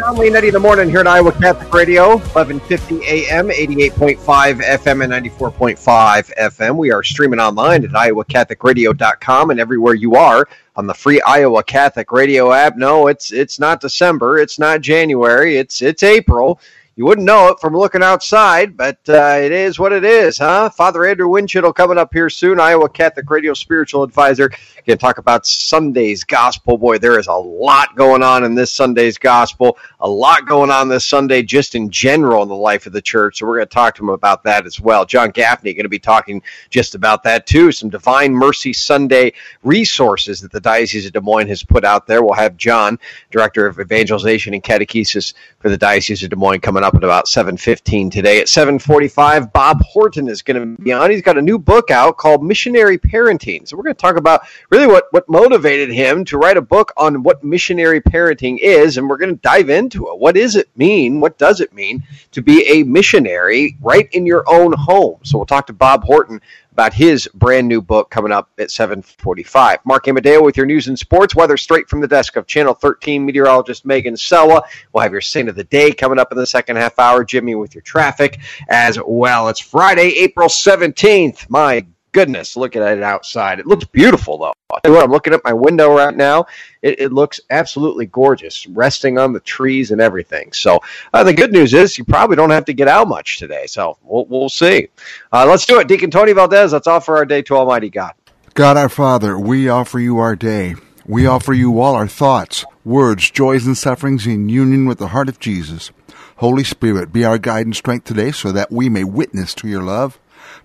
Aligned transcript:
Jon 0.00 0.16
Leonetti 0.16 0.44
in 0.44 0.54
the 0.54 0.60
morning 0.60 0.88
here 0.88 1.00
at 1.00 1.06
Iowa 1.06 1.30
Catholic 1.30 1.74
Radio, 1.74 2.16
1150 2.16 3.04
AM, 3.04 3.48
88.5 3.48 4.16
FM, 4.62 5.04
and 5.04 5.12
94.5 5.12 6.34
FM. 6.38 6.76
We 6.78 6.90
are 6.90 7.02
streaming 7.02 7.38
online 7.38 7.84
at 7.84 7.90
iowacatholicradio.com 7.90 9.50
and 9.50 9.60
everywhere 9.60 9.92
you 9.92 10.14
are 10.14 10.48
on 10.76 10.86
the 10.86 10.94
free 10.94 11.20
Iowa 11.20 11.62
Catholic 11.62 12.12
Radio 12.12 12.50
app. 12.50 12.78
No, 12.78 13.08
it's 13.08 13.30
it's 13.30 13.58
not 13.58 13.82
December, 13.82 14.38
it's 14.38 14.58
not 14.58 14.80
January, 14.80 15.58
it's 15.58 15.82
it's 15.82 16.02
April. 16.02 16.58
You 17.00 17.06
wouldn't 17.06 17.26
know 17.26 17.48
it 17.48 17.60
from 17.60 17.74
looking 17.74 18.02
outside, 18.02 18.76
but 18.76 18.98
uh, 19.08 19.38
it 19.40 19.52
is 19.52 19.78
what 19.78 19.90
it 19.90 20.04
is, 20.04 20.36
huh? 20.36 20.68
Father 20.68 21.06
Andrew 21.06 21.28
Windschitl 21.28 21.74
coming 21.74 21.96
up 21.96 22.12
here 22.12 22.28
soon, 22.28 22.60
Iowa 22.60 22.90
Catholic 22.90 23.30
Radio 23.30 23.54
spiritual 23.54 24.02
advisor. 24.02 24.50
Going 24.50 24.98
to 24.98 25.02
talk 25.02 25.16
about 25.16 25.46
Sunday's 25.46 26.24
gospel. 26.24 26.76
Boy, 26.76 26.98
there 26.98 27.18
is 27.18 27.26
a 27.26 27.32
lot 27.32 27.96
going 27.96 28.22
on 28.22 28.44
in 28.44 28.54
this 28.54 28.70
Sunday's 28.70 29.16
gospel, 29.16 29.78
a 30.00 30.08
lot 30.08 30.46
going 30.46 30.70
on 30.70 30.90
this 30.90 31.06
Sunday 31.06 31.42
just 31.42 31.74
in 31.74 31.88
general 31.88 32.42
in 32.42 32.50
the 32.50 32.54
life 32.54 32.86
of 32.86 32.92
the 32.92 33.00
church. 33.00 33.38
So 33.38 33.46
we're 33.46 33.56
going 33.56 33.68
to 33.68 33.74
talk 33.74 33.94
to 33.94 34.02
him 34.02 34.10
about 34.10 34.42
that 34.44 34.66
as 34.66 34.78
well. 34.78 35.06
John 35.06 35.30
Gaffney 35.30 35.72
going 35.72 35.84
to 35.84 35.88
be 35.88 35.98
talking 35.98 36.42
just 36.68 36.94
about 36.94 37.22
that 37.22 37.46
too. 37.46 37.72
Some 37.72 37.88
Divine 37.88 38.34
Mercy 38.34 38.74
Sunday 38.74 39.32
resources 39.62 40.42
that 40.42 40.52
the 40.52 40.60
Diocese 40.60 41.06
of 41.06 41.12
Des 41.12 41.20
Moines 41.20 41.48
has 41.48 41.62
put 41.62 41.86
out 41.86 42.06
there. 42.06 42.22
We'll 42.22 42.34
have 42.34 42.58
John, 42.58 42.98
Director 43.30 43.66
of 43.66 43.80
Evangelization 43.80 44.52
and 44.52 44.62
Catechesis 44.62 45.32
for 45.60 45.70
the 45.70 45.78
Diocese 45.78 46.22
of 46.22 46.28
Des 46.28 46.36
Moines, 46.36 46.60
coming 46.60 46.82
up 46.82 46.89
at 46.94 47.04
about 47.04 47.26
7.15 47.26 48.10
today. 48.10 48.40
At 48.40 48.46
7.45, 48.46 49.52
Bob 49.52 49.82
Horton 49.82 50.28
is 50.28 50.42
going 50.42 50.76
to 50.76 50.82
be 50.82 50.92
on. 50.92 51.10
He's 51.10 51.22
got 51.22 51.38
a 51.38 51.42
new 51.42 51.58
book 51.58 51.90
out 51.90 52.16
called 52.16 52.44
Missionary 52.44 52.98
Parenting. 52.98 53.66
So 53.66 53.76
we're 53.76 53.82
going 53.82 53.96
to 53.96 54.00
talk 54.00 54.16
about 54.16 54.42
really 54.70 54.86
what, 54.86 55.04
what 55.10 55.28
motivated 55.28 55.90
him 55.90 56.24
to 56.26 56.38
write 56.38 56.56
a 56.56 56.62
book 56.62 56.92
on 56.96 57.22
what 57.22 57.44
missionary 57.44 58.00
parenting 58.00 58.58
is, 58.60 58.96
and 58.96 59.08
we're 59.08 59.16
going 59.16 59.34
to 59.34 59.40
dive 59.40 59.70
into 59.70 60.08
it. 60.08 60.18
What 60.18 60.34
does 60.34 60.56
it 60.56 60.68
mean? 60.76 61.20
What 61.20 61.38
does 61.38 61.60
it 61.60 61.72
mean 61.72 62.02
to 62.32 62.42
be 62.42 62.66
a 62.68 62.82
missionary 62.82 63.76
right 63.80 64.08
in 64.12 64.26
your 64.26 64.44
own 64.48 64.72
home? 64.72 65.18
So 65.24 65.38
we'll 65.38 65.46
talk 65.46 65.66
to 65.68 65.72
Bob 65.72 66.04
Horton 66.04 66.40
about 66.72 66.92
his 66.94 67.28
brand 67.34 67.68
new 67.68 67.80
book 67.80 68.10
coming 68.10 68.32
up 68.32 68.50
at 68.58 68.70
745. 68.70 69.78
Mark 69.84 70.08
Amadeo 70.08 70.42
with 70.42 70.56
your 70.56 70.66
news 70.66 70.88
and 70.88 70.98
sports 70.98 71.34
weather 71.34 71.56
straight 71.56 71.88
from 71.88 72.00
the 72.00 72.08
desk 72.08 72.36
of 72.36 72.46
Channel 72.46 72.74
13 72.74 73.24
meteorologist 73.24 73.84
Megan 73.84 74.16
Salois. 74.16 74.62
We'll 74.92 75.02
have 75.02 75.12
your 75.12 75.20
saint 75.20 75.48
of 75.48 75.56
the 75.56 75.64
day 75.64 75.92
coming 75.92 76.18
up 76.18 76.32
in 76.32 76.38
the 76.38 76.46
second 76.46 76.76
half 76.76 76.98
hour. 76.98 77.24
Jimmy 77.24 77.54
with 77.54 77.74
your 77.74 77.82
traffic 77.82 78.40
as 78.68 78.98
well. 79.04 79.48
It's 79.48 79.60
Friday, 79.60 80.10
April 80.18 80.48
17th. 80.48 81.48
My 81.48 81.86
goodness, 82.12 82.56
looking 82.56 82.82
at 82.82 82.96
it 82.96 83.02
outside. 83.02 83.58
It 83.58 83.66
looks 83.66 83.84
beautiful, 83.84 84.38
though. 84.38 84.52
What, 84.68 85.04
I'm 85.04 85.10
looking 85.10 85.34
at 85.34 85.44
my 85.44 85.52
window 85.52 85.94
right 85.94 86.14
now. 86.14 86.46
It, 86.82 87.00
it 87.00 87.12
looks 87.12 87.40
absolutely 87.50 88.06
gorgeous, 88.06 88.66
resting 88.66 89.18
on 89.18 89.32
the 89.32 89.40
trees 89.40 89.90
and 89.90 90.00
everything. 90.00 90.52
So 90.52 90.80
uh, 91.12 91.24
the 91.24 91.32
good 91.32 91.52
news 91.52 91.74
is 91.74 91.98
you 91.98 92.04
probably 92.04 92.36
don't 92.36 92.50
have 92.50 92.66
to 92.66 92.72
get 92.72 92.88
out 92.88 93.08
much 93.08 93.38
today. 93.38 93.66
So 93.66 93.98
we'll, 94.02 94.26
we'll 94.26 94.48
see. 94.48 94.88
Uh, 95.32 95.46
let's 95.46 95.66
do 95.66 95.80
it. 95.80 95.88
Deacon 95.88 96.10
Tony 96.10 96.32
Valdez, 96.32 96.72
let's 96.72 96.86
offer 96.86 97.16
our 97.16 97.24
day 97.24 97.42
to 97.42 97.56
Almighty 97.56 97.90
God. 97.90 98.14
God 98.54 98.76
our 98.76 98.88
Father, 98.88 99.38
we 99.38 99.68
offer 99.68 99.98
you 99.98 100.18
our 100.18 100.36
day. 100.36 100.74
We 101.06 101.26
offer 101.26 101.52
you 101.52 101.80
all 101.80 101.94
our 101.94 102.06
thoughts, 102.06 102.64
words, 102.84 103.30
joys, 103.30 103.66
and 103.66 103.76
sufferings 103.76 104.26
in 104.26 104.48
union 104.48 104.86
with 104.86 104.98
the 104.98 105.08
heart 105.08 105.28
of 105.28 105.40
Jesus. 105.40 105.90
Holy 106.36 106.64
Spirit, 106.64 107.12
be 107.12 107.24
our 107.24 107.38
guide 107.38 107.66
and 107.66 107.76
strength 107.76 108.04
today 108.04 108.32
so 108.32 108.52
that 108.52 108.70
we 108.70 108.88
may 108.88 109.04
witness 109.04 109.54
to 109.56 109.68
your 109.68 109.82
love. 109.82 110.18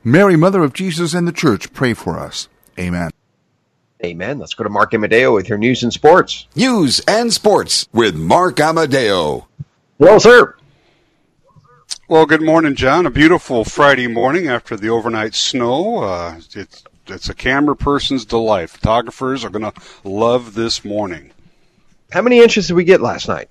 Mary, 0.07 0.35
Mother 0.35 0.63
of 0.63 0.71
Jesus 0.71 1.15
and 1.15 1.27
the 1.27 1.31
Church, 1.31 1.73
pray 1.73 1.95
for 1.95 2.19
us. 2.19 2.47
Amen. 2.77 3.09
Amen. 4.03 4.37
Let's 4.37 4.53
go 4.53 4.63
to 4.63 4.69
Mark 4.69 4.93
Amadeo 4.93 5.33
with 5.33 5.49
your 5.49 5.57
news 5.57 5.81
and 5.81 5.91
sports. 5.91 6.45
News 6.55 6.99
and 7.07 7.33
sports 7.33 7.89
with 7.91 8.15
Mark 8.15 8.59
Amadeo. 8.59 9.47
Hello, 9.97 10.19
sir. 10.19 10.55
Well, 12.07 12.27
good 12.27 12.43
morning, 12.43 12.75
John. 12.75 13.07
A 13.07 13.09
beautiful 13.09 13.65
Friday 13.65 14.05
morning 14.05 14.47
after 14.47 14.77
the 14.77 14.89
overnight 14.89 15.33
snow. 15.33 16.03
Uh, 16.03 16.39
it's 16.53 16.83
it's 17.07 17.29
a 17.29 17.33
camera 17.33 17.75
person's 17.75 18.25
delight. 18.25 18.69
Photographers 18.69 19.43
are 19.43 19.49
going 19.49 19.71
to 19.71 19.81
love 20.03 20.53
this 20.53 20.85
morning. 20.85 21.31
How 22.11 22.21
many 22.21 22.41
inches 22.41 22.67
did 22.67 22.75
we 22.75 22.83
get 22.83 23.01
last 23.01 23.27
night? 23.27 23.49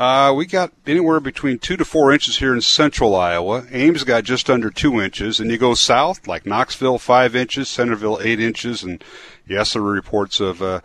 Uh, 0.00 0.32
we 0.34 0.46
got 0.46 0.72
anywhere 0.86 1.20
between 1.20 1.58
two 1.58 1.76
to 1.76 1.84
four 1.84 2.10
inches 2.10 2.38
here 2.38 2.54
in 2.54 2.60
central 2.62 3.14
Iowa. 3.14 3.66
Ames 3.70 4.02
got 4.02 4.24
just 4.24 4.48
under 4.48 4.70
two 4.70 4.98
inches, 4.98 5.38
and 5.38 5.50
you 5.50 5.58
go 5.58 5.74
south, 5.74 6.26
like 6.26 6.46
Knoxville, 6.46 6.98
five 6.98 7.36
inches, 7.36 7.68
Centerville, 7.68 8.18
eight 8.22 8.40
inches, 8.40 8.82
and 8.82 9.04
yes, 9.46 9.74
there 9.74 9.82
were 9.82 9.92
reports 9.92 10.40
of 10.40 10.62
uh, 10.62 10.80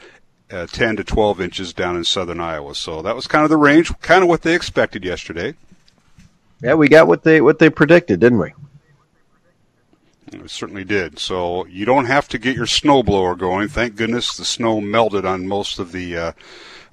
uh, 0.52 0.68
10 0.68 0.98
to 0.98 1.06
12 1.06 1.40
inches 1.40 1.72
down 1.72 1.96
in 1.96 2.04
southern 2.04 2.42
Iowa. 2.42 2.76
So 2.76 3.02
that 3.04 3.16
was 3.16 3.26
kind 3.26 3.46
of 3.46 3.50
the 3.50 3.56
range, 3.56 3.90
kind 4.02 4.22
of 4.22 4.28
what 4.28 4.42
they 4.42 4.54
expected 4.54 5.06
yesterday. 5.06 5.54
Yeah, 6.62 6.74
we 6.74 6.90
got 6.90 7.08
what 7.08 7.24
they 7.24 7.40
what 7.40 7.60
they 7.60 7.70
predicted, 7.70 8.20
didn't 8.20 8.40
we? 8.40 8.54
We 10.34 10.50
certainly 10.50 10.84
did. 10.84 11.20
So 11.20 11.66
you 11.68 11.86
don't 11.86 12.08
have 12.08 12.28
to 12.28 12.38
get 12.38 12.58
your 12.58 12.66
snowblower 12.66 13.38
going. 13.38 13.70
Thank 13.70 13.96
goodness 13.96 14.36
the 14.36 14.44
snow 14.44 14.82
melted 14.82 15.26
on 15.26 15.48
most 15.48 15.80
of 15.80 15.94
the 15.94 16.34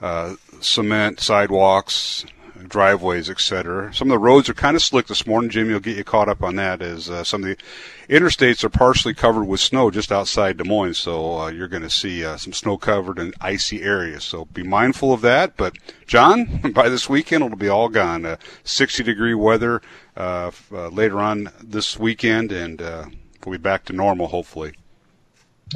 uh, 0.03 0.35
cement 0.61 1.21
sidewalks, 1.21 2.27
driveways, 2.69 3.31
etc. 3.31 3.93
Some 3.95 4.09
of 4.09 4.15
the 4.15 4.19
roads 4.19 4.49
are 4.49 4.55
kind 4.55 4.77
of 4.77 4.83
slick 4.83 5.07
this 5.07 5.27
morning. 5.27 5.51
Jimmy 5.51 5.73
will 5.73 5.81
get 5.81 5.97
you 5.97 6.05
caught 6.05 6.29
up 6.29 6.43
on 6.43 6.57
that. 6.57 6.83
As 6.83 7.09
uh, 7.09 7.25
some 7.25 7.43
of 7.43 7.49
the 7.49 7.57
interstates 8.09 8.65
are 8.65 8.69
partially 8.69 9.15
covered 9.15 9.45
with 9.45 9.61
snow 9.61 9.91
just 9.91 10.13
outside 10.13 10.57
Des 10.57 10.65
Moines, 10.65 10.99
so 10.99 11.39
uh, 11.39 11.49
you're 11.49 11.69
going 11.69 11.83
to 11.83 11.91
see 11.91 12.25
uh, 12.25 12.37
some 12.37 12.53
snow-covered 12.53 13.19
and 13.19 13.35
icy 13.41 13.83
areas. 13.83 14.25
So 14.25 14.47
be 14.47 14.63
mindful 14.63 15.13
of 15.13 15.21
that. 15.23 15.57
But 15.57 15.77
John, 16.07 16.73
by 16.75 16.89
this 16.89 17.09
weekend 17.09 17.45
it'll 17.45 17.57
be 17.57 17.69
all 17.69 17.89
gone. 17.89 18.27
Uh, 18.27 18.37
60 18.65 19.03
degree 19.03 19.35
weather 19.35 19.83
uh, 20.17 20.51
uh, 20.73 20.89
later 20.89 21.21
on 21.21 21.51
this 21.63 21.99
weekend, 21.99 22.53
and 22.53 22.81
we'll 22.81 23.53
be 23.53 23.59
back 23.59 23.85
to 23.87 23.93
normal 23.93 24.29
hopefully. 24.29 24.73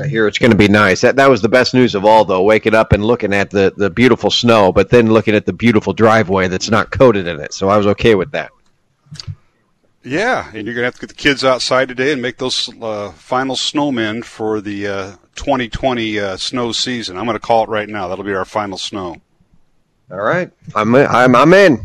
I 0.00 0.06
hear 0.06 0.26
it's 0.26 0.38
going 0.38 0.50
to 0.50 0.56
be 0.56 0.68
nice. 0.68 1.00
That 1.00 1.16
that 1.16 1.30
was 1.30 1.42
the 1.42 1.48
best 1.48 1.74
news 1.74 1.94
of 1.94 2.04
all, 2.04 2.24
though. 2.24 2.42
Waking 2.42 2.74
up 2.74 2.92
and 2.92 3.04
looking 3.04 3.32
at 3.32 3.50
the, 3.50 3.72
the 3.76 3.90
beautiful 3.90 4.30
snow, 4.30 4.72
but 4.72 4.90
then 4.90 5.12
looking 5.12 5.34
at 5.34 5.46
the 5.46 5.52
beautiful 5.52 5.92
driveway 5.92 6.48
that's 6.48 6.70
not 6.70 6.90
coated 6.90 7.26
in 7.26 7.40
it. 7.40 7.52
So 7.52 7.68
I 7.68 7.76
was 7.76 7.86
okay 7.88 8.14
with 8.14 8.32
that. 8.32 8.50
Yeah, 10.02 10.46
and 10.54 10.66
you're 10.66 10.74
going 10.74 10.82
to 10.82 10.84
have 10.84 10.94
to 10.94 11.00
get 11.00 11.08
the 11.08 11.14
kids 11.14 11.44
outside 11.44 11.88
today 11.88 12.12
and 12.12 12.22
make 12.22 12.38
those 12.38 12.70
uh, 12.80 13.10
final 13.12 13.56
snowmen 13.56 14.24
for 14.24 14.60
the 14.60 14.86
uh, 14.86 15.16
2020 15.34 16.20
uh, 16.20 16.36
snow 16.36 16.70
season. 16.70 17.16
I'm 17.16 17.24
going 17.24 17.34
to 17.34 17.40
call 17.40 17.64
it 17.64 17.68
right 17.68 17.88
now. 17.88 18.06
That'll 18.06 18.24
be 18.24 18.34
our 18.34 18.44
final 18.44 18.78
snow. 18.78 19.16
All 20.10 20.18
right, 20.18 20.50
I'm 20.76 20.94
in, 20.94 21.06
I'm 21.06 21.34
I'm 21.34 21.52
in. 21.52 21.84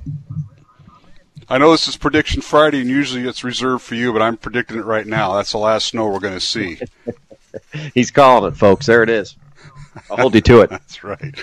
I 1.50 1.58
know 1.58 1.72
this 1.72 1.88
is 1.88 1.98
prediction 1.98 2.42
Friday, 2.42 2.82
and 2.82 2.90
usually 2.90 3.28
it's 3.28 3.44
reserved 3.44 3.84
for 3.84 3.96
you, 3.96 4.14
but 4.14 4.22
I'm 4.22 4.38
predicting 4.38 4.78
it 4.78 4.86
right 4.86 5.08
now. 5.08 5.34
That's 5.34 5.52
the 5.52 5.58
last 5.58 5.88
snow 5.88 6.08
we're 6.08 6.20
going 6.20 6.36
to 6.36 6.40
see. 6.40 6.80
He's 7.94 8.12
calling 8.12 8.52
it, 8.52 8.58
folks. 8.58 8.86
There 8.86 9.04
it 9.04 9.10
is. 9.10 9.36
I'll 10.10 10.18
hold 10.18 10.36
you 10.36 10.42
to 10.42 10.62
it. 10.62 10.70
That's 10.72 11.04
right. 11.04 11.36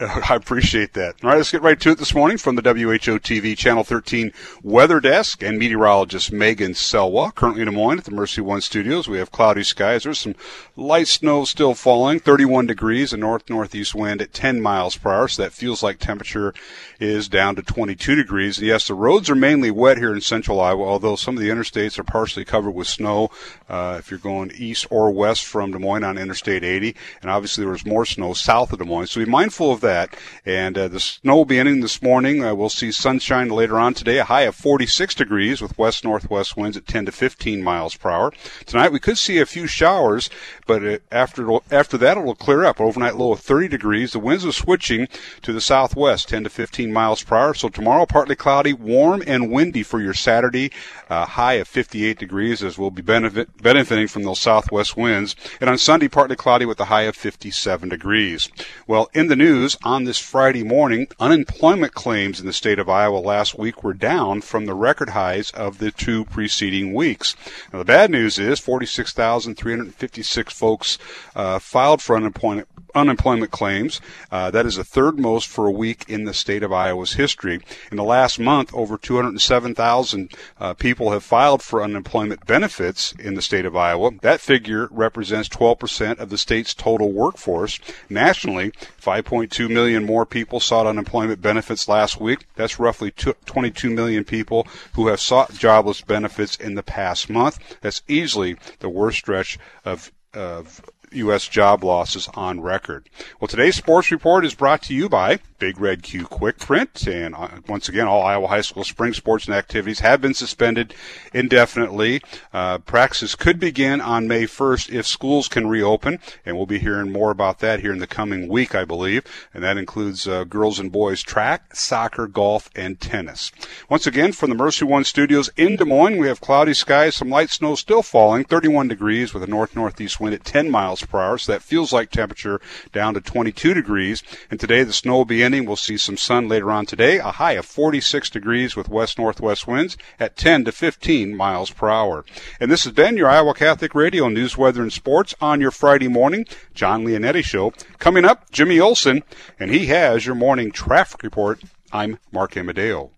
I 0.30 0.34
appreciate 0.34 0.94
that. 0.94 1.16
All 1.22 1.28
right, 1.28 1.36
let's 1.36 1.52
get 1.52 1.60
right 1.60 1.78
to 1.78 1.90
it 1.90 1.98
this 1.98 2.14
morning 2.14 2.38
from 2.38 2.56
the 2.56 2.62
WHO 2.62 3.18
TV 3.18 3.54
Channel 3.54 3.84
13 3.84 4.32
Weather 4.62 4.98
Desk 4.98 5.42
and 5.42 5.58
meteorologist 5.58 6.32
Megan 6.32 6.72
Salois. 6.72 7.32
Currently 7.32 7.60
in 7.60 7.68
Des 7.68 7.74
Moines 7.76 7.98
at 7.98 8.04
the 8.06 8.10
Mercy 8.10 8.40
One 8.40 8.62
Studios, 8.62 9.08
we 9.08 9.18
have 9.18 9.30
cloudy 9.30 9.62
skies. 9.62 10.04
There's 10.04 10.20
some 10.20 10.36
light 10.74 11.06
snow 11.06 11.44
still 11.44 11.74
falling, 11.74 12.18
31 12.18 12.66
degrees, 12.66 13.12
a 13.12 13.18
north 13.18 13.50
northeast 13.50 13.94
wind 13.94 14.22
at 14.22 14.32
10 14.32 14.62
miles 14.62 14.96
per 14.96 15.12
hour. 15.12 15.28
So 15.28 15.42
that 15.42 15.52
feels 15.52 15.82
like 15.82 15.98
temperature 15.98 16.54
is 16.98 17.28
down 17.28 17.56
to 17.56 17.62
22 17.62 18.14
degrees. 18.14 18.56
And 18.56 18.66
yes, 18.66 18.88
the 18.88 18.94
roads 18.94 19.28
are 19.28 19.34
mainly 19.34 19.70
wet 19.70 19.98
here 19.98 20.14
in 20.14 20.22
central 20.22 20.62
Iowa, 20.62 20.82
although 20.82 21.16
some 21.16 21.36
of 21.36 21.42
the 21.42 21.50
interstates 21.50 21.98
are 21.98 22.04
partially 22.04 22.46
covered 22.46 22.70
with 22.70 22.88
snow. 22.88 23.30
Uh, 23.68 23.96
if 23.98 24.10
you're 24.10 24.18
going 24.18 24.50
east 24.54 24.86
or 24.88 25.10
west 25.10 25.44
from 25.44 25.72
Des 25.72 25.78
Moines 25.78 26.04
on 26.04 26.16
Interstate 26.16 26.64
80, 26.64 26.96
and 27.20 27.30
obviously 27.30 27.64
there 27.64 27.72
was 27.72 27.84
more 27.84 28.06
snow 28.06 28.32
south 28.32 28.72
of 28.72 28.78
Des 28.78 28.84
Moines, 28.86 29.10
so 29.10 29.22
be 29.22 29.30
mindful 29.30 29.70
of 29.72 29.82
that 29.82 29.89
that. 29.90 30.16
And 30.46 30.78
uh, 30.78 30.88
the 30.88 31.00
snow 31.00 31.36
will 31.36 31.44
be 31.44 31.58
ending 31.58 31.80
this 31.80 32.00
morning. 32.00 32.44
Uh, 32.44 32.54
we'll 32.54 32.68
see 32.68 32.92
sunshine 32.92 33.48
later 33.48 33.76
on 33.78 33.92
today, 33.92 34.18
a 34.18 34.24
high 34.24 34.42
of 34.42 34.54
46 34.54 35.16
degrees 35.16 35.60
with 35.60 35.76
west 35.76 36.04
northwest 36.04 36.56
winds 36.56 36.76
at 36.76 36.86
10 36.86 37.06
to 37.06 37.12
15 37.12 37.62
miles 37.62 37.96
per 37.96 38.10
hour. 38.10 38.32
Tonight 38.66 38.92
we 38.92 39.00
could 39.00 39.18
see 39.18 39.38
a 39.38 39.46
few 39.46 39.66
showers, 39.66 40.30
but 40.66 40.84
uh, 40.84 40.98
after 41.10 41.58
after 41.72 41.98
that 41.98 42.16
it'll 42.16 42.36
clear 42.36 42.64
up. 42.64 42.80
Overnight 42.80 43.16
low 43.16 43.32
of 43.32 43.40
30 43.40 43.68
degrees. 43.68 44.12
The 44.12 44.20
winds 44.20 44.46
are 44.46 44.52
switching 44.52 45.08
to 45.42 45.52
the 45.52 45.60
southwest, 45.60 46.28
10 46.28 46.44
to 46.44 46.50
15 46.50 46.92
miles 46.92 47.24
per 47.24 47.36
hour. 47.36 47.54
So 47.54 47.68
tomorrow 47.68 48.06
partly 48.06 48.36
cloudy, 48.36 48.72
warm 48.72 49.24
and 49.26 49.50
windy 49.50 49.82
for 49.82 50.00
your 50.00 50.14
Saturday. 50.14 50.70
Uh, 51.08 51.26
high 51.26 51.54
of 51.54 51.66
58 51.66 52.16
degrees 52.16 52.62
as 52.62 52.78
we'll 52.78 52.92
be 52.92 53.02
benefit, 53.02 53.60
benefiting 53.60 54.06
from 54.06 54.22
those 54.22 54.40
southwest 54.40 54.96
winds. 54.96 55.34
And 55.60 55.68
on 55.68 55.78
Sunday 55.78 56.06
partly 56.06 56.36
cloudy 56.36 56.64
with 56.64 56.78
a 56.78 56.84
high 56.84 57.02
of 57.02 57.16
57 57.16 57.88
degrees. 57.88 58.48
Well, 58.86 59.10
in 59.12 59.26
the 59.26 59.36
news 59.36 59.76
on 59.82 60.04
this 60.04 60.18
Friday 60.18 60.62
morning, 60.62 61.08
unemployment 61.18 61.94
claims 61.94 62.38
in 62.38 62.46
the 62.46 62.52
state 62.52 62.78
of 62.78 62.88
Iowa 62.88 63.18
last 63.18 63.58
week 63.58 63.82
were 63.82 63.94
down 63.94 64.42
from 64.42 64.66
the 64.66 64.74
record 64.74 65.10
highs 65.10 65.50
of 65.52 65.78
the 65.78 65.90
two 65.90 66.24
preceding 66.26 66.92
weeks. 66.92 67.34
Now, 67.72 67.78
the 67.78 67.84
bad 67.84 68.10
news 68.10 68.38
is 68.38 68.60
46,356 68.60 70.52
folks 70.52 70.98
uh, 71.34 71.58
filed 71.58 72.02
for 72.02 72.16
unemployment 72.16 72.69
unemployment 72.94 73.50
claims. 73.50 74.00
Uh, 74.30 74.50
that 74.50 74.66
is 74.66 74.76
the 74.76 74.84
third 74.84 75.18
most 75.18 75.48
for 75.48 75.66
a 75.66 75.70
week 75.70 76.04
in 76.08 76.24
the 76.24 76.34
state 76.34 76.62
of 76.62 76.72
Iowa's 76.72 77.14
history. 77.14 77.60
In 77.90 77.96
the 77.96 78.04
last 78.04 78.38
month, 78.38 78.72
over 78.74 78.96
207,000 78.96 80.32
uh, 80.58 80.74
people 80.74 81.12
have 81.12 81.24
filed 81.24 81.62
for 81.62 81.82
unemployment 81.82 82.46
benefits 82.46 83.12
in 83.12 83.34
the 83.34 83.42
state 83.42 83.64
of 83.64 83.76
Iowa. 83.76 84.10
That 84.22 84.40
figure 84.40 84.88
represents 84.90 85.48
12% 85.48 86.18
of 86.18 86.30
the 86.30 86.38
state's 86.38 86.74
total 86.74 87.12
workforce. 87.12 87.78
Nationally, 88.08 88.72
5.2 89.00 89.70
million 89.70 90.04
more 90.04 90.26
people 90.26 90.60
sought 90.60 90.86
unemployment 90.86 91.40
benefits 91.40 91.88
last 91.88 92.20
week. 92.20 92.46
That's 92.56 92.78
roughly 92.78 93.10
22 93.10 93.90
million 93.90 94.24
people 94.24 94.66
who 94.94 95.08
have 95.08 95.20
sought 95.20 95.54
jobless 95.54 96.00
benefits 96.00 96.56
in 96.56 96.74
the 96.74 96.82
past 96.82 97.30
month. 97.30 97.58
That's 97.80 98.02
easily 98.08 98.56
the 98.80 98.88
worst 98.88 99.18
stretch 99.18 99.58
of 99.84 100.12
of 100.32 100.80
U.S. 101.12 101.48
job 101.48 101.84
losses 101.84 102.28
on 102.34 102.60
record. 102.60 103.08
Well, 103.40 103.48
today's 103.48 103.76
sports 103.76 104.10
report 104.10 104.44
is 104.44 104.54
brought 104.54 104.82
to 104.84 104.94
you 104.94 105.08
by 105.08 105.40
Big 105.58 105.78
Red 105.78 106.02
Q 106.02 106.24
Quick 106.24 106.58
Print. 106.58 107.06
And 107.06 107.34
uh, 107.34 107.48
once 107.68 107.88
again, 107.88 108.06
all 108.06 108.22
Iowa 108.22 108.48
High 108.48 108.62
School 108.62 108.82
spring 108.82 109.12
sports 109.12 109.46
and 109.46 109.54
activities 109.54 110.00
have 110.00 110.20
been 110.20 110.34
suspended 110.34 110.94
indefinitely. 111.32 112.22
Uh, 112.52 112.78
practices 112.78 113.34
could 113.34 113.60
begin 113.60 114.00
on 114.00 114.26
May 114.26 114.44
1st 114.44 114.90
if 114.90 115.06
schools 115.06 115.48
can 115.48 115.68
reopen. 115.68 116.18
And 116.46 116.56
we'll 116.56 116.66
be 116.66 116.78
hearing 116.78 117.12
more 117.12 117.30
about 117.30 117.58
that 117.58 117.80
here 117.80 117.92
in 117.92 117.98
the 117.98 118.06
coming 118.06 118.48
week, 118.48 118.74
I 118.74 118.84
believe. 118.84 119.24
And 119.52 119.62
that 119.62 119.76
includes 119.76 120.26
uh, 120.26 120.44
girls 120.44 120.78
and 120.80 120.90
boys 120.90 121.22
track, 121.22 121.76
soccer, 121.76 122.26
golf, 122.26 122.70
and 122.74 122.98
tennis. 122.98 123.52
Once 123.88 124.06
again, 124.06 124.32
from 124.32 124.48
the 124.48 124.56
Mercy 124.56 124.86
One 124.86 125.04
studios 125.04 125.50
in 125.56 125.76
Des 125.76 125.84
Moines, 125.84 126.18
we 126.18 126.28
have 126.28 126.40
cloudy 126.40 126.74
skies, 126.74 127.16
some 127.16 127.28
light 127.28 127.50
snow 127.50 127.74
still 127.74 128.02
falling, 128.02 128.44
31 128.44 128.88
degrees 128.88 129.34
with 129.34 129.42
a 129.42 129.46
north 129.46 129.76
northeast 129.76 130.20
wind 130.20 130.34
at 130.34 130.44
10 130.44 130.70
miles 130.70 130.99
per 131.06 131.20
hour. 131.20 131.38
So 131.38 131.52
that 131.52 131.62
feels 131.62 131.92
like 131.92 132.10
temperature 132.10 132.60
down 132.92 133.14
to 133.14 133.20
22 133.20 133.74
degrees. 133.74 134.22
And 134.50 134.58
today 134.58 134.82
the 134.82 134.92
snow 134.92 135.16
will 135.16 135.24
be 135.24 135.42
ending. 135.42 135.64
We'll 135.64 135.76
see 135.76 135.96
some 135.96 136.16
sun 136.16 136.48
later 136.48 136.70
on 136.70 136.86
today. 136.86 137.18
A 137.18 137.32
high 137.32 137.52
of 137.52 137.66
46 137.66 138.30
degrees 138.30 138.76
with 138.76 138.88
west 138.88 139.18
northwest 139.18 139.66
winds 139.66 139.96
at 140.18 140.36
10 140.36 140.64
to 140.64 140.72
15 140.72 141.36
miles 141.36 141.70
per 141.70 141.88
hour. 141.88 142.24
And 142.58 142.70
this 142.70 142.84
has 142.84 142.92
been 142.92 143.16
your 143.16 143.28
Iowa 143.28 143.54
Catholic 143.54 143.94
Radio 143.94 144.28
News, 144.28 144.56
Weather, 144.56 144.82
and 144.82 144.92
Sports 144.92 145.34
on 145.40 145.60
your 145.60 145.70
Friday 145.70 146.08
morning. 146.08 146.46
Jon 146.74 147.04
Leonetti 147.04 147.44
Show. 147.44 147.72
Coming 147.98 148.24
up, 148.24 148.50
Jimmy 148.50 148.80
Olson, 148.80 149.22
and 149.58 149.70
he 149.70 149.86
has 149.86 150.26
your 150.26 150.34
morning 150.34 150.70
traffic 150.70 151.22
report. 151.22 151.60
I'm 151.92 152.18
Mark 152.32 152.56
Amadeo. 152.56 153.10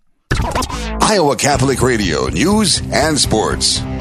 Iowa 1.00 1.37
Catholic 1.37 1.82
Radio 1.82 2.26
News 2.26 2.81
and 2.93 3.19
Sports. 3.19 3.82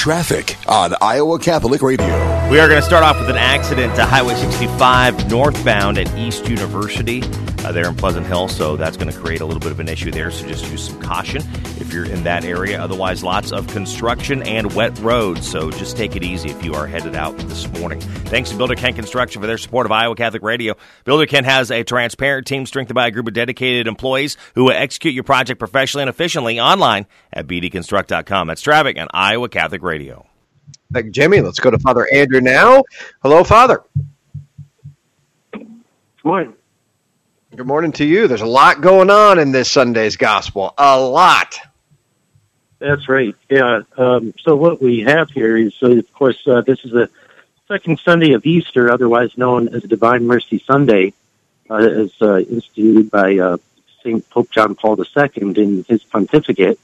Traffic 0.00 0.56
on 0.66 0.94
Iowa 1.02 1.38
Catholic 1.38 1.82
Radio. 1.82 2.06
We 2.50 2.58
are 2.58 2.68
going 2.68 2.80
to 2.80 2.86
start 2.86 3.04
off 3.04 3.20
with 3.20 3.28
an 3.28 3.36
accident 3.36 3.94
to 3.96 4.06
Highway 4.06 4.34
65 4.34 5.30
northbound 5.30 5.98
at 5.98 6.16
East 6.16 6.48
University 6.48 7.22
uh, 7.64 7.72
there 7.72 7.86
in 7.86 7.94
Pleasant 7.94 8.26
Hill, 8.26 8.48
so 8.48 8.76
that's 8.76 8.96
going 8.96 9.12
to 9.12 9.18
create 9.18 9.42
a 9.42 9.44
little 9.44 9.60
bit 9.60 9.72
of 9.72 9.78
an 9.78 9.88
issue 9.88 10.10
there. 10.10 10.30
So 10.30 10.48
just 10.48 10.70
use 10.70 10.88
some 10.88 10.98
caution 11.02 11.42
if 11.78 11.92
you're 11.92 12.06
in 12.06 12.24
that 12.24 12.46
area. 12.46 12.82
Otherwise, 12.82 13.22
lots 13.22 13.52
of 13.52 13.66
construction 13.66 14.42
and 14.42 14.72
wet 14.74 14.98
roads, 15.00 15.46
so 15.46 15.70
just 15.70 15.98
take 15.98 16.16
it 16.16 16.22
easy 16.22 16.48
if 16.48 16.64
you 16.64 16.72
are 16.72 16.86
headed 16.86 17.14
out 17.14 17.36
this 17.36 17.68
morning. 17.78 18.00
Thanks 18.00 18.50
to 18.50 18.56
Builder 18.56 18.76
Ken 18.76 18.94
Construction 18.94 19.42
for 19.42 19.46
their 19.46 19.58
support 19.58 19.84
of 19.84 19.92
Iowa 19.92 20.14
Catholic 20.14 20.42
Radio. 20.42 20.76
Builder 21.04 21.26
Ken 21.26 21.44
has 21.44 21.70
a 21.70 21.84
transparent 21.84 22.46
team 22.46 22.64
strengthened 22.64 22.94
by 22.94 23.08
a 23.08 23.10
group 23.10 23.28
of 23.28 23.34
dedicated 23.34 23.86
employees 23.86 24.38
who 24.54 24.64
will 24.64 24.72
execute 24.72 25.12
your 25.12 25.24
project 25.24 25.58
professionally 25.58 26.04
and 26.04 26.08
efficiently 26.08 26.58
online 26.58 27.06
at 27.32 27.46
bdconstruct.com. 27.46 28.48
That's 28.48 28.62
traffic 28.62 28.98
on 28.98 29.08
Iowa 29.12 29.50
Catholic 29.50 29.82
Radio. 29.82 29.89
Thank 30.92 31.06
you, 31.06 31.12
Jimmy. 31.12 31.40
Let's 31.40 31.60
go 31.60 31.70
to 31.70 31.78
Father 31.78 32.06
Andrew 32.12 32.40
now. 32.40 32.84
Hello, 33.22 33.44
Father. 33.44 33.82
Good 35.52 35.68
morning. 36.24 36.54
Good 37.54 37.66
morning 37.66 37.92
to 37.92 38.04
you. 38.04 38.28
There's 38.28 38.42
a 38.42 38.46
lot 38.46 38.80
going 38.80 39.10
on 39.10 39.38
in 39.38 39.52
this 39.52 39.70
Sunday's 39.70 40.16
gospel. 40.16 40.72
A 40.78 40.98
lot. 40.98 41.58
That's 42.78 43.08
right. 43.08 43.34
Yeah. 43.48 43.82
Um, 43.96 44.34
so 44.40 44.56
what 44.56 44.80
we 44.80 45.00
have 45.00 45.30
here 45.30 45.56
is, 45.56 45.74
so 45.74 45.90
of 45.90 46.12
course, 46.12 46.40
uh, 46.46 46.62
this 46.62 46.84
is 46.84 46.92
the 46.92 47.10
second 47.68 48.00
Sunday 48.00 48.32
of 48.32 48.46
Easter, 48.46 48.90
otherwise 48.90 49.36
known 49.36 49.68
as 49.68 49.82
Divine 49.82 50.26
Mercy 50.26 50.62
Sunday, 50.66 51.12
uh, 51.68 51.76
as 51.76 52.12
uh, 52.20 52.38
instituted 52.38 53.10
by 53.10 53.38
uh, 53.38 53.58
Saint 54.02 54.28
Pope 54.30 54.50
John 54.50 54.74
Paul 54.74 54.98
II 54.98 55.30
in 55.56 55.84
his 55.88 56.02
pontificate. 56.04 56.80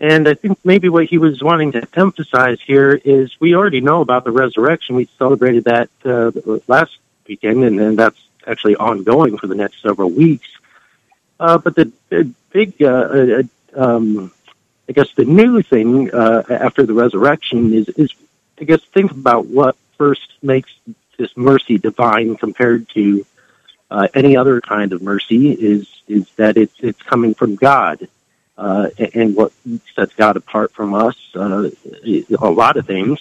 And 0.00 0.28
I 0.28 0.34
think 0.34 0.58
maybe 0.64 0.88
what 0.88 1.06
he 1.06 1.18
was 1.18 1.42
wanting 1.42 1.72
to 1.72 1.86
emphasize 1.94 2.60
here 2.60 3.00
is 3.04 3.38
we 3.40 3.54
already 3.54 3.80
know 3.80 4.00
about 4.00 4.24
the 4.24 4.30
resurrection. 4.30 4.94
We 4.94 5.08
celebrated 5.18 5.64
that 5.64 5.90
uh, 6.04 6.30
last 6.68 6.98
weekend, 7.26 7.64
and, 7.64 7.98
that's 7.98 8.20
actually 8.46 8.76
ongoing 8.76 9.36
for 9.36 9.48
the 9.48 9.56
next 9.56 9.82
several 9.82 10.10
weeks. 10.10 10.48
Uh, 11.40 11.58
but 11.58 11.74
the, 11.74 11.92
the 12.08 12.32
big, 12.50 12.80
uh, 12.80 12.86
uh, 12.86 13.42
um, 13.74 14.32
I 14.88 14.92
guess, 14.92 15.12
the 15.14 15.24
new 15.24 15.62
thing 15.62 16.12
uh, 16.14 16.44
after 16.48 16.86
the 16.86 16.94
resurrection 16.94 17.74
is, 17.74 17.88
is, 17.90 18.14
I 18.60 18.64
guess, 18.64 18.82
think 18.82 19.10
about 19.10 19.46
what 19.46 19.76
first 19.98 20.32
makes 20.42 20.72
this 21.18 21.36
mercy 21.36 21.76
divine 21.76 22.36
compared 22.36 22.88
to 22.90 23.26
uh, 23.90 24.06
any 24.14 24.36
other 24.36 24.60
kind 24.60 24.92
of 24.92 25.02
mercy 25.02 25.50
is 25.50 25.88
is 26.06 26.30
that 26.36 26.56
it's 26.56 26.74
it's 26.80 27.02
coming 27.02 27.34
from 27.34 27.56
God 27.56 28.06
uh, 28.58 28.90
and 29.14 29.36
what 29.36 29.52
sets 29.94 30.14
God 30.14 30.36
apart 30.36 30.72
from 30.72 30.92
us, 30.92 31.16
uh, 31.34 31.70
a 32.40 32.50
lot 32.50 32.76
of 32.76 32.86
things. 32.86 33.20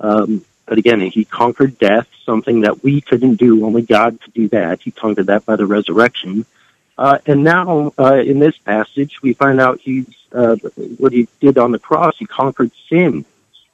Um, 0.00 0.44
but 0.64 0.78
again, 0.78 1.00
he 1.00 1.24
conquered 1.24 1.78
death, 1.78 2.08
something 2.24 2.62
that 2.62 2.82
we 2.82 3.02
couldn't 3.02 3.34
do. 3.34 3.66
Only 3.66 3.82
God 3.82 4.20
could 4.20 4.32
do 4.32 4.48
that. 4.48 4.80
He 4.80 4.90
conquered 4.90 5.26
that 5.26 5.44
by 5.44 5.56
the 5.56 5.66
resurrection. 5.66 6.46
Uh, 6.96 7.18
and 7.26 7.44
now, 7.44 7.92
uh, 7.98 8.22
in 8.24 8.38
this 8.38 8.56
passage, 8.56 9.20
we 9.22 9.34
find 9.34 9.60
out 9.60 9.80
he's 9.80 10.06
uh, 10.32 10.56
what 10.96 11.12
he 11.12 11.28
did 11.40 11.58
on 11.58 11.72
the 11.72 11.78
cross. 11.78 12.16
He 12.18 12.26
conquered 12.26 12.70
sin, 12.88 13.24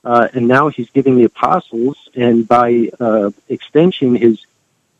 uh, 0.05 0.29
and 0.33 0.49
now 0.49 0.69
he's 0.69 0.91
giving 0.91 1.17
the 1.17 1.25
apostles, 1.25 1.97
and 2.15 2.49
by 2.49 2.91
uh, 2.99 3.31
extension, 3.49 4.15
his 4.17 4.45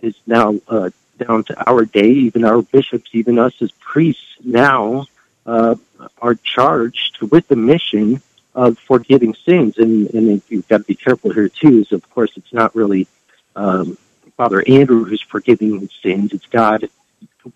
is 0.03 0.15
now 0.27 0.55
uh, 0.69 0.91
down 1.19 1.45
to 1.45 1.71
our 1.71 1.85
day. 1.85 2.11
Even 2.11 2.45
our 2.45 2.63
bishops, 2.63 3.11
even 3.13 3.39
us 3.39 3.55
as 3.63 3.71
priests, 3.73 4.37
now 4.45 5.07
uh, 5.47 5.77
are 6.21 6.35
charged 6.35 7.21
with 7.23 7.49
the 7.49 7.57
mission 7.57 8.21
of 8.55 8.79
forgiving 8.79 9.35
sins. 9.35 9.79
And, 9.79 10.09
and 10.15 10.43
you've 10.49 10.69
got 10.69 10.79
to 10.79 10.85
be 10.85 10.95
careful 10.95 11.33
here 11.33 11.49
too. 11.49 11.81
Is 11.81 11.93
of 11.93 12.09
course 12.11 12.33
it's 12.37 12.53
not 12.53 12.75
really 12.75 13.07
um, 13.55 13.99
Father 14.37 14.63
Andrew 14.67 15.05
who's 15.05 15.23
forgiving 15.23 15.89
sins. 16.03 16.33
It's 16.33 16.47
God 16.47 16.89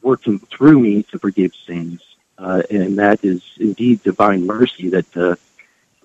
working 0.02 0.38
through 0.38 0.78
me 0.78 1.02
to 1.04 1.18
forgive 1.18 1.52
sins, 1.54 2.00
uh, 2.38 2.62
and 2.70 2.98
that 2.98 3.24
is 3.24 3.42
indeed 3.58 4.02
divine 4.02 4.46
mercy. 4.46 4.88
That 4.88 5.16
uh, 5.16 5.36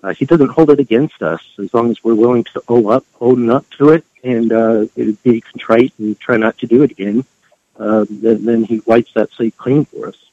uh, 0.02 0.12
He 0.12 0.24
doesn't 0.24 0.48
hold 0.50 0.70
it 0.70 0.80
against 0.80 1.22
us 1.22 1.42
as 1.58 1.72
long 1.72 1.90
as 1.90 2.02
we're 2.02 2.14
willing 2.14 2.44
to 2.44 2.62
owe 2.68 2.88
up, 2.88 3.04
own 3.20 3.48
up 3.48 3.68
to 3.78 3.90
it, 3.90 4.04
and 4.24 4.52
uh, 4.52 4.86
be 5.22 5.40
contrite 5.40 5.92
and 5.98 6.18
try 6.18 6.36
not 6.36 6.58
to 6.58 6.66
do 6.66 6.82
it 6.82 6.90
again. 6.90 7.24
uh, 7.78 8.04
then, 8.08 8.44
then 8.44 8.64
He 8.64 8.80
wipes 8.86 9.12
that 9.14 9.30
slate 9.32 9.56
clean 9.56 9.84
for 9.84 10.08
us. 10.08 10.25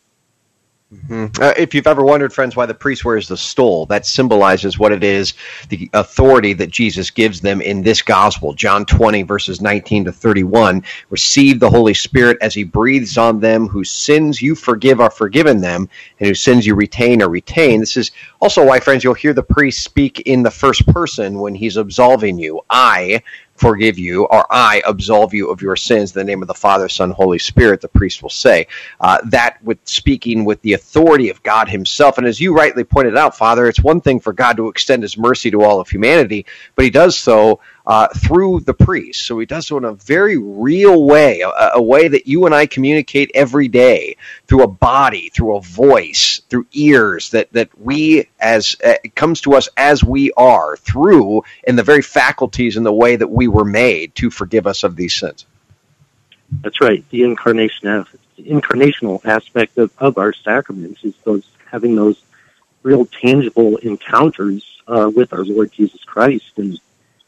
Mm-hmm. 0.94 1.42
Uh, 1.42 1.54
if 1.58 1.74
you've 1.74 1.88
ever 1.88 2.04
wondered, 2.04 2.32
friends, 2.32 2.56
why 2.56 2.66
the 2.66 2.74
priest 2.74 3.04
wears 3.04 3.28
the 3.28 3.38
stole, 3.38 3.86
that 3.88 4.06
symbolizes 4.06 4.78
what 4.78 4.92
it 4.92 5.04
is 5.04 5.34
the 5.70 5.90
authority 5.94 6.54
that 6.54 6.70
Jesus 6.70 7.10
gives 7.10 7.42
them 7.42 7.62
in 7.62 7.82
this 7.82 8.02
gospel. 8.02 8.54
John 8.54 8.86
20, 8.86 9.24
verses 9.24 9.62
19 9.62 10.06
to 10.06 10.12
31. 10.12 10.84
Receive 11.10 11.60
the 11.60 11.70
Holy 11.70 11.94
Spirit 11.94 12.38
as 12.42 12.54
he 12.54 12.64
breathes 12.64 13.18
on 13.18 13.40
them 13.40 13.68
whose 13.68 13.92
sins 13.92 14.42
you 14.42 14.56
forgive 14.56 15.00
are 15.00 15.10
forgiven 15.10 15.62
them, 15.62 15.90
and 16.20 16.28
whose 16.28 16.42
sins 16.42 16.66
you 16.66 16.76
retain 16.76 17.22
are 17.22 17.30
retained. 17.30 17.82
This 17.82 17.98
is 17.98 18.12
also 18.40 18.66
why, 18.66 18.80
friends, 18.80 19.04
you'll 19.04 19.14
hear 19.14 19.34
the 19.34 19.44
priest 19.44 19.84
speak 19.84 20.22
in 20.22 20.44
the 20.44 20.52
first 20.52 20.86
person 20.88 21.40
when 21.40 21.56
he's 21.56 21.78
absolving 21.78 22.38
you. 22.38 22.62
I 22.70 23.24
forgive 23.56 23.98
you, 23.98 24.26
or 24.26 24.46
I 24.50 24.82
absolve 24.86 25.34
you 25.34 25.50
of 25.50 25.62
your 25.62 25.76
sins 25.76 26.16
in 26.16 26.20
the 26.20 26.24
name 26.24 26.42
of 26.42 26.48
the 26.48 26.54
Father, 26.54 26.90
Son, 26.90 27.12
Holy 27.12 27.40
Spirit, 27.40 27.82
the 27.82 27.88
priest 27.88 28.22
will 28.22 28.30
say. 28.30 28.68
Uh, 29.00 29.20
that 29.26 29.64
with 29.64 29.78
speaking 29.86 30.46
with 30.46 30.62
the 30.62 30.74
authority 30.74 31.30
of 31.30 31.42
God 31.44 31.70
Himself. 31.70 32.18
And 32.18 32.28
as 32.28 32.40
you 32.40 32.56
rightly 32.56 32.84
pointed 32.84 33.16
out, 33.16 33.38
Father, 33.38 33.68
it's 33.68 33.82
one 33.82 34.02
thing 34.02 34.20
for 34.20 34.34
God 34.34 34.58
to 34.58 34.70
extend 34.70 35.04
His 35.04 35.18
mercy 35.18 35.52
to 35.52 35.62
all 35.62 35.80
of 35.80 35.90
humanity, 35.90 36.46
but 36.76 36.86
He 36.86 36.92
does 36.92 37.18
so 37.18 37.60
uh, 37.86 38.08
through 38.08 38.62
the 38.62 38.74
priest. 38.74 39.26
So 39.26 39.40
he 39.40 39.46
does 39.46 39.68
so 39.68 39.78
in 39.78 39.84
a 39.84 39.94
very 39.94 40.38
real 40.38 41.04
way, 41.04 41.42
a, 41.42 41.72
a, 41.76 41.82
way 41.82 42.08
that 42.08 42.28
you 42.28 42.46
and 42.46 42.56
I 42.56 42.66
communicate 42.66 43.32
every 43.36 43.68
day 43.68 44.16
through 44.48 44.64
a 44.64 44.68
body, 44.68 45.30
through 45.30 45.58
a 45.58 45.62
voice, 45.62 46.42
through 46.50 46.66
ears 46.72 47.32
that 47.32 47.52
that 47.52 47.70
we 47.80 48.30
as 48.40 48.78
uh, 48.86 48.96
comes 49.16 49.42
to 49.42 49.54
us 49.54 49.68
as 49.76 50.04
we 50.04 50.32
are 50.34 50.78
through 50.78 51.44
in 51.68 51.76
the 51.76 51.84
very 51.84 52.02
faculties 52.02 52.78
and 52.78 52.86
the 52.86 52.94
way 52.94 53.16
that 53.16 53.30
we 53.30 53.48
were 53.48 53.66
made 53.66 54.16
to 54.16 54.30
forgive 54.30 54.66
us 54.66 54.84
of 54.84 54.96
these 54.96 55.14
sins. 55.14 55.46
That's 56.62 56.80
right. 56.80 57.08
The 57.10 57.24
incarnation 57.24 57.90
of 57.90 58.10
the 58.38 58.44
incarnational 58.44 59.24
aspect 59.26 59.78
of, 59.78 59.92
of 59.98 60.18
our 60.18 60.34
sacraments 60.34 61.04
is 61.04 61.16
those 61.24 61.50
having 61.70 61.96
those 61.96 62.22
real 62.84 63.06
tangible 63.06 63.78
encounters 63.78 64.82
uh, 64.88 65.10
with 65.14 65.34
our 65.34 65.44
Lord 65.44 65.72
Jesus 65.72 66.04
Christ 66.04 66.52
and 66.58 66.80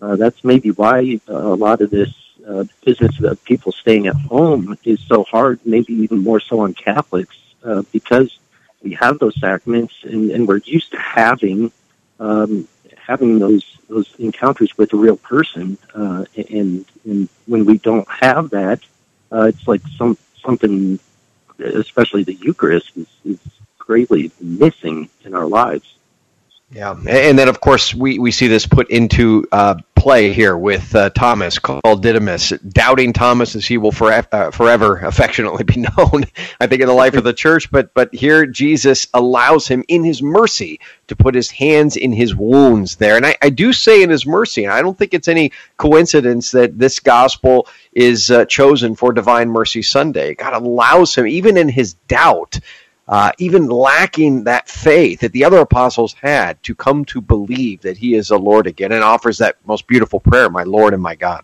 uh, 0.01 0.15
that's 0.15 0.43
maybe 0.43 0.71
why 0.71 1.19
uh, 1.29 1.33
a 1.33 1.55
lot 1.55 1.81
of 1.81 1.89
this 1.89 2.13
uh, 2.47 2.63
business 2.83 3.19
of 3.21 3.43
people 3.43 3.71
staying 3.71 4.07
at 4.07 4.15
home 4.15 4.77
is 4.83 4.99
so 5.01 5.23
hard, 5.23 5.59
maybe 5.65 5.93
even 5.93 6.19
more 6.19 6.39
so 6.39 6.59
on 6.59 6.73
Catholics, 6.73 7.37
uh, 7.63 7.81
because 7.91 8.37
we 8.83 8.93
have 8.93 9.19
those 9.19 9.39
sacraments 9.39 9.95
and, 10.03 10.31
and 10.31 10.47
we're 10.47 10.57
used 10.57 10.91
to 10.91 10.99
having 10.99 11.71
um, 12.19 12.67
having 12.95 13.39
those 13.39 13.77
those 13.87 14.13
encounters 14.17 14.75
with 14.77 14.93
a 14.93 14.97
real 14.97 15.17
person, 15.17 15.77
uh, 15.93 16.25
and, 16.49 16.85
and 17.03 17.29
when 17.45 17.65
we 17.65 17.77
don't 17.77 18.07
have 18.09 18.49
that, 18.49 18.79
uh, 19.31 19.43
it's 19.43 19.67
like 19.67 19.81
some 19.95 20.17
something, 20.43 20.99
especially 21.59 22.23
the 22.23 22.33
Eucharist, 22.33 22.91
is, 22.97 23.07
is 23.23 23.39
greatly 23.77 24.31
missing 24.41 25.09
in 25.23 25.35
our 25.35 25.45
lives. 25.45 25.95
Yeah, 26.71 26.95
and 27.07 27.37
then 27.37 27.47
of 27.47 27.61
course 27.61 27.93
we, 27.93 28.17
we 28.17 28.31
see 28.31 28.47
this 28.47 28.65
put 28.65 28.89
into 28.89 29.47
uh, 29.51 29.75
play 29.95 30.33
here 30.33 30.57
with 30.57 30.95
uh, 30.95 31.09
Thomas 31.11 31.59
called 31.59 32.01
Didymus, 32.01 32.49
doubting 32.49 33.13
Thomas 33.13 33.55
as 33.55 33.65
he 33.65 33.77
will 33.77 33.91
forever, 33.91 34.27
uh, 34.31 34.51
forever 34.51 34.97
affectionately 34.97 35.63
be 35.63 35.77
known. 35.97 36.25
I 36.59 36.67
think 36.67 36.81
in 36.81 36.87
the 36.87 36.93
life 36.93 37.13
of 37.13 37.23
the 37.23 37.33
church, 37.33 37.71
but 37.71 37.93
but 37.93 38.13
here 38.13 38.47
Jesus 38.47 39.07
allows 39.13 39.67
him 39.67 39.83
in 39.87 40.03
His 40.03 40.23
mercy 40.23 40.79
to 41.07 41.15
put 41.15 41.35
His 41.35 41.51
hands 41.51 41.97
in 41.97 42.11
His 42.11 42.35
wounds 42.35 42.95
there, 42.95 43.15
and 43.15 43.25
I, 43.25 43.35
I 43.41 43.49
do 43.49 43.71
say 43.71 44.01
in 44.01 44.09
His 44.09 44.25
mercy, 44.25 44.63
and 44.63 44.73
I 44.73 44.81
don't 44.81 44.97
think 44.97 45.13
it's 45.13 45.27
any 45.27 45.51
coincidence 45.77 46.51
that 46.51 46.77
this 46.77 46.99
gospel 46.99 47.67
is 47.93 48.31
uh, 48.31 48.45
chosen 48.45 48.95
for 48.95 49.13
Divine 49.13 49.49
Mercy 49.49 49.83
Sunday. 49.83 50.33
God 50.33 50.53
allows 50.53 51.15
him 51.15 51.27
even 51.27 51.57
in 51.57 51.69
his 51.69 51.93
doubt 51.93 52.59
uh, 53.07 53.31
even 53.37 53.67
lacking 53.67 54.43
that 54.45 54.67
faith 54.67 55.19
that 55.19 55.31
the 55.31 55.43
other 55.43 55.59
apostles 55.59 56.13
had 56.13 56.61
to 56.63 56.73
come 56.73 57.05
to 57.05 57.21
believe 57.21 57.81
that 57.81 57.97
he 57.97 58.15
is 58.15 58.29
the 58.29 58.39
Lord 58.39 58.67
again 58.67 58.91
and 58.91 59.03
offers 59.03 59.37
that 59.37 59.57
most 59.65 59.85
beautiful 59.87 60.19
prayer, 60.19 60.49
my 60.49 60.63
Lord 60.63 60.93
and 60.93 61.03
my 61.03 61.15
God. 61.15 61.43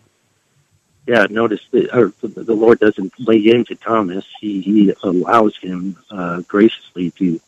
Yeah, 1.08 1.28
notice 1.30 1.62
that 1.72 2.14
the 2.22 2.54
Lord 2.54 2.80
doesn't 2.80 3.20
lay 3.20 3.50
into 3.50 3.76
Thomas. 3.76 4.26
He, 4.40 4.62
he 4.62 4.94
allows 5.04 5.58
him 5.58 5.98
uh, 6.10 6.42
graciously 6.42 7.12
to 7.12 7.40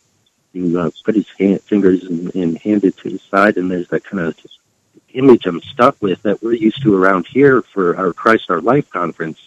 to 0.53 0.79
uh, 0.79 0.91
put 1.03 1.15
his 1.15 1.29
hand, 1.39 1.62
fingers 1.62 2.03
and, 2.03 2.34
and 2.36 2.58
hand 2.60 2.84
it 2.84 2.96
to 2.98 3.10
his 3.10 3.22
side, 3.24 3.58
and 3.58 3.72
there's 3.72 3.88
that 3.88 4.03
kind 4.03 4.22
of 4.22 4.38
image 5.13 5.46
I'm 5.46 5.62
stuck 5.62 6.00
with 6.01 6.22
that 6.24 6.41
we're 6.41 6.53
used 6.53 6.82
to 6.84 6.96
around 6.96 7.27
here 7.27 7.62
for 7.62 7.96
our 7.98 8.13
Christ 8.13 8.50
Our 8.50 8.62
Life 8.62 8.89
conference. 8.89 9.39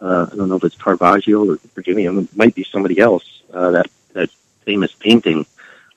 Uh, 0.00 0.26
I 0.32 0.36
don't 0.36 0.48
know 0.48 0.56
if 0.56 0.64
it's 0.64 0.76
Caravaggio 0.76 1.46
or 1.46 1.58
me, 1.88 2.06
it 2.06 2.36
might 2.36 2.54
be 2.54 2.64
somebody 2.64 2.98
else 2.98 3.42
uh, 3.52 3.70
that 3.72 3.90
that 4.14 4.30
famous 4.64 4.92
painting, 4.92 5.46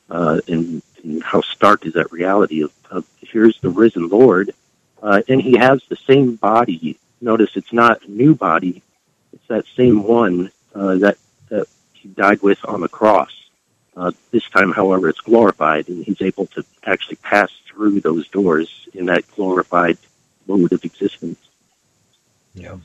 uh, 0.09 0.41
and, 0.47 0.81
and, 1.03 1.23
how 1.23 1.41
stark 1.41 1.85
is 1.85 1.93
that 1.93 2.11
reality 2.11 2.63
of, 2.63 2.71
of 2.91 3.05
here's 3.21 3.59
the 3.59 3.69
risen 3.69 4.09
Lord, 4.09 4.53
uh, 5.01 5.21
and 5.27 5.41
he 5.41 5.57
has 5.57 5.83
the 5.87 5.95
same 5.95 6.35
body. 6.35 6.97
Notice 7.21 7.51
it's 7.55 7.71
not 7.71 8.03
a 8.03 8.11
new 8.11 8.35
body; 8.35 8.81
it's 9.31 9.47
that 9.47 9.65
same 9.75 10.03
one 10.03 10.51
uh, 10.75 10.95
that 10.95 11.17
that 11.49 11.67
he 11.93 12.09
died 12.09 12.41
with 12.41 12.59
on 12.65 12.81
the 12.81 12.89
cross. 12.89 13.31
Uh, 13.95 14.11
this 14.31 14.49
time, 14.49 14.71
however, 14.71 15.07
it's 15.07 15.21
glorified, 15.21 15.87
and 15.87 16.03
he's 16.03 16.21
able 16.21 16.47
to 16.47 16.65
actually 16.83 17.15
pass 17.17 17.51
through 17.67 18.01
those 18.01 18.27
doors 18.29 18.87
in 18.93 19.05
that 19.05 19.23
glorified 19.35 19.97
mode 20.47 20.73
of 20.73 20.83
existence. 20.83 21.37
Yeah. 22.55 22.77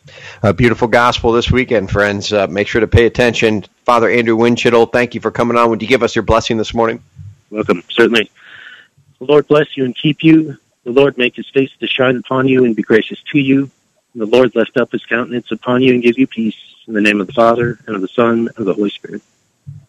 A 0.43 0.55
beautiful 0.55 0.89
gospel 0.89 1.33
this 1.33 1.51
weekend, 1.51 1.91
friends. 1.91 2.33
Uh, 2.33 2.47
make 2.47 2.69
sure 2.69 2.81
to 2.81 2.87
pay 2.87 3.05
attention. 3.05 3.65
Father 3.85 4.09
Andrew 4.09 4.37
Windschitl, 4.37 4.91
thank 4.93 5.15
you 5.15 5.21
for 5.21 5.31
coming 5.31 5.59
on. 5.59 5.69
Would 5.71 5.83
you 5.83 5.89
give 5.89 6.03
us 6.03 6.17
your 6.17 6.23
blessing 6.23 6.57
this 6.57 6.73
morning? 6.73 7.03
Welcome, 7.51 7.83
certainly. 7.91 8.31
The 9.19 9.27
Lord 9.27 9.47
bless 9.47 9.77
you 9.77 9.85
and 9.85 9.95
keep 9.95 10.23
you. 10.23 10.57
The 10.85 10.93
Lord 10.93 11.19
make 11.19 11.37
his 11.37 11.49
face 11.51 11.71
to 11.81 11.87
shine 11.87 12.17
upon 12.17 12.49
you 12.49 12.65
and 12.65 12.75
be 12.75 12.83
gracious 12.83 13.21
to 13.33 13.39
you. 13.39 13.71
And 14.15 14.23
the 14.23 14.27
Lord 14.27 14.55
lift 14.55 14.79
up 14.79 14.91
his 14.93 15.05
countenance 15.05 15.53
upon 15.53 15.83
you 15.83 15.93
and 15.93 16.03
give 16.03 16.19
you 16.19 16.27
peace. 16.27 16.57
In 16.87 16.95
the 16.95 17.03
name 17.03 17.21
of 17.21 17.27
the 17.27 17.35
Father, 17.35 17.79
and 17.87 17.95
of 17.95 18.01
the 18.01 18.09
Son, 18.09 18.49
and 18.49 18.59
of 18.59 18.65
the 18.65 18.73
Holy 18.73 18.89
Spirit. 18.89 19.21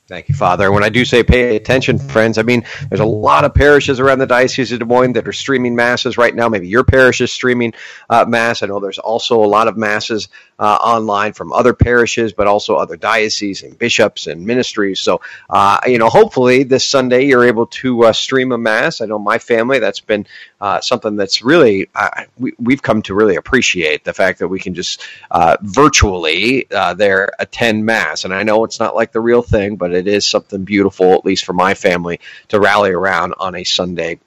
Thank 0.10 0.28
you, 0.28 0.34
Father. 0.34 0.72
When 0.72 0.84
I 0.84 0.89
do 0.89 1.06
say 1.06 1.22
pay 1.22 1.56
attention, 1.56 2.00
friends, 2.00 2.39
I 2.39 2.42
mean 2.42 2.66
there's 2.89 3.00
a 3.00 3.06
lot 3.06 3.46
of 3.46 3.54
parishes 3.54 4.00
around 4.00 4.18
the 4.18 4.25
Diocese 4.25 4.72
of 4.72 4.80
Des 4.80 4.86
Moines 4.86 5.13
that 5.13 5.28
are 5.28 5.34
streaming 5.34 5.75
masses 5.75 6.18
right 6.18 6.34
now. 6.34 6.50
Maybe 6.50 6.68
your 6.68 6.84
parish 6.84 7.22
is 7.22 7.32
streaming 7.32 7.75
uh, 8.10 8.25
mass. 8.28 8.63
I 8.63 8.66
know 8.66 8.80
there's 8.80 8.98
also 8.98 9.44
a 9.44 9.46
lot 9.46 9.68
of 9.68 9.78
masses 9.78 10.28
uh, 10.60 10.75
online 10.75 11.34
from 11.34 11.54
other 11.54 11.74
parishes, 11.74 12.34
but 12.34 12.48
also 12.48 12.75
other 12.75 12.98
dioceses 12.98 13.63
and 13.63 13.80
bishops 13.80 14.28
and 14.28 14.46
ministries. 14.46 15.00
So, 15.00 15.22
uh, 15.50 15.80
you 15.88 15.98
know, 15.98 16.10
hopefully 16.10 16.63
this 16.63 16.86
Sunday 16.86 17.25
you're 17.25 17.46
able 17.46 17.68
to 17.68 18.06
uh, 18.06 18.13
stream 18.13 18.51
a 18.51 18.58
mass. 18.58 19.01
I 19.01 19.06
know 19.06 19.20
my 19.20 19.38
family 19.38 19.80
that's 19.80 20.01
been 20.01 20.28
uh, 20.60 20.82
something 20.82 21.16
that's 21.16 21.42
really 21.42 21.89
we, 22.38 22.54
we've 22.60 22.82
come 22.82 23.01
to 23.04 23.13
really 23.13 23.38
appreciate 23.38 24.04
the 24.04 24.13
fact 24.13 24.39
that 24.39 24.50
we 24.50 24.60
can 24.60 24.74
just 24.74 25.01
uh, 25.32 25.58
virtually 25.62 26.68
there 26.70 27.32
attend 27.39 27.86
mass. 27.86 28.25
And 28.25 28.34
I 28.34 28.44
know 28.44 28.66
it's 28.66 28.80
not 28.80 28.96
like 28.96 29.12
the 29.12 29.22
real 29.22 29.42
thing, 29.42 29.78
but 29.78 29.94
it 29.94 30.08
is 30.08 30.25
something 30.25 30.63
beautiful, 30.66 31.13
at 31.13 31.25
least 31.25 31.46
for 31.46 31.54
my 31.54 31.74
family, 31.74 32.20
to 32.50 32.60
rally 32.60 32.92
around 32.92 33.34
on 33.38 33.56
a 33.56 33.63
Sunday 33.63 34.20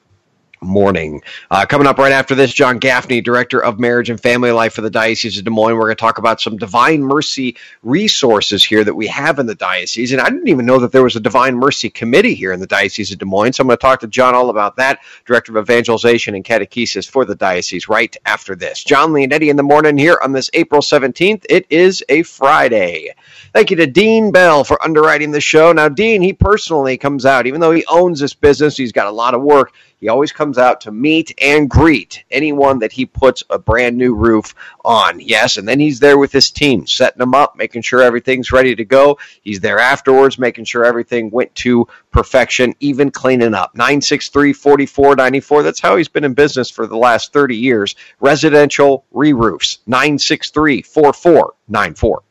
morning. 0.62 1.22
Uh, 1.50 1.66
coming 1.66 1.86
up 1.86 1.98
right 1.98 2.12
after 2.12 2.34
this, 2.34 2.52
John 2.52 2.78
Gaffney, 2.78 3.20
Director 3.20 3.62
of 3.62 3.78
Marriage 3.78 4.10
and 4.10 4.20
Family 4.20 4.50
Life 4.50 4.74
for 4.74 4.80
the 4.80 4.90
Diocese 4.90 5.38
of 5.38 5.44
Des 5.44 5.50
Moines. 5.50 5.74
We're 5.74 5.84
going 5.84 5.96
to 5.96 6.00
talk 6.00 6.18
about 6.18 6.40
some 6.40 6.56
Divine 6.56 7.02
Mercy 7.02 7.56
resources 7.82 8.64
here 8.64 8.84
that 8.84 8.94
we 8.94 9.06
have 9.08 9.38
in 9.38 9.46
the 9.46 9.54
Diocese. 9.54 10.12
And 10.12 10.20
I 10.20 10.30
didn't 10.30 10.48
even 10.48 10.66
know 10.66 10.78
that 10.78 10.92
there 10.92 11.02
was 11.02 11.16
a 11.16 11.20
Divine 11.20 11.56
Mercy 11.56 11.90
Committee 11.90 12.34
here 12.34 12.52
in 12.52 12.60
the 12.60 12.66
Diocese 12.66 13.12
of 13.12 13.18
Des 13.18 13.24
Moines. 13.24 13.54
So 13.54 13.62
I'm 13.62 13.68
going 13.68 13.76
to 13.76 13.80
talk 13.80 14.00
to 14.00 14.06
John 14.06 14.34
all 14.34 14.50
about 14.50 14.76
that, 14.76 15.00
Director 15.26 15.56
of 15.56 15.64
Evangelization 15.64 16.34
and 16.34 16.44
Catechesis 16.44 17.08
for 17.08 17.24
the 17.24 17.34
Diocese, 17.34 17.88
right 17.88 18.16
after 18.24 18.54
this. 18.54 18.84
Jon 18.84 19.10
Leonetti 19.10 19.48
in 19.48 19.56
the 19.56 19.62
morning 19.62 19.98
here 19.98 20.18
on 20.22 20.32
this 20.32 20.50
April 20.54 20.80
17th. 20.80 21.44
It 21.48 21.66
is 21.70 22.04
a 22.08 22.22
Friday. 22.22 23.14
Thank 23.52 23.70
you 23.70 23.76
to 23.76 23.86
Dean 23.86 24.32
Bell 24.32 24.64
for 24.64 24.82
underwriting 24.82 25.30
the 25.30 25.40
show. 25.42 25.72
Now, 25.72 25.90
Dean, 25.90 26.22
he 26.22 26.32
personally 26.32 26.96
comes 26.96 27.26
out, 27.26 27.46
even 27.46 27.60
though 27.60 27.70
he 27.70 27.84
owns 27.84 28.18
this 28.18 28.32
business, 28.32 28.78
he's 28.78 28.92
got 28.92 29.08
a 29.08 29.10
lot 29.10 29.34
of 29.34 29.42
work. 29.42 29.74
He 30.00 30.08
always 30.08 30.32
comes 30.32 30.56
out 30.56 30.80
to 30.80 30.90
meet 30.90 31.34
and 31.38 31.68
greet 31.68 32.24
anyone 32.30 32.78
that 32.78 32.92
he 32.92 33.04
puts 33.04 33.44
a 33.50 33.58
brand 33.58 33.98
new 33.98 34.14
roof 34.14 34.54
on. 34.86 35.20
Yes, 35.20 35.58
and 35.58 35.68
then 35.68 35.78
he's 35.78 36.00
there 36.00 36.16
with 36.16 36.32
his 36.32 36.50
team, 36.50 36.86
setting 36.86 37.18
them 37.18 37.34
up, 37.34 37.54
making 37.54 37.82
sure 37.82 38.00
everything's 38.00 38.52
ready 38.52 38.74
to 38.74 38.86
go. 38.86 39.18
He's 39.42 39.60
there 39.60 39.78
afterwards, 39.78 40.38
making 40.38 40.64
sure 40.64 40.86
everything 40.86 41.28
went 41.30 41.54
to 41.56 41.86
perfection, 42.10 42.74
even 42.80 43.10
cleaning 43.10 43.52
up. 43.52 43.74
963 43.74 44.54
4494. 44.54 45.62
That's 45.62 45.80
how 45.80 45.96
he's 45.96 46.08
been 46.08 46.24
in 46.24 46.32
business 46.32 46.70
for 46.70 46.86
the 46.86 46.96
last 46.96 47.34
30 47.34 47.54
years. 47.58 47.96
Residential 48.18 49.04
re 49.10 49.34
roofs. 49.34 49.80
963 49.86 50.80
4494. 50.80 52.22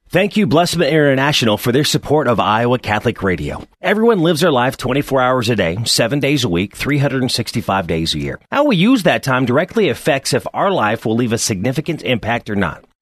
Thank 0.09 0.35
you, 0.35 0.47
Blessman 0.47 0.89
International, 0.89 1.59
for 1.59 1.71
their 1.71 1.83
support 1.83 2.27
of 2.27 2.39
Iowa 2.39 2.79
Catholic 2.79 3.21
Radio. 3.21 3.67
Everyone 3.79 4.21
lives 4.21 4.41
their 4.41 4.51
life 4.51 4.77
24 4.77 5.21
hours 5.21 5.47
a 5.49 5.55
day, 5.55 5.77
7 5.83 6.19
days 6.19 6.43
a 6.43 6.49
week, 6.49 6.75
365 6.75 7.85
days 7.85 8.15
a 8.15 8.19
year. 8.19 8.39
How 8.51 8.63
we 8.63 8.77
use 8.77 9.03
that 9.03 9.21
time 9.21 9.45
directly 9.45 9.89
affects 9.89 10.33
if 10.33 10.47
our 10.55 10.71
life 10.71 11.05
will 11.05 11.15
leave 11.15 11.33
a 11.33 11.37
significant 11.37 12.01
impact 12.01 12.49
or 12.49 12.55
not. 12.55 12.83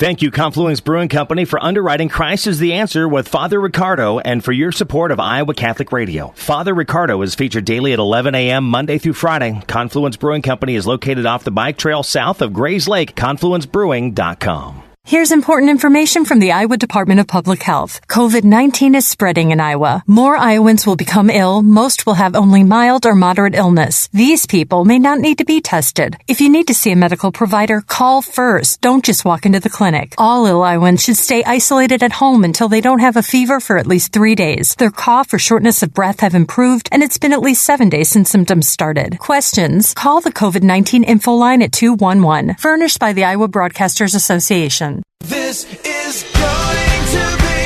Thank 0.00 0.22
you, 0.22 0.30
Confluence 0.30 0.80
Brewing 0.80 1.10
Company, 1.10 1.44
for 1.44 1.62
underwriting 1.62 2.08
Christ 2.08 2.46
is 2.46 2.58
the 2.58 2.72
Answer 2.72 3.06
with 3.06 3.28
Father 3.28 3.60
Riccardo 3.60 4.18
and 4.18 4.42
for 4.42 4.50
your 4.50 4.72
support 4.72 5.12
of 5.12 5.20
Iowa 5.20 5.52
Catholic 5.52 5.92
Radio. 5.92 6.32
Father 6.36 6.72
Riccardo 6.72 7.20
is 7.20 7.34
featured 7.34 7.66
daily 7.66 7.92
at 7.92 7.98
11 7.98 8.34
a.m. 8.34 8.64
Monday 8.64 8.96
through 8.96 9.12
Friday. 9.12 9.60
Confluence 9.66 10.16
Brewing 10.16 10.40
Company 10.40 10.74
is 10.74 10.86
located 10.86 11.26
off 11.26 11.44
the 11.44 11.50
bike 11.50 11.76
trail 11.76 12.02
south 12.02 12.40
of 12.40 12.54
Grays 12.54 12.88
Lake, 12.88 13.14
confluencebrewing.com. 13.14 14.89
Here's 15.06 15.32
important 15.32 15.70
information 15.70 16.24
from 16.26 16.40
the 16.40 16.52
Iowa 16.52 16.76
Department 16.76 17.20
of 17.20 17.26
Public 17.26 17.62
Health. 17.62 18.06
COVID-19 18.06 18.94
is 18.94 19.08
spreading 19.08 19.50
in 19.50 19.58
Iowa. 19.58 20.04
More 20.06 20.36
Iowans 20.36 20.86
will 20.86 20.94
become 20.94 21.30
ill. 21.30 21.62
Most 21.62 22.04
will 22.06 22.14
have 22.14 22.36
only 22.36 22.62
mild 22.62 23.06
or 23.06 23.14
moderate 23.14 23.54
illness. 23.54 24.08
These 24.12 24.46
people 24.46 24.84
may 24.84 24.98
not 24.98 25.18
need 25.18 25.38
to 25.38 25.44
be 25.44 25.62
tested. 25.62 26.16
If 26.28 26.40
you 26.40 26.48
need 26.48 26.68
to 26.68 26.74
see 26.74 26.92
a 26.92 26.96
medical 26.96 27.32
provider, 27.32 27.80
call 27.80 28.20
first. 28.22 28.82
Don't 28.82 29.04
just 29.04 29.24
walk 29.24 29.46
into 29.46 29.58
the 29.58 29.70
clinic. 29.70 30.14
All 30.18 30.46
ill 30.46 30.62
Iowans 30.62 31.02
should 31.02 31.16
stay 31.16 31.42
isolated 31.44 32.02
at 32.02 32.12
home 32.12 32.44
until 32.44 32.68
they 32.68 32.82
don't 32.82 33.00
have 33.00 33.16
a 33.16 33.22
fever 33.22 33.58
for 33.58 33.78
at 33.78 33.88
least 33.88 34.12
three 34.12 34.34
days. 34.34 34.74
Their 34.76 34.90
cough 34.92 35.32
or 35.32 35.38
shortness 35.38 35.82
of 35.82 35.94
breath 35.94 36.20
have 36.20 36.34
improved, 36.34 36.88
and 36.92 37.02
it's 37.02 37.18
been 37.18 37.32
at 37.32 37.40
least 37.40 37.64
seven 37.64 37.88
days 37.88 38.10
since 38.10 38.30
symptoms 38.30 38.68
started. 38.68 39.18
Questions? 39.18 39.94
Call 39.94 40.20
the 40.20 40.30
COVID-19 40.32 41.04
info 41.04 41.32
line 41.32 41.62
at 41.62 41.72
211, 41.72 42.56
furnished 42.56 43.00
by 43.00 43.12
the 43.12 43.24
Iowa 43.24 43.48
Broadcasters 43.48 44.14
Association. 44.14 44.89
This 45.20 45.64
is 45.84 46.24
going 46.34 47.06
to 47.14 47.24
be 47.42 47.60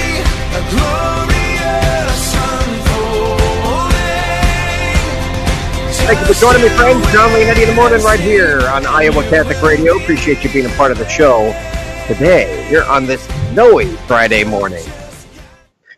a 0.53 0.63
glorious 0.71 2.35
unfolding. 2.35 3.85
Thank 6.07 6.21
you 6.21 6.27
for 6.35 6.41
joining 6.41 6.63
me, 6.63 6.69
friends. 6.71 7.13
Jon 7.13 7.31
Leonetti 7.31 7.63
in 7.63 7.69
the 7.69 7.75
morning 7.75 8.03
right 8.03 8.21
here 8.21 8.61
on 8.69 8.87
Iowa 8.87 9.23
Catholic 9.31 9.61
Radio. 9.63 9.97
Appreciate 9.97 10.45
you 10.45 10.51
being 10.51 10.67
a 10.67 10.77
part 10.77 10.93
of 10.93 10.99
the 10.99 11.09
show 11.09 11.53
today. 12.07 12.67
Here 12.69 12.85
on 12.85 13.07
this 13.07 13.23
snowy 13.53 13.87
Friday 14.07 14.45
morning. 14.45 14.85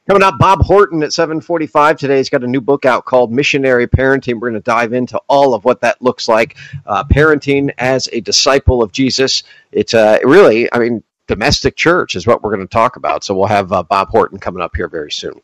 Coming 0.09 0.23
up, 0.23 0.39
Bob 0.39 0.62
Horton 0.62 1.03
at 1.03 1.12
745 1.12 1.99
today. 1.99 2.19
He's 2.19 2.31
got 2.31 2.45
a 2.45 2.47
new 2.47 2.61
book 2.61 2.85
out 2.85 3.07
called 3.07 3.33
Missionary 3.33 3.89
Parenting. 3.89 4.35
We're 4.35 4.51
going 4.51 4.55
to 4.55 4.61
dive 4.61 4.93
into 4.93 5.19
all 5.27 5.53
of 5.53 5.65
what 5.65 5.81
that 5.81 6.01
looks 6.01 6.29
like. 6.29 6.57
Uh, 6.87 7.03
parenting 7.03 7.73
as 7.79 8.09
a 8.12 8.21
disciple 8.21 8.85
of 8.85 8.93
Jesus. 8.93 9.43
It's 9.73 9.95
uh, 9.95 10.19
really, 10.23 10.73
I 10.73 10.79
mean, 10.79 11.03
domestic 11.27 11.77
church 11.77 12.17
is 12.17 12.27
what 12.27 12.43
we're 12.43 12.55
going 12.55 12.67
to 12.67 12.73
talk 12.73 12.97
about. 12.97 13.25
So 13.25 13.35
we'll 13.35 13.47
have 13.47 13.73
uh, 13.73 13.83
Bob 13.83 14.09
Horton 14.09 14.39
coming 14.39 14.62
up 14.62 14.77
here 14.77 14.89
very 14.89 15.12
soon. 15.12 15.41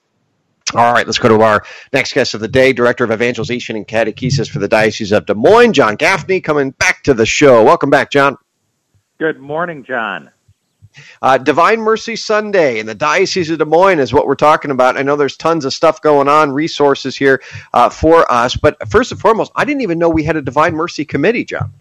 All 0.75 0.93
right, 0.93 1.05
let's 1.05 1.19
go 1.19 1.29
to 1.29 1.43
our 1.43 1.65
next 1.93 2.15
guest 2.15 2.35
of 2.35 2.41
the 2.41 2.49
day, 2.49 2.73
Director 2.73 3.05
of 3.05 3.11
Evangelization 3.11 3.77
and 3.77 3.87
Catechesis 3.87 4.49
for 4.49 4.59
the 4.59 4.69
Diocese 4.69 5.13
of 5.13 5.27
Des 5.27 5.35
Moines, 5.35 5.73
John 5.73 5.97
Gaffney, 5.97 6.41
coming 6.41 6.71
back 6.71 7.03
to 7.05 7.15
the 7.15 7.27
show. 7.27 7.63
Welcome 7.63 7.91
back, 7.91 8.11
John. 8.11 8.39
Good 9.19 9.39
morning, 9.39 9.85
John. 9.85 10.31
Uh, 11.21 11.39
Divine 11.39 11.81
Mercy 11.81 12.17
Sunday 12.17 12.79
in 12.79 12.87
the 12.87 12.95
Diocese 12.95 13.51
of 13.51 13.59
Des 13.59 13.65
Moines 13.65 13.99
is 13.99 14.13
what 14.13 14.27
we're 14.27 14.35
talking 14.35 14.71
about. 14.71 14.97
I 14.97 15.03
know 15.03 15.17
there's 15.17 15.37
tons 15.37 15.65
of 15.65 15.75
stuff 15.75 16.01
going 16.01 16.29
on, 16.29 16.53
resources 16.53 17.17
here 17.17 17.43
uh, 17.73 17.89
for 17.89 18.31
us. 18.31 18.57
But 18.57 18.89
first 18.91 19.13
and 19.13 19.21
foremost, 19.21 19.53
I 19.57 19.65
didn't 19.65 19.83
even 19.83 19.99
know 19.99 20.09
we 20.09 20.25
had 20.25 20.37
a 20.37 20.43
Divine 20.43 20.75
Mercy 20.75 21.05
Committee, 21.05 21.45
John. 21.45 21.73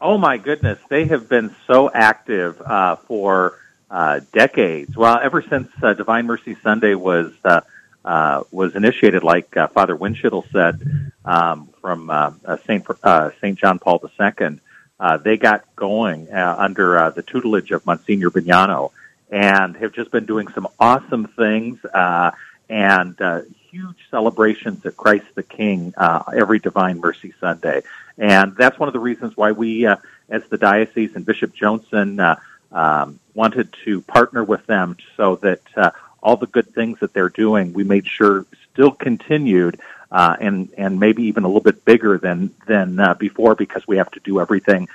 Oh 0.00 0.18
my 0.18 0.36
goodness, 0.36 0.78
they 0.90 1.06
have 1.06 1.28
been 1.28 1.54
so 1.66 1.90
active 1.90 2.60
uh, 2.60 2.96
for 2.96 3.58
uh, 3.90 4.20
decades. 4.32 4.94
Well, 4.94 5.18
ever 5.22 5.40
since 5.40 5.68
uh, 5.82 5.94
Divine 5.94 6.26
Mercy 6.26 6.54
Sunday 6.62 6.94
was 6.94 7.32
uh, 7.44 7.62
uh, 8.04 8.42
was 8.50 8.76
initiated, 8.76 9.24
like 9.24 9.56
uh, 9.56 9.68
Father 9.68 9.96
Windschitl 9.96 10.44
said 10.52 11.12
um, 11.24 11.70
from 11.80 12.10
uh, 12.10 12.32
uh, 12.44 12.56
Saint 12.66 12.86
uh, 13.02 13.30
Saint 13.40 13.58
John 13.58 13.78
Paul 13.78 14.02
II, 14.20 14.60
uh, 15.00 15.16
they 15.16 15.38
got 15.38 15.64
going 15.76 16.30
uh, 16.30 16.56
under 16.58 16.98
uh, 16.98 17.10
the 17.10 17.22
tutelage 17.22 17.70
of 17.70 17.86
Monsignor 17.86 18.30
Bognanno, 18.30 18.92
and 19.30 19.76
have 19.76 19.92
just 19.92 20.10
been 20.10 20.26
doing 20.26 20.48
some 20.48 20.68
awesome 20.78 21.26
things 21.28 21.82
uh, 21.86 22.32
and 22.68 23.18
uh, 23.20 23.40
huge 23.70 24.08
celebrations 24.10 24.84
at 24.86 24.96
Christ 24.96 25.26
the 25.34 25.42
King 25.42 25.94
uh, 25.96 26.22
every 26.34 26.58
Divine 26.58 27.00
Mercy 27.00 27.34
Sunday. 27.40 27.82
And 28.18 28.56
that's 28.56 28.78
one 28.78 28.88
of 28.88 28.92
the 28.92 29.00
reasons 29.00 29.36
why 29.36 29.52
we, 29.52 29.86
uh, 29.86 29.96
as 30.28 30.44
the 30.48 30.58
diocese 30.58 31.14
and 31.14 31.24
Bishop 31.24 31.54
Joensen, 31.54 32.20
uh, 32.20 32.36
um, 32.72 33.20
wanted 33.34 33.74
to 33.84 34.00
partner 34.02 34.42
with 34.42 34.66
them 34.66 34.96
so 35.16 35.36
that 35.36 35.62
uh, 35.76 35.90
all 36.22 36.36
the 36.36 36.46
good 36.46 36.74
things 36.74 36.98
that 37.00 37.12
they're 37.12 37.28
doing, 37.28 37.72
we 37.72 37.84
made 37.84 38.06
sure 38.06 38.46
still 38.72 38.90
continued, 38.90 39.78
uh, 40.10 40.36
and 40.40 40.68
and 40.76 40.98
maybe 40.98 41.24
even 41.24 41.44
a 41.44 41.46
little 41.46 41.60
bit 41.60 41.84
bigger 41.84 42.18
than 42.18 42.50
than 42.66 42.98
uh, 42.98 43.14
before 43.14 43.54
because 43.54 43.86
we 43.86 43.96
have 43.96 44.10
to 44.10 44.20
do 44.20 44.40
everything 44.40 44.88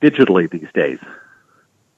digitally 0.00 0.48
these 0.48 0.70
days. 0.72 0.98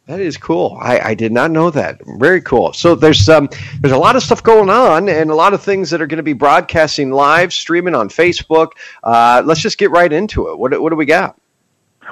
That 0.09 0.21
is 0.21 0.38
cool. 0.38 0.79
I, 0.81 1.11
I 1.11 1.14
did 1.14 1.33
not 1.33 1.51
know 1.51 1.68
that. 1.68 2.01
Very 2.16 2.40
cool. 2.40 2.73
So 2.73 2.94
there's 2.94 3.29
um 3.29 3.51
there's 3.81 3.92
a 3.92 3.99
lot 3.99 4.16
of 4.16 4.23
stuff 4.23 4.42
going 4.42 4.71
on 4.71 5.07
and 5.11 5.31
a 5.31 5.35
lot 5.35 5.53
of 5.53 5.62
things 5.62 5.90
that 5.90 6.01
are 6.01 6.07
going 6.07 6.16
to 6.16 6.23
be 6.23 6.33
broadcasting 6.33 7.11
live, 7.11 7.53
streaming 7.53 7.94
on 7.94 8.09
Facebook. 8.09 8.71
Uh, 9.05 9.42
let's 9.44 9.61
just 9.61 9.77
get 9.77 9.90
right 9.90 10.11
into 10.11 10.49
it. 10.49 10.59
What 10.59 10.81
what 10.81 10.88
do 10.88 10.97
we 10.97 11.05
got? 11.05 11.38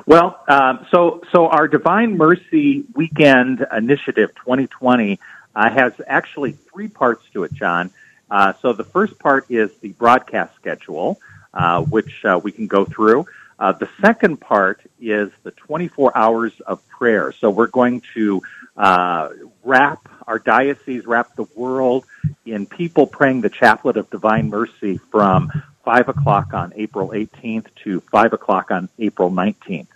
Well, 0.04 0.38
um, 0.46 0.86
so 0.90 1.22
so 1.32 1.48
our 1.48 1.68
Divine 1.68 2.18
Mercy 2.18 2.84
Weekend 2.94 3.66
Initiative 3.74 4.34
2020 4.34 5.18
uh, 5.54 5.70
has 5.70 5.94
actually 6.06 6.52
three 6.52 6.88
parts 6.88 7.24
to 7.32 7.44
it, 7.44 7.54
John. 7.54 7.90
Uh, 8.30 8.52
so 8.60 8.74
the 8.74 8.84
first 8.84 9.18
part 9.18 9.46
is 9.48 9.74
the 9.78 9.92
broadcast 9.92 10.54
schedule, 10.56 11.18
uh, 11.54 11.80
which 11.80 12.22
uh, 12.26 12.38
we 12.44 12.52
can 12.52 12.66
go 12.66 12.84
through. 12.84 13.24
Uh, 13.58 13.72
the 13.72 13.88
second 14.00 14.38
part 14.38 14.80
is 15.00 15.30
the 15.42 15.50
24 15.52 16.16
hours 16.16 16.52
of 16.66 16.86
prayer. 16.88 17.32
So 17.32 17.50
we're 17.50 17.68
going 17.68 18.02
to 18.14 18.42
uh, 18.76 19.30
wrap 19.64 20.08
our 20.26 20.38
diocese, 20.38 21.06
wrap 21.06 21.34
the 21.36 21.46
world 21.54 22.04
in 22.44 22.66
people 22.66 23.06
praying 23.06 23.40
the 23.40 23.50
Chaplet 23.50 23.96
of 23.96 24.10
Divine 24.10 24.50
Mercy 24.50 24.98
from 24.98 25.50
5 25.84 26.08
o'clock 26.08 26.52
on 26.52 26.72
April 26.76 27.10
18th 27.10 27.66
to 27.84 28.00
5 28.00 28.32
o'clock 28.34 28.70
on 28.70 28.88
April 28.98 29.30
19th. 29.30 29.86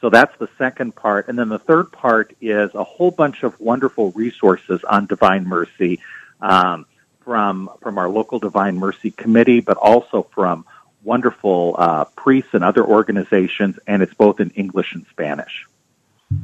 So 0.00 0.10
that's 0.10 0.36
the 0.38 0.48
second 0.58 0.94
part. 0.94 1.28
And 1.28 1.38
then 1.38 1.48
the 1.48 1.58
third 1.58 1.90
part 1.90 2.36
is 2.40 2.74
a 2.74 2.84
whole 2.84 3.10
bunch 3.10 3.42
of 3.44 3.58
wonderful 3.58 4.12
resources 4.12 4.84
on 4.84 5.06
Divine 5.06 5.46
Mercy 5.48 6.00
um, 6.40 6.84
from, 7.24 7.70
from 7.80 7.96
our 7.96 8.08
local 8.08 8.38
Divine 8.38 8.76
Mercy 8.76 9.10
Committee, 9.10 9.60
but 9.60 9.78
also 9.78 10.22
from 10.34 10.66
wonderful 11.06 11.76
uh, 11.78 12.04
priests 12.16 12.50
and 12.52 12.62
other 12.62 12.84
organizations, 12.84 13.78
and 13.86 14.02
it's 14.02 14.12
both 14.14 14.40
in 14.40 14.50
English 14.50 14.94
and 14.94 15.06
Spanish. 15.10 15.66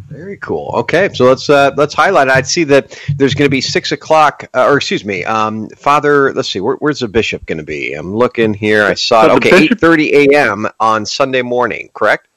Very 0.09 0.37
cool. 0.37 0.71
Okay, 0.75 1.11
so 1.13 1.25
let's 1.25 1.51
uh, 1.51 1.73
let's 1.77 1.93
highlight. 1.93 2.29
I'd 2.29 2.47
see 2.47 2.63
that 2.65 2.97
there's 3.17 3.35
going 3.35 3.47
to 3.47 3.51
be 3.51 3.61
six 3.61 3.91
o'clock, 3.91 4.49
uh, 4.55 4.65
or 4.69 4.77
excuse 4.77 5.05
me, 5.05 5.25
um, 5.25 5.69
Father. 5.71 6.33
Let's 6.33 6.49
see, 6.51 6.61
where, 6.61 6.77
where's 6.77 7.01
the 7.01 7.09
bishop 7.09 7.45
going 7.47 7.59
to 7.59 7.65
be? 7.65 7.93
I'm 7.95 8.15
looking 8.15 8.55
here. 8.55 8.85
I 8.85 8.95
saw 8.95 9.23
So 9.23 9.33
it. 9.33 9.37
Okay, 9.39 9.51
bishop- 9.51 9.73
eight 9.73 9.81
thirty 9.81 10.15
a.m. 10.33 10.69
on 10.79 11.05
Sunday 11.05 11.43
morning. 11.43 11.91
Correct. 11.95 12.29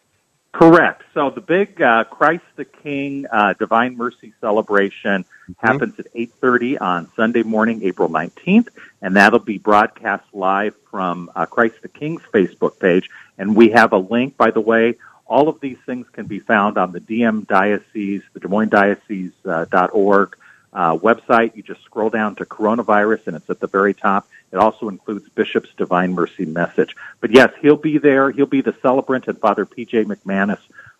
Correct. 0.55 1.03
So 1.13 1.31
the 1.31 1.41
big 1.41 1.81
uh, 1.81 2.05
Christ 2.05 2.45
the 2.55 2.63
King 2.63 3.25
uh, 3.29 3.55
Divine 3.59 3.97
Mercy 3.97 4.31
celebration 4.39 5.25
happens 5.57 5.99
at 5.99 6.05
8:30 6.13 6.79
on 6.79 7.11
Sunday 7.13 7.43
morning, 7.43 7.83
April 7.83 8.07
19th, 8.07 8.69
and 9.01 9.17
that'll 9.17 9.39
be 9.39 9.57
broadcast 9.57 10.23
live 10.31 10.73
from 10.89 11.29
uh, 11.35 11.45
Christ 11.45 11.81
the 11.81 11.89
King's 11.89 12.21
Facebook 12.33 12.79
page. 12.79 13.09
And 13.37 13.53
we 13.53 13.71
have 13.71 13.91
a 13.91 13.97
link, 13.97 14.37
by 14.37 14.51
the 14.51 14.61
way. 14.61 14.95
All 15.25 15.49
of 15.49 15.59
these 15.59 15.77
things 15.85 16.07
can 16.13 16.25
be 16.25 16.39
found 16.39 16.77
on 16.77 16.93
the 16.93 17.01
DM 17.01 17.45
Diocese, 17.45 18.21
the 18.31 18.39
Des 18.39 18.47
Moines 18.47 18.69
Diocese 18.69 19.33
uh, 19.43 19.65
dot 19.65 19.89
org 19.91 20.37
uh, 20.75 20.95
website. 20.97 21.55
You 21.55 21.63
just 21.63 21.83
scroll 21.85 22.11
down 22.11 22.35
to 22.35 22.45
coronavirus, 22.45 23.25
and 23.27 23.35
it's 23.35 23.49
at 23.49 23.59
the 23.59 23.67
very 23.67 23.95
top. 23.95 24.27
It 24.51 24.57
also 24.57 24.89
includes 24.89 25.27
Bishop's 25.29 25.69
Divine 25.77 26.13
Mercy 26.13 26.45
message. 26.45 26.95
But 27.21 27.31
yes, 27.31 27.51
he'll 27.61 27.77
be 27.77 27.97
there. 27.97 28.29
He'll 28.29 28.45
be 28.45 28.61
the 28.61 28.75
celebrant, 28.81 29.27
and 29.27 29.39
Father 29.39 29.65
P.J. 29.65 30.03
McManus 30.03 30.59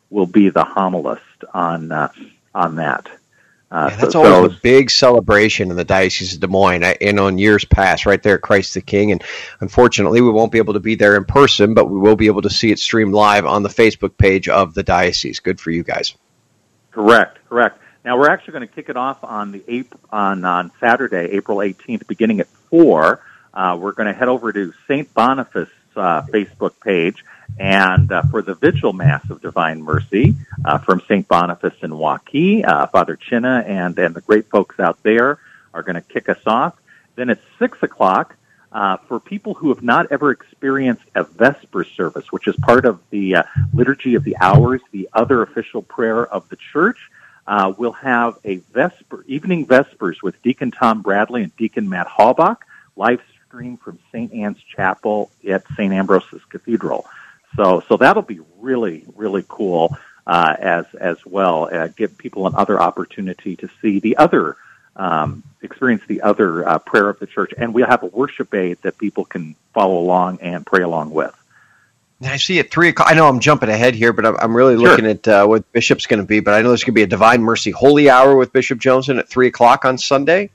will 0.10 0.26
be 0.26 0.50
the 0.50 0.64
homilist 0.64 1.20
on 1.54 1.92
uh, 1.92 2.10
on 2.56 2.76
that. 2.78 3.08
Uh, 3.72 3.88
Yeah, 3.90 3.96
that's 3.98 4.14
so- 4.14 4.24
always 4.24 4.52
so- 4.52 4.58
a 4.58 4.62
big 4.62 4.90
celebration 4.92 5.72
in 5.72 5.76
the 5.78 5.84
Diocese 5.84 6.36
of 6.36 6.40
Des 6.40 6.48
Moines. 6.48 6.84
I, 6.84 6.98
you 7.02 7.12
know, 7.14 7.28
in 7.28 7.38
years 7.38 7.66
past, 7.66 8.06
right 8.06 8.22
there 8.22 8.36
at 8.36 8.42
Christ 8.42 8.76
the 8.76 8.82
King. 8.82 9.12
And 9.12 9.24
unfortunately, 9.60 10.22
we 10.22 10.30
won't 10.30 10.52
be 10.52 10.60
able 10.60 10.74
to 10.76 10.80
be 10.80 10.96
there 10.96 11.18
in 11.18 11.26
person, 11.26 11.74
but 11.74 11.90
we 11.90 11.98
will 12.00 12.16
be 12.16 12.28
able 12.28 12.44
to 12.44 12.50
see 12.50 12.72
it 12.72 12.80
streamed 12.80 13.14
live 13.14 13.46
on 13.46 13.64
the 13.64 13.70
Facebook 13.70 14.16
page 14.18 14.48
of 14.48 14.74
the 14.74 14.84
Diocese. 14.84 15.40
Good 15.40 15.60
for 15.60 15.72
you 15.72 15.84
guys. 15.84 16.14
Correct, 16.92 17.40
correct. 17.50 17.80
Now 18.06 18.20
we're 18.20 18.30
actually 18.30 18.52
going 18.52 18.68
to 18.68 18.74
kick 18.74 18.90
it 18.90 18.98
off 18.98 19.24
on 19.24 19.52
the 19.52 19.64
April, 19.68 20.00
on 20.12 20.46
on 20.46 20.72
Saturday, 20.80 21.32
April 21.32 21.58
18th, 21.58 22.06
beginning 22.06 22.40
at 22.40 22.46
four. 22.70 23.20
Uh, 23.52 23.76
we're 23.82 23.94
going 23.94 24.06
to 24.06 24.14
head 24.14 24.28
over 24.28 24.54
to 24.54 24.74
Saint 24.88 25.12
Boniface 25.16 25.70
uh, 25.96 26.22
Facebook 26.32 26.80
page, 26.82 27.26
and 27.58 28.12
uh, 28.12 28.22
for 28.30 28.44
the 28.44 28.54
Vigil 28.54 28.94
Mass 28.94 29.28
of 29.32 29.42
Divine 29.42 29.82
Mercy 29.82 30.36
uh, 30.66 30.78
from 30.78 31.02
Saint 31.08 31.28
Boniface 31.28 31.74
in 31.82 31.90
Waukee, 31.90 32.64
uh, 32.64 32.86
Father 32.86 33.18
Chinna 33.18 33.68
and 33.68 33.98
and 33.98 34.14
the 34.14 34.22
great 34.22 34.52
folks 34.52 34.80
out 34.80 35.02
there 35.02 35.40
are 35.74 35.82
going 35.82 35.96
to 35.96 36.02
kick 36.02 36.30
us 36.30 36.42
off. 36.46 36.76
Then 37.16 37.32
at 37.32 37.40
six 37.58 37.82
o'clock. 37.82 38.36
Uh, 38.72 38.98
for 39.08 39.22
people 39.22 39.54
who 39.54 39.70
have 39.70 39.82
not 39.82 40.12
ever 40.12 40.32
experienced 40.32 41.06
a 41.16 41.24
Vesper 41.24 41.86
service, 41.86 42.30
which 42.32 42.46
is 42.46 42.58
part 42.58 42.86
of 42.86 43.00
the 43.10 43.36
uh, 43.36 43.44
Liturgy 43.74 44.16
of 44.16 44.26
the 44.26 44.36
Hours, 44.42 44.82
the 44.92 45.08
other 45.14 45.44
official 45.44 45.82
prayer 45.82 46.26
of 46.26 46.50
the 46.50 46.58
Church, 46.58 46.98
uh, 47.48 47.74
we'll 47.78 47.92
have 47.92 48.38
a 48.44 48.58
Vesper 48.58 49.24
evening 49.28 49.66
Vespers 49.66 50.22
with 50.22 50.42
Deacon 50.42 50.72
Tom 50.72 51.02
Bradley 51.02 51.44
and 51.44 51.56
Deacon 51.56 51.90
Matt 51.90 52.08
Halbach, 52.08 52.58
live 52.96 53.22
stream 53.48 53.78
from 53.78 54.00
St. 54.12 54.34
Anne's 54.34 54.62
Chapel 54.62 55.30
at 55.48 55.64
St. 55.76 55.94
Ambrose's 55.94 56.44
Cathedral. 56.50 57.06
So, 57.56 57.84
so 57.88 57.98
that'll 57.98 58.24
be 58.24 58.40
really, 58.60 59.06
really 59.16 59.46
cool 59.48 59.98
uh, 60.28 60.56
as 60.60 60.86
as 61.00 61.24
well. 61.26 61.70
Uh, 61.72 61.88
give 61.88 62.18
people 62.18 62.48
another 62.48 62.80
opportunity 62.82 63.56
to 63.58 63.70
see 63.82 64.00
the 64.00 64.18
other 64.18 64.58
um, 64.96 65.44
experience 65.62 66.02
the 66.08 66.22
other 66.22 66.68
uh, 66.68 66.80
prayer 66.80 67.10
of 67.10 67.20
the 67.20 67.28
church, 67.28 67.54
and 67.58 67.74
we'll 67.74 67.86
have 67.86 68.04
a 68.04 68.08
worship 68.08 68.54
aid 68.54 68.82
that 68.82 68.98
people 68.98 69.26
can 69.26 69.56
follow 69.74 70.00
along 70.00 70.40
and 70.42 70.66
pray 70.66 70.82
along 70.82 71.12
with. 71.12 71.36
I 72.22 72.38
see 72.38 72.60
at 72.60 72.72
three 72.72 72.90
o'clock. 72.90 73.12
I 73.12 73.14
know 73.14 73.28
I'm 73.28 73.40
jumping 73.40 73.70
ahead 73.70 73.94
here, 73.94 74.14
but 74.14 74.26
I'm, 74.26 74.38
I'm 74.38 74.56
really 74.56 74.76
Sure. 74.76 74.90
looking 74.90 75.06
at 75.06 75.28
uh, 75.28 75.46
what 75.46 75.70
Bishop's 75.74 76.06
going 76.08 76.22
to 76.22 76.26
be. 76.26 76.40
But 76.40 76.54
I 76.54 76.62
know 76.62 76.70
there's 76.70 76.84
going 76.84 76.94
to 76.94 77.00
be 77.00 77.04
a 77.04 77.08
Divine 77.08 77.42
Mercy 77.42 77.72
Holy 77.72 78.10
Hour 78.10 78.36
with 78.36 78.54
Bishop 78.54 78.80
Joensen 78.80 79.20
at 79.20 79.28
three 79.28 79.48
o'clock 79.48 79.84
on 79.84 79.98
Sunday. 79.98 80.50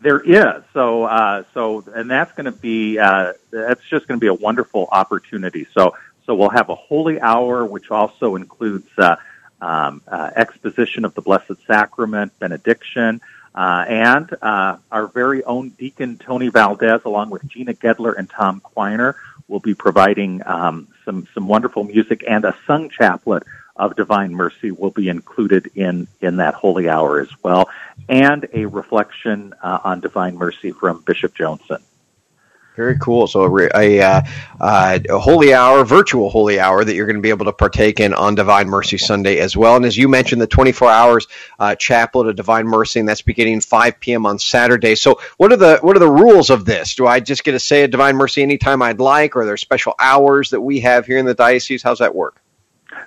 There 0.00 0.20
is 0.20 0.62
so 0.72 1.04
uh, 1.04 1.44
so, 1.54 1.84
and 1.94 2.10
that's 2.10 2.32
going 2.32 2.46
to 2.46 2.52
be 2.52 2.98
uh, 2.98 3.32
that's 3.50 3.82
just 3.88 4.06
going 4.06 4.18
to 4.18 4.24
be 4.24 4.28
a 4.28 4.34
wonderful 4.34 4.88
opportunity. 4.90 5.66
So 5.72 5.96
so 6.24 6.34
we'll 6.34 6.50
have 6.50 6.68
a 6.70 6.74
holy 6.74 7.20
hour, 7.20 7.64
which 7.64 7.90
also 7.90 8.36
includes 8.36 8.88
uh, 8.98 9.16
um, 9.60 10.02
uh, 10.08 10.30
exposition 10.34 11.04
of 11.04 11.14
the 11.14 11.22
Blessed 11.22 11.52
Sacrament, 11.66 12.32
benediction, 12.38 13.20
uh, 13.54 13.84
and 13.88 14.36
uh, 14.42 14.76
our 14.92 15.06
very 15.06 15.44
own 15.44 15.70
Deacon 15.70 16.18
Tony 16.18 16.48
Valdez, 16.48 17.02
along 17.04 17.30
with 17.30 17.46
Gina 17.48 17.72
Gedler 17.74 18.16
and 18.18 18.28
Tom 18.28 18.60
Quiner, 18.60 19.14
will 19.48 19.60
be 19.60 19.74
providing 19.74 20.42
um, 20.46 20.88
some 21.04 21.26
some 21.34 21.48
wonderful 21.48 21.84
music 21.84 22.24
and 22.26 22.44
a 22.44 22.56
sung 22.66 22.88
chaplet 22.88 23.44
of 23.76 23.94
Divine 23.94 24.34
Mercy 24.34 24.70
will 24.70 24.90
be 24.90 25.08
included 25.08 25.70
in 25.74 26.08
in 26.20 26.36
that 26.36 26.54
holy 26.54 26.88
hour 26.88 27.20
as 27.20 27.30
well, 27.42 27.68
and 28.08 28.48
a 28.52 28.66
reflection 28.66 29.54
uh, 29.62 29.78
on 29.84 30.00
Divine 30.00 30.36
Mercy 30.36 30.72
from 30.72 31.00
Bishop 31.02 31.34
Joensen. 31.36 31.82
Very 32.76 32.98
cool. 32.98 33.26
So 33.26 33.44
a, 33.44 33.68
a, 33.74 34.00
uh, 34.02 34.22
a 34.60 35.18
holy 35.18 35.54
hour, 35.54 35.82
virtual 35.82 36.28
holy 36.28 36.60
hour 36.60 36.84
that 36.84 36.94
you're 36.94 37.06
going 37.06 37.16
to 37.16 37.22
be 37.22 37.30
able 37.30 37.46
to 37.46 37.52
partake 37.52 38.00
in 38.00 38.12
on 38.12 38.34
Divine 38.34 38.68
Mercy 38.68 38.98
Sunday 38.98 39.38
as 39.38 39.56
well. 39.56 39.76
And 39.76 39.86
as 39.86 39.96
you 39.96 40.08
mentioned, 40.08 40.42
the 40.42 40.46
24 40.46 40.90
hours 40.90 41.26
uh, 41.58 41.74
chaplet 41.74 42.28
of 42.28 42.36
Divine 42.36 42.66
Mercy, 42.66 43.00
and 43.00 43.08
that's 43.08 43.22
beginning 43.22 43.62
5 43.62 43.98
p.m. 43.98 44.26
on 44.26 44.38
Saturday. 44.38 44.94
So 44.94 45.18
what 45.38 45.52
are 45.52 45.56
the 45.56 45.78
what 45.80 45.96
are 45.96 46.00
the 46.00 46.10
rules 46.10 46.50
of 46.50 46.66
this? 46.66 46.94
Do 46.94 47.06
I 47.06 47.18
just 47.18 47.44
get 47.44 47.52
to 47.52 47.60
say 47.60 47.82
a 47.82 47.88
Divine 47.88 48.16
Mercy 48.16 48.42
anytime 48.42 48.82
I'd 48.82 49.00
like, 49.00 49.36
or 49.36 49.40
are 49.40 49.46
there 49.46 49.56
special 49.56 49.94
hours 49.98 50.50
that 50.50 50.60
we 50.60 50.80
have 50.80 51.06
here 51.06 51.16
in 51.16 51.24
the 51.24 51.34
diocese? 51.34 51.82
How's 51.82 52.00
that 52.00 52.14
work? 52.14 52.42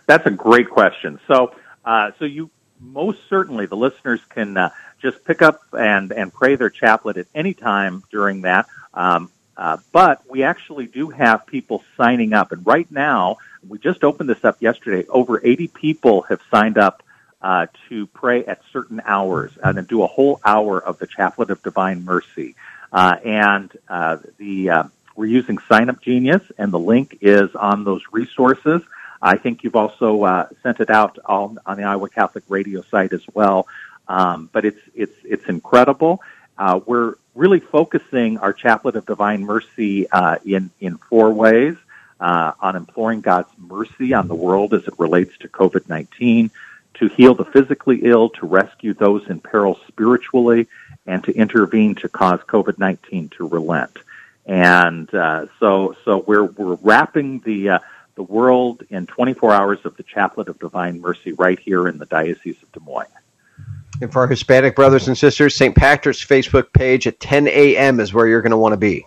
That's 0.08 0.26
a 0.26 0.32
great 0.32 0.72
question. 0.72 1.20
So, 1.28 1.54
uh, 1.86 2.12
so 2.18 2.26
you 2.26 2.50
most 2.80 3.20
certainly 3.30 3.66
the 3.68 3.76
listeners 3.76 4.22
can 4.30 4.58
uh, 4.58 4.70
just 5.00 5.24
pick 5.26 5.44
up 5.44 5.62
and 5.74 6.12
and 6.12 6.34
pray 6.34 6.56
their 6.56 6.72
chaplet 6.72 7.18
at 7.18 7.28
any 7.36 7.54
time 7.54 8.04
during 8.12 8.42
that. 8.42 8.66
Um, 8.96 9.32
uh, 9.60 9.76
but 9.92 10.24
we 10.30 10.44
actually 10.44 10.88
do 10.88 11.10
have 11.10 11.46
people 11.46 11.84
signing 11.98 12.32
up, 12.32 12.54
and 12.54 12.66
right 12.66 12.90
now 12.90 13.38
we 13.68 13.78
just 13.78 14.06
opened 14.06 14.30
this 14.30 14.46
up 14.46 14.62
yesterday. 14.62 15.06
Over 15.10 15.46
80 15.46 15.68
people 15.68 16.22
have 16.24 16.40
signed 16.50 16.78
up 16.78 17.04
uh, 17.42 17.68
to 17.90 18.08
pray 18.08 18.46
at 18.46 18.62
certain 18.72 19.02
hours 19.04 19.52
and 19.62 19.78
then 19.78 19.84
do 19.84 20.02
a 20.04 20.08
whole 20.08 20.40
hour 20.46 20.82
of 20.82 20.98
the 21.00 21.08
Chaplet 21.08 21.50
of 21.50 21.62
Divine 21.62 22.06
Mercy. 22.06 22.56
Uh, 22.94 23.18
and 23.26 23.70
uh, 23.90 24.18
the 24.38 24.70
uh, 24.70 24.84
we're 25.18 25.26
using 25.26 25.58
Sign 25.58 25.90
Up 25.90 26.02
Genius, 26.02 26.42
and 26.58 26.72
the 26.72 26.80
link 26.80 27.18
is 27.20 27.54
on 27.54 27.84
those 27.84 28.02
resources. 28.14 28.82
I 29.22 29.36
think 29.36 29.66
you've 29.66 29.76
also 29.76 30.24
uh, 30.24 30.48
sent 30.64 30.80
it 30.80 30.90
out 30.90 31.20
on, 31.26 31.60
on 31.66 31.76
the 31.76 31.84
Iowa 31.84 32.10
Catholic 32.10 32.46
Radio 32.48 32.82
site 32.84 33.12
as 33.12 33.24
well. 33.34 33.68
Um, 34.08 34.50
but 34.54 34.64
it's 34.64 34.80
it's 34.96 35.18
it's 35.26 35.46
incredible. 35.50 36.22
Uh, 36.58 36.80
we're 36.86 37.16
really 37.40 37.62
focusing 37.62 38.38
our 38.38 38.54
Chaplet 38.54 38.96
of 38.96 39.06
Divine 39.06 39.44
Mercy 39.44 40.10
uh, 40.12 40.38
in 40.46 40.70
in 40.80 40.98
four 40.98 41.32
ways: 41.34 41.76
uh, 42.20 42.52
on 42.60 42.76
imploring 42.76 43.22
God's 43.22 43.50
mercy 43.58 44.14
on 44.14 44.28
the 44.28 44.36
world 44.36 44.74
as 44.74 44.86
it 44.88 44.94
relates 45.00 45.36
to 45.40 45.48
COVID 45.48 45.88
nineteen, 45.88 46.52
to 46.96 47.08
heal 47.08 47.34
the 47.34 47.46
physically 47.46 48.02
ill, 48.04 48.30
to 48.32 48.46
rescue 48.46 48.94
those 48.94 49.26
in 49.28 49.40
peril 49.40 49.80
spiritually, 49.88 50.68
and 51.08 51.24
to 51.24 51.32
intervene 51.34 51.96
to 51.96 52.10
cause 52.10 52.42
COVID 52.42 52.78
nineteen 52.78 53.30
to 53.30 53.48
relent. 53.48 53.98
And 54.46 55.12
uh, 55.16 55.48
so 55.60 55.96
so 56.04 56.18
we're 56.28 56.44
we're 56.44 56.76
wrapping 56.82 57.40
the 57.40 57.70
uh, 57.70 57.80
the 58.16 58.24
world 58.24 58.84
in 58.90 59.08
24 59.08 59.54
hours 59.54 59.80
of 59.86 59.96
the 59.96 60.04
Chaplet 60.04 60.50
of 60.50 60.60
Divine 60.60 61.00
Mercy 61.00 61.32
right 61.32 61.58
here 61.58 61.88
in 61.88 62.00
the 62.00 62.06
Diocese 62.06 62.62
of 62.62 62.70
Des 62.74 62.82
Moines. 62.82 63.08
And 64.02 64.12
for 64.12 64.22
our 64.22 64.28
Hispanic 64.28 64.76
brothers 64.76 65.08
and 65.08 65.18
sisters, 65.18 65.56
St. 65.56 65.76
Patrick's 65.76 66.24
Facebook 66.24 66.72
page 66.72 67.06
at 67.06 67.20
10 67.20 67.48
a.m. 67.48 68.00
is 68.00 68.14
where 68.14 68.28
you're 68.28 68.42
going 68.42 68.52
to 68.52 68.58
want 68.58 68.74
to 68.74 68.78
be. 68.78 69.06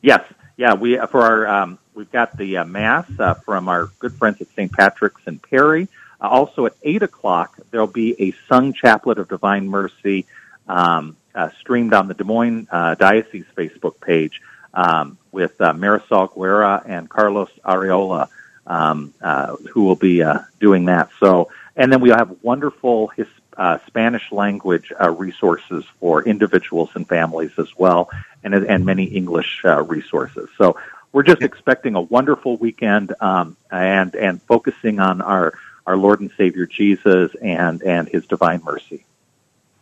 Yes, 0.00 0.24
yeah. 0.56 0.74
We 0.74 0.96
for 1.10 1.22
our 1.22 1.46
um, 1.46 1.78
we've 1.94 2.10
got 2.12 2.36
the 2.36 2.58
uh, 2.58 2.64
mass 2.64 3.06
uh, 3.18 3.34
from 3.34 3.68
our 3.68 3.90
good 3.98 4.14
friends 4.14 4.40
at 4.40 4.48
St. 4.48 4.70
Patrick's 4.70 5.22
and 5.26 5.42
Perry. 5.42 5.88
Uh, 6.20 6.28
also 6.28 6.66
at 6.66 6.74
eight 6.82 7.02
o'clock, 7.02 7.58
there'll 7.70 7.86
be 7.86 8.14
a 8.22 8.32
sung 8.48 8.72
chaplet 8.72 9.18
of 9.18 9.28
Divine 9.28 9.68
Mercy 9.68 10.26
um, 10.68 11.16
uh, 11.34 11.50
streamed 11.60 11.92
on 11.92 12.08
the 12.08 12.14
Des 12.14 12.24
Moines 12.24 12.68
uh, 12.70 12.94
Diocese 12.94 13.44
Facebook 13.56 14.00
page 14.00 14.40
um, 14.74 15.18
with 15.32 15.60
uh, 15.60 15.72
Marisol 15.72 16.32
Guerra 16.34 16.82
and 16.86 17.08
Carlos 17.08 17.50
Areola, 17.64 18.28
um, 18.66 19.12
uh, 19.20 19.56
who 19.72 19.84
will 19.84 19.96
be 19.96 20.22
uh, 20.22 20.40
doing 20.60 20.86
that. 20.86 21.10
So, 21.20 21.50
and 21.76 21.92
then 21.92 22.00
we'll 22.00 22.16
have 22.16 22.36
wonderful 22.42 23.08
his, 23.08 23.26
uh, 23.56 23.78
Spanish 23.86 24.30
language 24.32 24.92
uh, 25.00 25.10
resources 25.10 25.84
for 26.00 26.22
individuals 26.22 26.90
and 26.94 27.08
families 27.08 27.52
as 27.58 27.68
well, 27.76 28.10
and 28.44 28.54
and 28.54 28.84
many 28.84 29.04
English 29.04 29.62
uh, 29.64 29.82
resources. 29.82 30.48
So 30.58 30.78
we're 31.12 31.22
just 31.22 31.42
expecting 31.42 31.94
a 31.94 32.00
wonderful 32.00 32.56
weekend, 32.56 33.14
um, 33.20 33.56
and 33.70 34.14
and 34.14 34.42
focusing 34.42 35.00
on 35.00 35.22
our 35.22 35.54
our 35.86 35.96
Lord 35.96 36.20
and 36.20 36.30
Savior 36.36 36.66
Jesus 36.66 37.34
and 37.40 37.82
and 37.82 38.08
His 38.08 38.26
divine 38.26 38.62
mercy. 38.62 39.04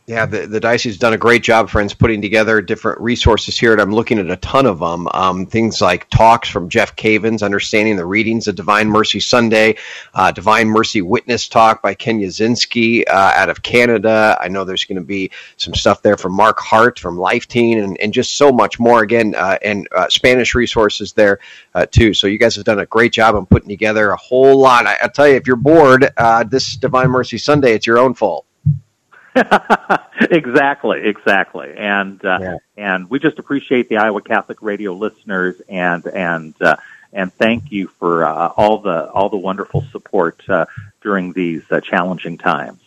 Yeah, 0.07 0.27
the, 0.27 0.47
the 0.47 0.61
diocese 0.61 0.93
has 0.93 0.99
done 0.99 1.15
a 1.15 1.19
great 1.19 1.43
job, 1.43 1.71
friends, 1.71 1.95
putting 1.95 2.21
together 2.21 2.61
different 2.61 3.01
resources 3.01 3.59
here, 3.59 3.73
and 3.73 3.81
I'm 3.81 3.95
looking 3.95 4.19
at 4.19 4.31
a 4.31 4.37
ton 4.37 4.67
of 4.67 4.79
them. 4.79 5.09
Um, 5.15 5.47
things 5.47 5.81
like 5.81 6.11
talks 6.11 6.47
from 6.47 6.69
Jeff 6.69 6.95
Cavins, 6.95 7.43
understanding 7.43 7.97
the 7.97 8.05
readings 8.05 8.47
of 8.47 8.55
Divine 8.55 8.87
Mercy 8.87 9.19
Sunday, 9.19 9.77
uh, 10.13 10.31
Divine 10.31 10.69
Mercy 10.69 11.01
Witness 11.01 11.49
Talk 11.49 11.81
by 11.81 11.95
Ken 11.95 12.21
Yasinski 12.21 13.05
uh, 13.09 13.33
out 13.35 13.49
of 13.49 13.63
Canada. 13.63 14.37
I 14.39 14.49
know 14.49 14.65
there's 14.65 14.85
going 14.85 14.99
to 14.99 15.07
be 15.07 15.31
some 15.57 15.73
stuff 15.73 16.03
there 16.03 16.19
from 16.19 16.35
Mark 16.35 16.59
Hart 16.59 16.99
from 16.99 17.17
Life 17.17 17.49
Teen, 17.49 17.79
and, 17.79 17.99
and 17.99 18.13
just 18.13 18.37
so 18.37 18.53
much 18.53 18.79
more. 18.79 19.03
Again, 19.03 19.35
uh, 19.35 19.57
and 19.63 19.89
uh, 19.97 20.11
Spanish 20.11 20.55
resources 20.55 21.15
there 21.15 21.39
uh, 21.75 21.87
too. 21.87 22.13
So 22.13 22.27
you 22.27 22.39
guys 22.39 22.57
have 22.57 22.67
done 22.67 22.81
a 22.81 22.87
great 22.87 23.15
job 23.15 23.37
on 23.37 23.47
putting 23.47 23.71
together 23.71 24.11
a 24.11 24.17
whole 24.19 24.61
lot. 24.61 24.87
I, 24.87 24.99
I'll 25.01 25.09
tell 25.09 25.29
you, 25.29 25.37
if 25.37 25.47
you're 25.47 25.57
bored 25.57 26.13
uh, 26.19 26.45
this 26.45 26.77
Divine 26.77 27.09
Mercy 27.09 27.39
Sunday, 27.39 27.73
it's 27.73 27.87
your 27.87 27.99
own 27.99 28.13
fault. 28.13 28.45
exactly, 30.31 31.01
exactly, 31.05 31.75
and 31.77 32.25
uh, 32.25 32.39
Yeah. 32.41 32.57
and 32.77 33.11
we 33.11 33.19
just 33.19 33.39
appreciate 33.39 33.89
the 33.89 33.97
Iowa 33.99 34.23
Catholic 34.23 34.63
Radio 34.63 34.93
listeners, 34.93 35.61
and 35.69 36.07
and 36.07 36.55
uh, 36.63 36.77
and 37.13 37.33
thank 37.35 37.73
you 37.73 37.89
for 37.89 38.25
uh, 38.25 38.49
all 38.57 38.79
the 38.79 39.11
all 39.11 39.29
the 39.29 39.37
wonderful 39.37 39.83
support 39.91 40.41
uh, 40.49 40.67
during 41.03 41.33
these 41.33 41.63
uh, 41.71 41.81
challenging 41.81 42.39
times. 42.39 42.81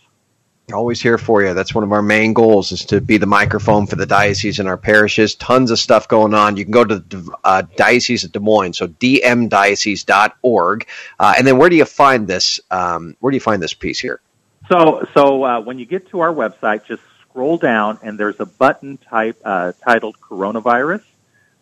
Always 0.73 1.01
here 1.01 1.17
for 1.17 1.41
you. 1.43 1.53
That's 1.53 1.73
one 1.73 1.85
of 1.85 1.93
our 1.93 2.01
main 2.01 2.33
goals 2.33 2.73
is 2.73 2.83
to 2.85 2.99
be 2.99 3.15
the 3.17 3.25
microphone 3.25 3.87
for 3.87 3.95
the 3.95 4.05
diocese 4.05 4.59
and 4.59 4.67
our 4.67 4.75
parishes. 4.75 5.33
Tons 5.35 5.71
of 5.71 5.79
stuff 5.79 6.09
going 6.09 6.33
on. 6.33 6.57
You 6.57 6.65
can 6.65 6.73
go 6.73 6.83
to 6.83 6.99
the 6.99 7.33
uh, 7.45 7.61
Diocese 7.77 8.25
of 8.25 8.33
Des 8.33 8.41
Moines, 8.41 8.73
so 8.73 8.87
dmdiocese.org. 8.87 10.85
Uh, 11.17 11.33
and 11.37 11.47
then 11.47 11.57
where 11.57 11.69
do 11.69 11.77
you 11.77 11.85
find 11.85 12.27
this? 12.27 12.59
Um, 12.69 13.15
where 13.21 13.31
do 13.31 13.37
you 13.37 13.41
find 13.41 13.63
this 13.63 13.73
piece 13.73 13.97
here? 13.97 14.19
So, 14.69 15.07
so 15.13 15.43
uh, 15.43 15.61
when 15.61 15.79
you 15.79 15.85
get 15.85 16.09
to 16.09 16.19
our 16.19 16.33
website, 16.33 16.85
just 16.85 17.01
scroll 17.21 17.57
down, 17.57 17.99
and 18.03 18.19
there's 18.19 18.39
a 18.39 18.45
button 18.45 18.97
type 18.97 19.39
uh, 19.45 19.71
titled 19.83 20.19
"Coronavirus," 20.19 21.03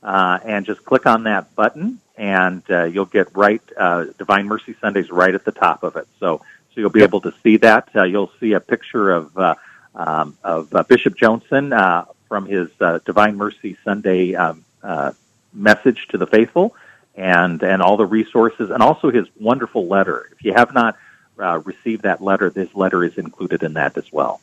uh, 0.02 0.40
and 0.44 0.66
just 0.66 0.84
click 0.86 1.06
on 1.06 1.24
that 1.24 1.54
button, 1.56 2.00
and 2.18 2.64
uh, 2.70 2.86
you'll 2.86 3.06
get 3.06 3.36
right 3.36 3.62
uh, 3.78 4.06
Divine 4.18 4.48
Mercy 4.48 4.76
Sundays 4.82 5.12
right 5.12 5.36
at 5.36 5.46
the 5.46 5.52
top 5.52 5.84
of 5.84 5.98
it. 5.98 6.08
So, 6.20 6.38
so 6.74 6.82
you'll 6.82 6.90
be 6.90 7.04
able 7.04 7.22
to 7.22 7.34
see 7.44 7.58
that. 7.58 7.90
Uh, 7.96 8.04
you'll 8.06 8.32
see 8.40 8.54
a 8.54 8.60
picture 8.60 9.12
of 9.12 9.38
uh, 9.38 9.56
um, 9.94 10.38
of 10.44 10.74
uh, 10.74 10.84
Bishop 10.84 11.16
Joensen 11.16 11.78
uh, 11.78 12.06
from 12.28 12.46
his 12.48 12.70
uh, 12.82 13.00
Divine 13.06 13.38
Mercy 13.38 13.78
Sunday 13.84 14.34
um, 14.36 14.66
uh, 14.82 15.12
message 15.54 16.08
to 16.10 16.18
the 16.18 16.26
faithful, 16.28 16.76
and 17.16 17.62
and 17.62 17.84
all 17.84 17.98
the 17.98 18.06
resources, 18.06 18.72
and 18.72 18.82
also 18.82 19.12
his 19.12 19.28
wonderful 19.40 19.88
letter. 19.88 20.28
If 20.32 20.44
you 20.44 20.54
have 20.54 20.74
not 20.74 20.98
uh, 21.40 21.60
received 21.66 22.04
that 22.04 22.22
letter, 22.22 22.50
this 22.50 22.74
letter 22.76 23.04
is 23.04 23.18
included 23.18 23.64
in 23.64 23.74
that 23.74 23.98
as 23.98 24.12
well. 24.12 24.42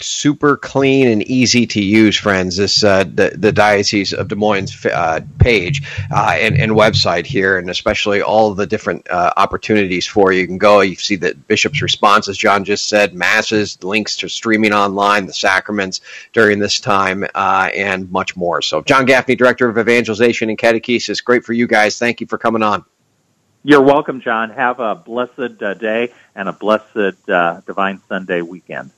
super 0.00 0.56
clean 0.56 1.08
and 1.08 1.22
easy 1.22 1.66
to 1.66 1.82
use, 1.82 2.16
friends. 2.16 2.56
This 2.56 2.84
uh, 2.84 3.04
the 3.04 3.32
the 3.36 3.52
Diocese 3.52 4.12
of 4.12 4.28
Des 4.28 4.34
Moines 4.34 4.84
uh, 4.86 5.20
page 5.38 5.82
uh, 6.14 6.36
and, 6.38 6.56
and 6.58 6.72
website 6.72 7.26
here, 7.26 7.58
and 7.58 7.70
especially 7.70 8.22
all 8.22 8.54
the 8.54 8.66
different 8.66 9.08
uh, 9.10 9.32
opportunities 9.36 10.06
for 10.06 10.32
you. 10.32 10.40
You 10.40 10.46
can 10.46 10.58
go. 10.58 10.80
You 10.80 10.96
see 10.96 11.16
the 11.16 11.34
bishop's 11.34 11.82
response, 11.82 12.28
as 12.28 12.36
John 12.36 12.64
just 12.64 12.88
said, 12.88 13.14
masses, 13.14 13.82
links 13.82 14.16
to 14.18 14.28
streaming 14.28 14.72
online, 14.72 15.26
the 15.26 15.32
sacraments 15.32 16.00
during 16.32 16.58
this 16.58 16.80
time, 16.80 17.24
uh, 17.34 17.70
and 17.74 18.10
much 18.10 18.36
more. 18.36 18.62
So, 18.62 18.82
John 18.82 19.06
Gaffney, 19.06 19.36
Director 19.36 19.68
of 19.68 19.78
Evangelization 19.78 20.50
and 20.50 20.58
Catechesis, 20.58 21.22
great 21.24 21.44
for 21.44 21.52
you 21.52 21.66
guys. 21.66 21.98
Thank 21.98 22.20
you 22.20 22.26
for 22.26 22.38
coming 22.38 22.62
on. 22.62 22.84
You're 23.68 23.82
welcome, 23.82 24.20
John. 24.20 24.50
Have 24.50 24.78
a 24.78 24.94
blessed 24.94 25.60
uh, 25.60 25.74
day 25.74 26.12
and 26.36 26.48
a 26.48 26.52
blessed 26.52 27.28
uh, 27.28 27.62
Divine 27.66 28.00
Sunday 28.08 28.40
weekend. 28.40 28.92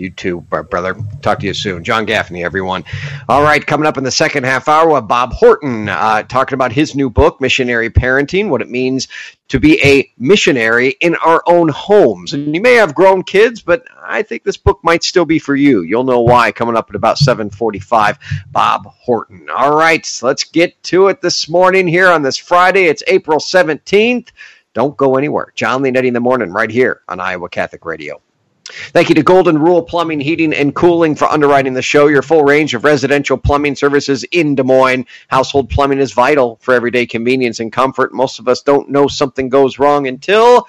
You 0.00 0.08
too, 0.08 0.40
brother. 0.40 0.96
Talk 1.20 1.40
to 1.40 1.46
you 1.46 1.52
soon. 1.52 1.84
John 1.84 2.06
Gaffney, 2.06 2.42
everyone. 2.42 2.84
All 3.28 3.42
right, 3.42 3.64
coming 3.64 3.86
up 3.86 3.98
in 3.98 4.04
the 4.04 4.10
second 4.10 4.44
half 4.44 4.66
hour, 4.66 4.98
Bob 5.02 5.34
Horton 5.34 5.90
uh, 5.90 6.22
talking 6.22 6.54
about 6.54 6.72
his 6.72 6.94
new 6.94 7.10
book, 7.10 7.38
Missionary 7.38 7.90
Parenting, 7.90 8.48
what 8.48 8.62
it 8.62 8.70
means 8.70 9.08
to 9.48 9.60
be 9.60 9.78
a 9.84 10.10
missionary 10.16 10.96
in 11.02 11.16
our 11.16 11.42
own 11.46 11.68
homes. 11.68 12.32
And 12.32 12.54
you 12.54 12.62
may 12.62 12.76
have 12.76 12.94
grown 12.94 13.22
kids, 13.22 13.60
but 13.60 13.84
I 14.00 14.22
think 14.22 14.42
this 14.42 14.56
book 14.56 14.80
might 14.82 15.04
still 15.04 15.26
be 15.26 15.38
for 15.38 15.54
you. 15.54 15.82
You'll 15.82 16.04
know 16.04 16.20
why 16.20 16.50
coming 16.50 16.76
up 16.76 16.88
at 16.88 16.96
about 16.96 17.18
745. 17.18 18.18
Bob 18.50 18.86
Horton. 18.86 19.50
All 19.54 19.76
right, 19.76 20.08
let's 20.22 20.44
get 20.44 20.82
to 20.84 21.08
it 21.08 21.20
this 21.20 21.46
morning 21.46 21.86
here 21.86 22.08
on 22.08 22.22
this 22.22 22.38
Friday. 22.38 22.84
It's 22.84 23.02
April 23.06 23.38
17th. 23.38 24.30
Don't 24.72 24.96
go 24.96 25.16
anywhere. 25.16 25.52
Jon 25.54 25.82
Leonetti 25.82 26.06
in 26.06 26.14
the 26.14 26.20
morning 26.20 26.50
right 26.52 26.70
here 26.70 27.02
on 27.06 27.20
Iowa 27.20 27.50
Catholic 27.50 27.84
Radio. 27.84 28.22
Thank 28.70 29.08
you 29.08 29.14
to 29.14 29.22
Golden 29.22 29.58
Rule 29.58 29.82
Plumbing, 29.82 30.20
Heating, 30.20 30.52
and 30.52 30.74
Cooling 30.74 31.14
for 31.14 31.28
underwriting 31.28 31.74
the 31.74 31.82
show. 31.82 32.06
Your 32.06 32.22
full 32.22 32.44
range 32.44 32.74
of 32.74 32.84
residential 32.84 33.36
plumbing 33.36 33.76
services 33.76 34.24
in 34.32 34.54
Des 34.54 34.62
Moines. 34.62 35.06
Household 35.28 35.70
plumbing 35.70 35.98
is 35.98 36.12
vital 36.12 36.58
for 36.60 36.74
everyday 36.74 37.06
convenience 37.06 37.60
and 37.60 37.72
comfort. 37.72 38.12
Most 38.12 38.38
of 38.38 38.48
us 38.48 38.62
don't 38.62 38.88
know 38.88 39.08
something 39.08 39.48
goes 39.48 39.78
wrong 39.78 40.06
until 40.06 40.66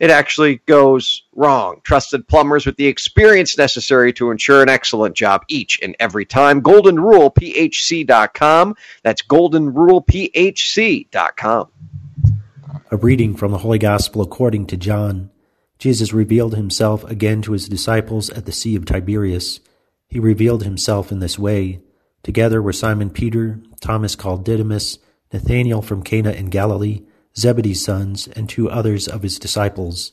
it 0.00 0.10
actually 0.10 0.56
goes 0.66 1.22
wrong. 1.34 1.80
Trusted 1.84 2.28
plumbers 2.28 2.66
with 2.66 2.76
the 2.76 2.86
experience 2.86 3.56
necessary 3.56 4.12
to 4.14 4.30
ensure 4.30 4.62
an 4.62 4.68
excellent 4.68 5.14
job 5.14 5.44
each 5.48 5.78
and 5.82 5.94
every 6.00 6.24
time. 6.24 6.60
GoldenRulePHC.com. 6.62 8.76
That's 9.02 9.22
GoldenRulePHC.com. 9.22 11.68
A 12.90 12.96
reading 12.96 13.36
from 13.36 13.52
the 13.52 13.58
Holy 13.58 13.78
Gospel 13.78 14.22
according 14.22 14.66
to 14.66 14.76
John. 14.76 15.30
Jesus 15.84 16.14
revealed 16.14 16.54
himself 16.54 17.04
again 17.04 17.42
to 17.42 17.52
his 17.52 17.68
disciples 17.68 18.30
at 18.30 18.46
the 18.46 18.52
Sea 18.52 18.74
of 18.74 18.86
Tiberias. 18.86 19.60
He 20.08 20.18
revealed 20.18 20.64
himself 20.64 21.12
in 21.12 21.18
this 21.18 21.38
way. 21.38 21.82
Together 22.22 22.62
were 22.62 22.72
Simon 22.72 23.10
Peter, 23.10 23.60
Thomas 23.82 24.16
called 24.16 24.46
Didymus, 24.46 24.96
Nathanael 25.30 25.82
from 25.82 26.02
Cana 26.02 26.30
in 26.30 26.46
Galilee, 26.46 27.02
Zebedee's 27.36 27.84
sons, 27.84 28.28
and 28.28 28.48
two 28.48 28.70
others 28.70 29.06
of 29.06 29.20
his 29.22 29.38
disciples. 29.38 30.12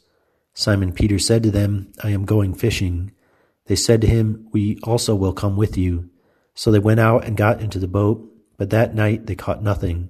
Simon 0.54 0.92
Peter 0.92 1.18
said 1.18 1.42
to 1.44 1.52
them, 1.52 1.94
I 2.04 2.10
am 2.10 2.26
going 2.26 2.54
fishing. 2.54 3.14
They 3.68 3.78
said 3.78 4.02
to 4.02 4.08
him, 4.08 4.50
We 4.52 4.78
also 4.84 5.16
will 5.16 5.32
come 5.32 5.56
with 5.56 5.78
you. 5.78 6.10
So 6.54 6.70
they 6.70 6.80
went 6.80 7.00
out 7.00 7.24
and 7.24 7.38
got 7.38 7.62
into 7.62 7.80
the 7.80 7.88
boat, 7.88 8.30
but 8.58 8.72
that 8.72 8.94
night 8.94 9.26
they 9.26 9.36
caught 9.36 9.64
nothing. 9.64 10.10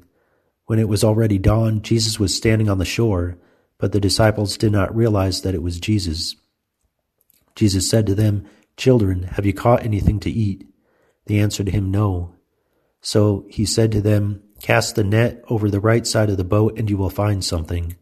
When 0.65 0.79
it 0.79 0.89
was 0.89 1.03
already 1.03 1.37
dawn, 1.37 1.83
Jesus 1.83 2.19
was 2.19 2.33
standing 2.33 2.67
on 2.67 2.79
the 2.79 2.83
shore, 2.83 3.37
but 3.81 3.93
the 3.93 3.99
disciples 3.99 4.57
did 4.57 4.71
not 4.71 4.95
realize 4.95 5.41
that 5.41 5.55
it 5.55 5.63
was 5.63 5.79
Jesus. 5.79 6.35
Jesus 7.55 7.89
said 7.89 8.05
to 8.05 8.13
them, 8.13 8.45
Children, 8.77 9.23
have 9.23 9.43
you 9.43 9.53
caught 9.53 9.83
anything 9.83 10.19
to 10.19 10.29
eat? 10.29 10.67
They 11.25 11.39
answered 11.39 11.69
him, 11.69 11.89
No. 11.89 12.35
So 13.01 13.47
he 13.49 13.65
said 13.65 13.91
to 13.91 14.01
them, 14.01 14.43
Cast 14.61 14.95
the 14.95 15.03
net 15.03 15.43
over 15.49 15.67
the 15.67 15.79
right 15.79 16.05
side 16.05 16.29
of 16.29 16.37
the 16.37 16.43
boat, 16.43 16.77
and 16.77 16.91
you 16.91 16.95
will 16.95 17.09
find 17.09 17.43
something. 17.43 17.95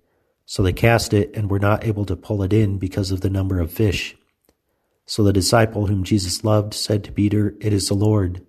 So 0.45 0.61
they 0.61 0.73
cast 0.73 1.13
it, 1.13 1.33
and 1.33 1.49
were 1.49 1.59
not 1.59 1.85
able 1.85 2.05
to 2.07 2.17
pull 2.17 2.43
it 2.43 2.51
in 2.51 2.77
because 2.77 3.09
of 3.09 3.21
the 3.21 3.29
number 3.29 3.61
of 3.61 3.71
fish. 3.71 4.17
So 5.05 5.23
the 5.23 5.31
disciple 5.31 5.87
whom 5.87 6.03
Jesus 6.03 6.43
loved 6.43 6.73
said 6.73 7.05
to 7.05 7.13
Peter, 7.13 7.55
It 7.61 7.71
is 7.71 7.87
the 7.87 7.93
Lord. 7.93 8.45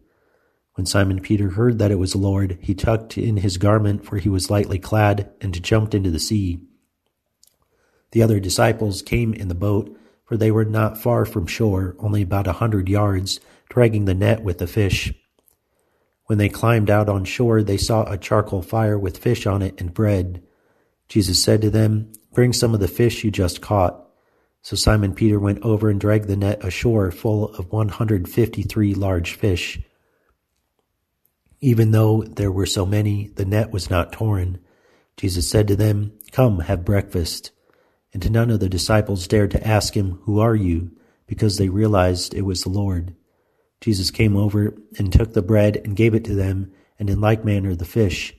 When 0.75 0.85
Simon 0.85 1.21
Peter 1.21 1.51
heard 1.51 1.79
that 1.79 1.93
it 1.93 1.99
was 2.01 2.11
the 2.11 2.19
Lord, 2.19 2.59
he 2.61 2.75
tucked 2.75 3.17
in 3.17 3.37
his 3.37 3.57
garment, 3.57 4.05
for 4.05 4.17
he 4.17 4.29
was 4.29 4.51
lightly 4.51 4.81
clad, 4.81 5.31
and 5.41 5.63
jumped 5.63 5.95
into 5.95 6.11
the 6.11 6.19
sea. 6.19 6.67
The 8.13 8.23
other 8.23 8.41
disciples 8.41 9.03
came 9.03 9.33
in 9.33 9.49
the 9.49 9.55
boat, 9.55 9.97
for 10.25 10.37
they 10.37 10.51
were 10.51 10.65
not 10.65 10.99
far 10.99 11.25
from 11.25 11.47
shore, 11.47 11.97
only 11.99 12.23
about 12.23 12.47
a 12.47 12.55
hundred 12.55 12.89
yards, 12.89 13.41
dragging 13.69 14.05
the 14.05 14.15
net 14.15 14.43
with 14.43 14.59
the 14.59 14.67
fish. 14.67 15.13
When 16.27 16.39
they 16.39 16.49
climbed 16.49 16.91
out 16.91 17.09
on 17.09 17.25
shore, 17.25 17.63
they 17.63 17.77
saw 17.77 18.05
a 18.05 18.17
charcoal 18.17 18.63
fire 18.63 18.99
with 18.99 19.19
fish 19.19 19.47
on 19.47 19.63
it 19.63 19.81
and 19.81 19.93
bread. 19.93 20.43
Jesus 21.09 21.43
said 21.43 21.61
to 21.63 21.71
them, 21.71 22.13
Bring 22.33 22.53
some 22.53 22.75
of 22.75 22.81
the 22.81 22.87
fish 22.87 23.25
you 23.25 23.33
just 23.33 23.61
caught. 23.61 24.07
So 24.63 24.77
Simon 24.77 25.15
Peter 25.15 25.41
went 25.41 25.63
over 25.65 25.91
and 25.91 26.01
dragged 26.01 26.29
the 26.29 26.37
net 26.37 26.65
ashore 26.65 27.11
full 27.11 27.49
of 27.55 27.73
153 27.73 28.95
large 28.95 29.35
fish. 29.35 29.81
Even 31.61 31.91
though 31.91 32.23
there 32.23 32.53
were 32.53 32.67
so 32.67 32.87
many, 32.87 33.29
the 33.35 33.45
net 33.45 33.73
was 33.73 33.91
not 33.91 34.13
torn. 34.13 34.61
Jesus 35.17 35.51
said 35.51 35.67
to 35.69 35.77
them, 35.77 36.13
Come, 36.31 36.61
have 36.61 36.85
breakfast. 36.85 37.51
And 38.13 38.31
none 38.31 38.51
of 38.51 38.61
the 38.61 38.69
disciples 38.69 39.29
dared 39.29 39.53
to 39.53 39.67
ask 39.67 39.97
him, 39.97 40.21
Who 40.23 40.41
are 40.41 40.57
you? 40.57 40.91
because 41.31 41.59
they 41.59 41.69
realized 41.69 42.35
it 42.35 42.43
was 42.43 42.63
the 42.63 42.69
Lord. 42.69 43.15
Jesus 43.81 44.11
came 44.11 44.37
over 44.37 44.75
and 44.99 45.13
took 45.13 45.33
the 45.33 45.41
bread 45.43 45.81
and 45.85 45.95
gave 45.95 46.13
it 46.13 46.25
to 46.25 46.35
them, 46.35 46.73
and 46.99 47.09
in 47.09 47.21
like 47.21 47.45
manner 47.45 47.77
the 47.77 47.85
fish. 47.85 48.35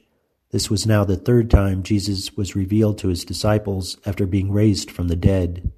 This 0.51 0.69
was 0.69 0.85
now 0.85 1.05
the 1.05 1.15
third 1.15 1.49
time 1.49 1.83
Jesus 1.83 2.35
was 2.35 2.53
revealed 2.53 2.97
to 2.97 3.07
his 3.07 3.23
disciples 3.23 3.97
after 4.05 4.27
being 4.27 4.51
raised 4.51 4.91
from 4.91 5.07
the 5.07 5.15
dead. 5.15 5.71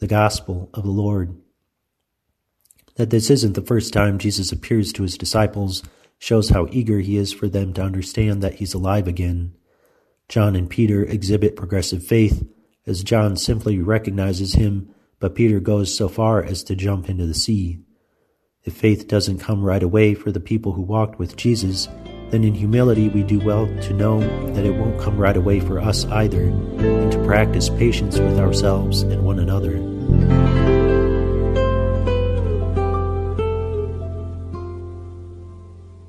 The 0.00 0.08
Gospel 0.08 0.70
of 0.74 0.82
the 0.82 0.90
Lord. 0.90 1.36
That 2.96 3.10
this 3.10 3.30
isn't 3.30 3.52
the 3.52 3.62
first 3.62 3.92
time 3.92 4.18
Jesus 4.18 4.50
appears 4.50 4.92
to 4.94 5.04
his 5.04 5.16
disciples 5.16 5.84
shows 6.18 6.48
how 6.48 6.66
eager 6.72 6.98
he 6.98 7.16
is 7.16 7.32
for 7.32 7.46
them 7.46 7.72
to 7.74 7.82
understand 7.82 8.42
that 8.42 8.54
he's 8.54 8.74
alive 8.74 9.06
again. 9.06 9.54
John 10.28 10.56
and 10.56 10.68
Peter 10.68 11.04
exhibit 11.04 11.54
progressive 11.54 12.04
faith, 12.04 12.44
as 12.86 13.02
John 13.02 13.36
simply 13.36 13.80
recognizes 13.80 14.54
him 14.54 14.94
but 15.18 15.34
Peter 15.34 15.60
goes 15.60 15.96
so 15.96 16.08
far 16.08 16.42
as 16.42 16.62
to 16.64 16.76
jump 16.76 17.08
into 17.08 17.26
the 17.26 17.34
sea. 17.34 17.78
If 18.64 18.74
faith 18.74 19.08
doesn't 19.08 19.38
come 19.38 19.62
right 19.62 19.82
away 19.82 20.14
for 20.14 20.30
the 20.30 20.40
people 20.40 20.72
who 20.72 20.82
walked 20.82 21.18
with 21.18 21.36
Jesus, 21.36 21.88
then 22.30 22.44
in 22.44 22.54
humility 22.54 23.08
we 23.08 23.22
do 23.22 23.38
well 23.38 23.66
to 23.66 23.92
know 23.94 24.20
that 24.52 24.64
it 24.64 24.74
won't 24.76 25.00
come 25.00 25.16
right 25.16 25.36
away 25.36 25.60
for 25.60 25.78
us 25.78 26.04
either, 26.06 26.42
and 26.42 27.12
to 27.12 27.24
practice 27.24 27.68
patience 27.70 28.18
with 28.18 28.38
ourselves 28.38 29.02
and 29.02 29.22
one 29.22 29.38
another. 29.38 30.45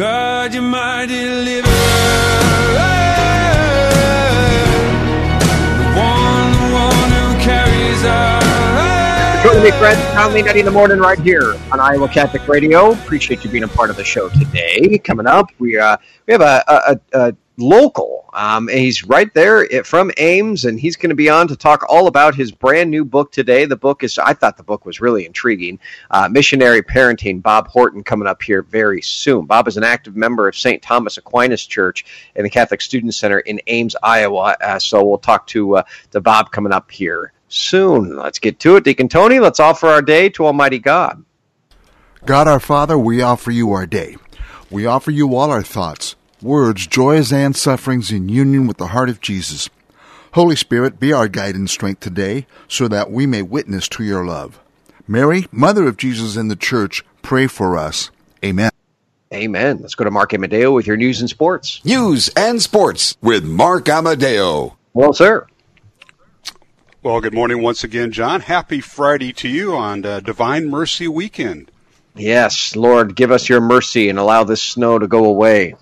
God, 0.00 0.54
you're 0.54 0.62
my 0.62 1.04
deliverer. 1.04 1.68
One, 5.94 6.72
one 6.72 7.10
who 7.10 7.38
carries 7.44 8.02
us. 8.06 9.42
Joining 9.44 9.62
me, 9.62 9.70
friends, 9.72 9.98
Leonetti 10.14 10.60
in 10.60 10.64
the 10.64 10.70
morning 10.70 11.00
right 11.00 11.18
here 11.18 11.54
on 11.70 11.80
Iowa 11.80 12.08
Catholic 12.08 12.48
Radio. 12.48 12.92
Appreciate 12.92 13.44
you 13.44 13.50
being 13.50 13.64
a 13.64 13.68
part 13.68 13.90
of 13.90 13.96
the 13.96 14.04
show 14.04 14.30
today. 14.30 14.96
Coming 15.04 15.26
up, 15.26 15.50
we 15.58 15.78
uh, 15.78 15.98
we 16.26 16.32
have 16.32 16.40
a, 16.40 16.64
a, 16.66 17.00
a 17.12 17.36
local. 17.60 18.28
Um, 18.32 18.68
and 18.68 18.78
he's 18.78 19.04
right 19.04 19.32
there 19.34 19.66
from 19.84 20.10
Ames, 20.16 20.64
and 20.64 20.78
he's 20.78 20.96
going 20.96 21.10
to 21.10 21.16
be 21.16 21.28
on 21.28 21.48
to 21.48 21.56
talk 21.56 21.84
all 21.88 22.06
about 22.06 22.34
his 22.34 22.52
brand 22.52 22.90
new 22.90 23.04
book 23.04 23.32
today. 23.32 23.64
The 23.64 23.76
book 23.76 24.02
is, 24.04 24.18
I 24.18 24.34
thought 24.34 24.56
the 24.56 24.62
book 24.62 24.86
was 24.86 25.00
really 25.00 25.26
intriguing. 25.26 25.78
Uh, 26.10 26.28
Missionary 26.28 26.82
Parenting, 26.82 27.42
Bob 27.42 27.68
Horton, 27.68 28.04
coming 28.04 28.28
up 28.28 28.42
here 28.42 28.62
very 28.62 29.02
soon. 29.02 29.46
Bob 29.46 29.68
is 29.68 29.76
an 29.76 29.84
active 29.84 30.16
member 30.16 30.48
of 30.48 30.56
St. 30.56 30.80
Thomas 30.80 31.18
Aquinas 31.18 31.66
Church 31.66 32.04
and 32.36 32.44
the 32.44 32.50
Catholic 32.50 32.80
Student 32.80 33.14
Center 33.14 33.40
in 33.40 33.60
Ames, 33.66 33.96
Iowa. 34.02 34.56
Uh, 34.60 34.78
so 34.78 35.04
we'll 35.04 35.18
talk 35.18 35.46
to, 35.48 35.78
uh, 35.78 35.82
to 36.12 36.20
Bob 36.20 36.52
coming 36.52 36.72
up 36.72 36.90
here 36.90 37.32
soon. 37.48 38.16
Let's 38.16 38.38
get 38.38 38.60
to 38.60 38.76
it. 38.76 38.84
Deacon 38.84 39.08
Tony, 39.08 39.40
let's 39.40 39.60
offer 39.60 39.88
our 39.88 40.02
day 40.02 40.28
to 40.30 40.46
Almighty 40.46 40.78
God. 40.78 41.24
God 42.24 42.48
our 42.48 42.60
Father, 42.60 42.98
we 42.98 43.22
offer 43.22 43.50
you 43.50 43.72
our 43.72 43.86
day. 43.86 44.16
We 44.70 44.86
offer 44.86 45.10
you 45.10 45.34
all 45.34 45.50
our 45.50 45.62
thoughts, 45.62 46.14
words, 46.42 46.86
joys, 46.86 47.32
and 47.32 47.56
sufferings 47.56 48.10
in 48.10 48.28
union 48.28 48.66
with 48.66 48.76
the 48.76 48.88
heart 48.88 49.08
of 49.08 49.20
Jesus. 49.20 49.68
Holy 50.34 50.56
Spirit, 50.56 51.00
be 51.00 51.12
our 51.12 51.28
guide 51.28 51.54
and 51.54 51.68
strength 51.68 52.00
today 52.00 52.46
so 52.68 52.88
that 52.88 53.10
we 53.10 53.26
may 53.26 53.42
witness 53.42 53.88
to 53.88 54.04
your 54.04 54.24
love. 54.24 54.60
Mary, 55.08 55.46
Mother 55.50 55.88
of 55.88 55.96
Jesus 55.96 56.36
in 56.36 56.48
the 56.48 56.56
Church, 56.56 57.04
pray 57.22 57.46
for 57.46 57.76
us. 57.76 58.10
Amen. 58.44 58.70
Amen. 59.32 59.78
Let's 59.80 59.94
go 59.94 60.04
to 60.04 60.10
Mark 60.10 60.34
Amadeo 60.34 60.72
with 60.72 60.86
your 60.86 60.96
news 60.96 61.20
and 61.20 61.28
sports. 61.28 61.84
News 61.84 62.28
and 62.36 62.60
sports 62.60 63.16
with 63.20 63.44
Mark 63.44 63.88
Amadeo. 63.88 64.76
Well, 64.92 65.12
sir. 65.12 65.46
Well, 67.02 67.20
good 67.20 67.32
morning 67.32 67.62
once 67.62 67.82
again, 67.82 68.12
Jon. 68.12 68.40
Happy 68.40 68.80
Friday 68.80 69.32
to 69.34 69.48
you 69.48 69.74
on 69.74 70.04
uh, 70.04 70.20
Divine 70.20 70.68
Mercy 70.68 71.08
Weekend. 71.08 71.70
Yes, 72.14 72.76
Lord, 72.76 73.16
give 73.16 73.30
us 73.30 73.48
your 73.48 73.60
mercy 73.60 74.08
and 74.08 74.18
allow 74.18 74.44
this 74.44 74.62
snow 74.62 74.98
to 74.98 75.08
go 75.08 75.24
away. 75.24 75.76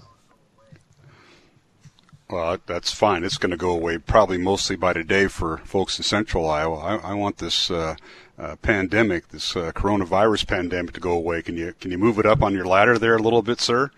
Well, 2.31 2.59
that's 2.67 2.93
fine. 2.93 3.25
It's 3.25 3.39
going 3.39 3.53
to 3.53 3.57
go 3.57 3.71
away 3.71 3.97
probably 3.97 4.37
mostly 4.37 4.77
by 4.77 4.93
today 4.93 5.29
for 5.29 5.57
folks 5.59 5.99
in 5.99 6.05
central 6.05 6.49
Iowa. 6.49 6.77
I, 6.77 7.13
I 7.13 7.15
want 7.15 7.39
this 7.39 7.71
uh, 7.71 7.97
uh, 8.39 8.57
pandemic, 8.57 9.29
this 9.29 9.57
uh, 9.57 9.73
coronavirus 9.73 10.47
pandemic, 10.47 10.93
to 10.95 11.01
go 11.01 11.13
away. 11.13 11.41
Can 11.41 11.57
you 11.57 11.73
can 11.81 11.91
you 11.91 11.97
move 11.97 12.19
it 12.19 12.27
up 12.27 12.43
on 12.43 12.53
your 12.53 12.67
ladder 12.67 12.99
there 12.99 13.17
a 13.17 13.23
little 13.23 13.41
bit, 13.41 13.63
sir? 13.63 13.91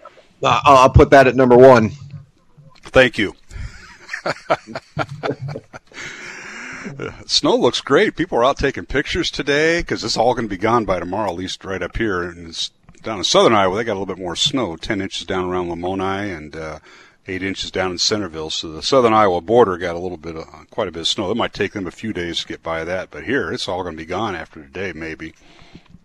Uh, 0.42 0.60
I'll 0.64 0.90
put 0.90 1.10
that 1.10 1.26
at 1.26 1.34
number 1.34 1.56
one. 1.56 1.90
Thank 2.82 3.18
you. 3.18 3.34
Snow 7.26 7.56
looks 7.56 7.80
great. 7.80 8.16
People 8.16 8.38
are 8.38 8.44
out 8.44 8.58
taking 8.58 8.86
pictures 8.86 9.28
today 9.30 9.80
because 9.80 10.04
it's 10.04 10.16
all 10.16 10.34
going 10.34 10.46
to 10.46 10.54
be 10.54 10.56
gone 10.56 10.84
by 10.84 11.00
tomorrow, 11.00 11.30
at 11.30 11.36
least 11.36 11.64
right 11.64 11.82
up 11.82 11.96
here. 11.96 12.22
And 12.22 12.50
it's 12.50 12.70
down 13.02 13.18
in 13.18 13.24
southern 13.24 13.54
Iowa, 13.54 13.76
they 13.76 13.84
got 13.84 13.92
a 13.92 13.98
little 13.98 14.06
bit 14.06 14.22
more 14.22 14.36
snow, 14.36 14.76
10 14.76 15.00
inches 15.00 15.26
down 15.26 15.46
around 15.46 15.68
Lamoni 15.68 16.36
and 16.36 16.54
uh, 17.30 17.34
8 17.34 17.42
inches 17.42 17.70
down 17.70 17.92
in 17.92 17.98
Centerville. 17.98 18.50
So 18.50 18.72
the 18.72 18.82
southern 18.82 19.12
Iowa 19.12 19.40
border 19.40 19.78
got 19.78 19.96
a 19.96 19.98
little 19.98 20.16
bit 20.16 20.36
of, 20.36 20.46
quite 20.70 20.88
a 20.88 20.92
bit 20.92 21.00
of 21.00 21.08
snow. 21.08 21.30
It 21.30 21.36
might 21.36 21.52
take 21.52 21.72
them 21.72 21.86
a 21.86 21.92
few 21.92 22.12
days 22.12 22.40
to 22.40 22.46
get 22.46 22.62
by 22.62 22.84
that, 22.84 23.10
but 23.10 23.24
here 23.24 23.52
it's 23.52 23.68
all 23.68 23.82
going 23.82 23.96
to 23.96 24.02
be 24.02 24.06
gone 24.06 24.34
after 24.34 24.62
today, 24.62 24.92
maybe. 24.92 25.34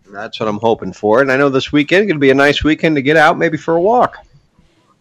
That's 0.07 0.39
what 0.39 0.47
I'm 0.47 0.59
hoping 0.59 0.93
for. 0.93 1.21
And 1.21 1.31
I 1.31 1.37
know 1.37 1.49
this 1.49 1.71
weekend 1.71 2.07
going 2.07 2.17
to 2.17 2.19
be 2.19 2.29
a 2.29 2.35
nice 2.35 2.63
weekend 2.63 2.95
to 2.95 3.01
get 3.01 3.17
out, 3.17 3.37
maybe 3.37 3.57
for 3.57 3.75
a 3.75 3.81
walk. 3.81 4.17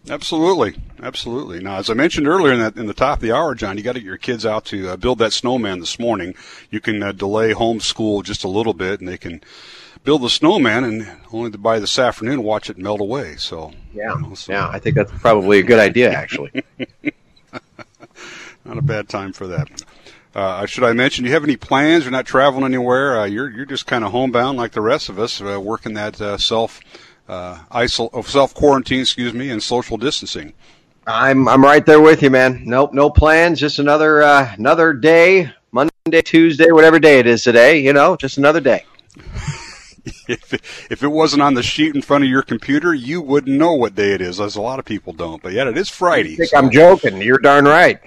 Absolutely, 0.09 0.75
absolutely. 1.03 1.61
Now, 1.61 1.77
as 1.77 1.89
I 1.89 1.95
mentioned 1.95 2.29
earlier 2.29 2.53
in, 2.53 2.61
that, 2.61 2.77
in 2.77 2.87
the 2.87 2.95
top 2.95 3.19
of 3.19 3.23
the 3.23 3.33
hour, 3.33 3.55
Jon, 3.55 3.79
you 3.79 3.83
got 3.83 3.95
to 3.95 4.01
get 4.01 4.07
your 4.07 4.19
kids 4.19 4.45
out 4.45 4.67
to 4.67 4.91
uh, 4.91 4.97
build 4.97 5.19
that 5.21 5.33
snowman 5.33 5.81
this 5.81 5.99
morning. 5.99 6.35
You 6.71 6.81
can 6.81 7.03
uh, 7.03 7.13
delay 7.13 7.55
homeschool 7.55 8.23
just 8.23 8.45
a 8.45 8.49
little 8.49 8.75
bit, 8.75 9.01
and 9.01 9.09
they 9.09 9.17
can 9.17 9.43
build 10.05 10.23
the 10.23 10.31
snowman, 10.31 10.85
and 10.85 11.11
only 11.33 11.51
to 11.51 11.59
by 11.59 11.79
this 11.79 11.99
afternoon 11.99 12.43
watch 12.43 12.71
it 12.71 12.79
melt 12.79 13.01
away. 13.01 13.37
So, 13.37 13.73
Yeah, 13.93 14.15
yeah, 14.49 14.69
I 14.69 14.79
think 14.79 14.97
that's 14.97 15.11
probably 15.13 15.59
a 15.59 15.63
good 15.63 15.81
idea, 15.81 16.13
actually. 16.13 16.63
not 18.65 18.79
a 18.79 18.83
bad 18.83 19.09
time 19.09 19.33
for 19.33 19.47
that. 19.49 19.83
Uh, 20.35 20.67
should 20.67 20.85
I 20.85 20.93
mention, 20.93 21.23
do 21.23 21.29
you 21.29 21.35
have 21.35 21.45
any 21.45 21.57
plans? 21.57 22.05
You're 22.05 22.13
not 22.13 22.27
traveling 22.27 22.65
anywhere. 22.65 23.21
Uh, 23.21 23.25
you're 23.25 23.51
you're 23.51 23.67
just 23.67 23.87
kind 23.87 24.05
of 24.05 24.11
homebound 24.11 24.59
like 24.59 24.73
the 24.73 24.81
rest 24.81 25.09
of 25.09 25.19
us, 25.19 25.41
uh, 25.41 25.61
working 25.61 25.95
that 25.95 26.21
uh, 26.21 26.37
self 26.39 26.81
uh, 27.29 27.61
isol- 27.71 28.13
of 28.13 28.29
self 28.29 28.53
quarantine, 28.53 29.01
excuse 29.01 29.33
me, 29.33 29.51
and 29.51 29.63
social 29.63 29.97
distancing. 29.97 30.53
I'm 31.07 31.47
I'm 31.49 31.63
right 31.63 31.87
there 31.87 32.01
with 32.01 32.21
you, 32.23 32.31
man. 32.31 32.63
Nope, 32.65 32.95
no 32.95 33.11
plans. 33.11 33.61
Just 33.61 33.79
another 33.79 34.23
uh, 34.23 34.53
another 34.59 34.93
day, 34.93 35.53
Monday, 35.71 36.23
Tuesday, 36.23 36.73
whatever 36.73 36.99
day 36.99 37.21
it 37.21 37.29
is 37.29 37.45
today. 37.45 37.79
You 37.79 37.93
know, 37.93 38.17
just 38.17 38.37
another 38.37 38.61
day. 38.61 38.85
if 40.29 40.53
it, 40.53 40.61
if 40.91 41.03
it 41.03 41.09
wasn't 41.09 41.43
on 41.43 41.55
the 41.55 41.63
sheet 41.63 41.95
in 41.95 42.03
front 42.03 42.25
of 42.25 42.31
your 42.31 42.43
computer, 42.43 42.93
you 42.93 43.21
wouldn't 43.21 43.57
know 43.57 43.73
what 43.73 43.95
day 43.95 44.13
it 44.13 44.21
is, 44.21 44.41
as 44.41 44.57
a 44.57 44.63
lot 44.63 44.79
of 44.79 44.85
people 44.85 45.13
don't. 45.13 45.43
But 45.43 45.53
yet, 45.53 45.67
it 45.67 45.79
is 45.79 45.89
Friday. 45.89 46.35
I 46.35 46.37
think 46.37 46.55
I'm 46.55 46.71
joking. 46.71 47.23
You're 47.23 47.39
darn 47.39 47.65
right. 47.65 48.01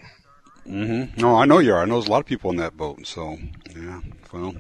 Mm-hmm. 0.68 1.20
No, 1.20 1.36
I 1.36 1.46
know 1.46 1.60
you 1.60 1.74
are. 1.74 1.82
I 1.82 1.86
know 1.86 1.96
there's 1.96 2.08
a 2.08 2.12
lot 2.12 2.20
of 2.20 2.26
people 2.26 2.52
in 2.52 2.58
that 2.58 2.76
boat. 2.76 3.08
So, 3.08 3.38
yeah, 3.76 4.02
well, 4.34 4.56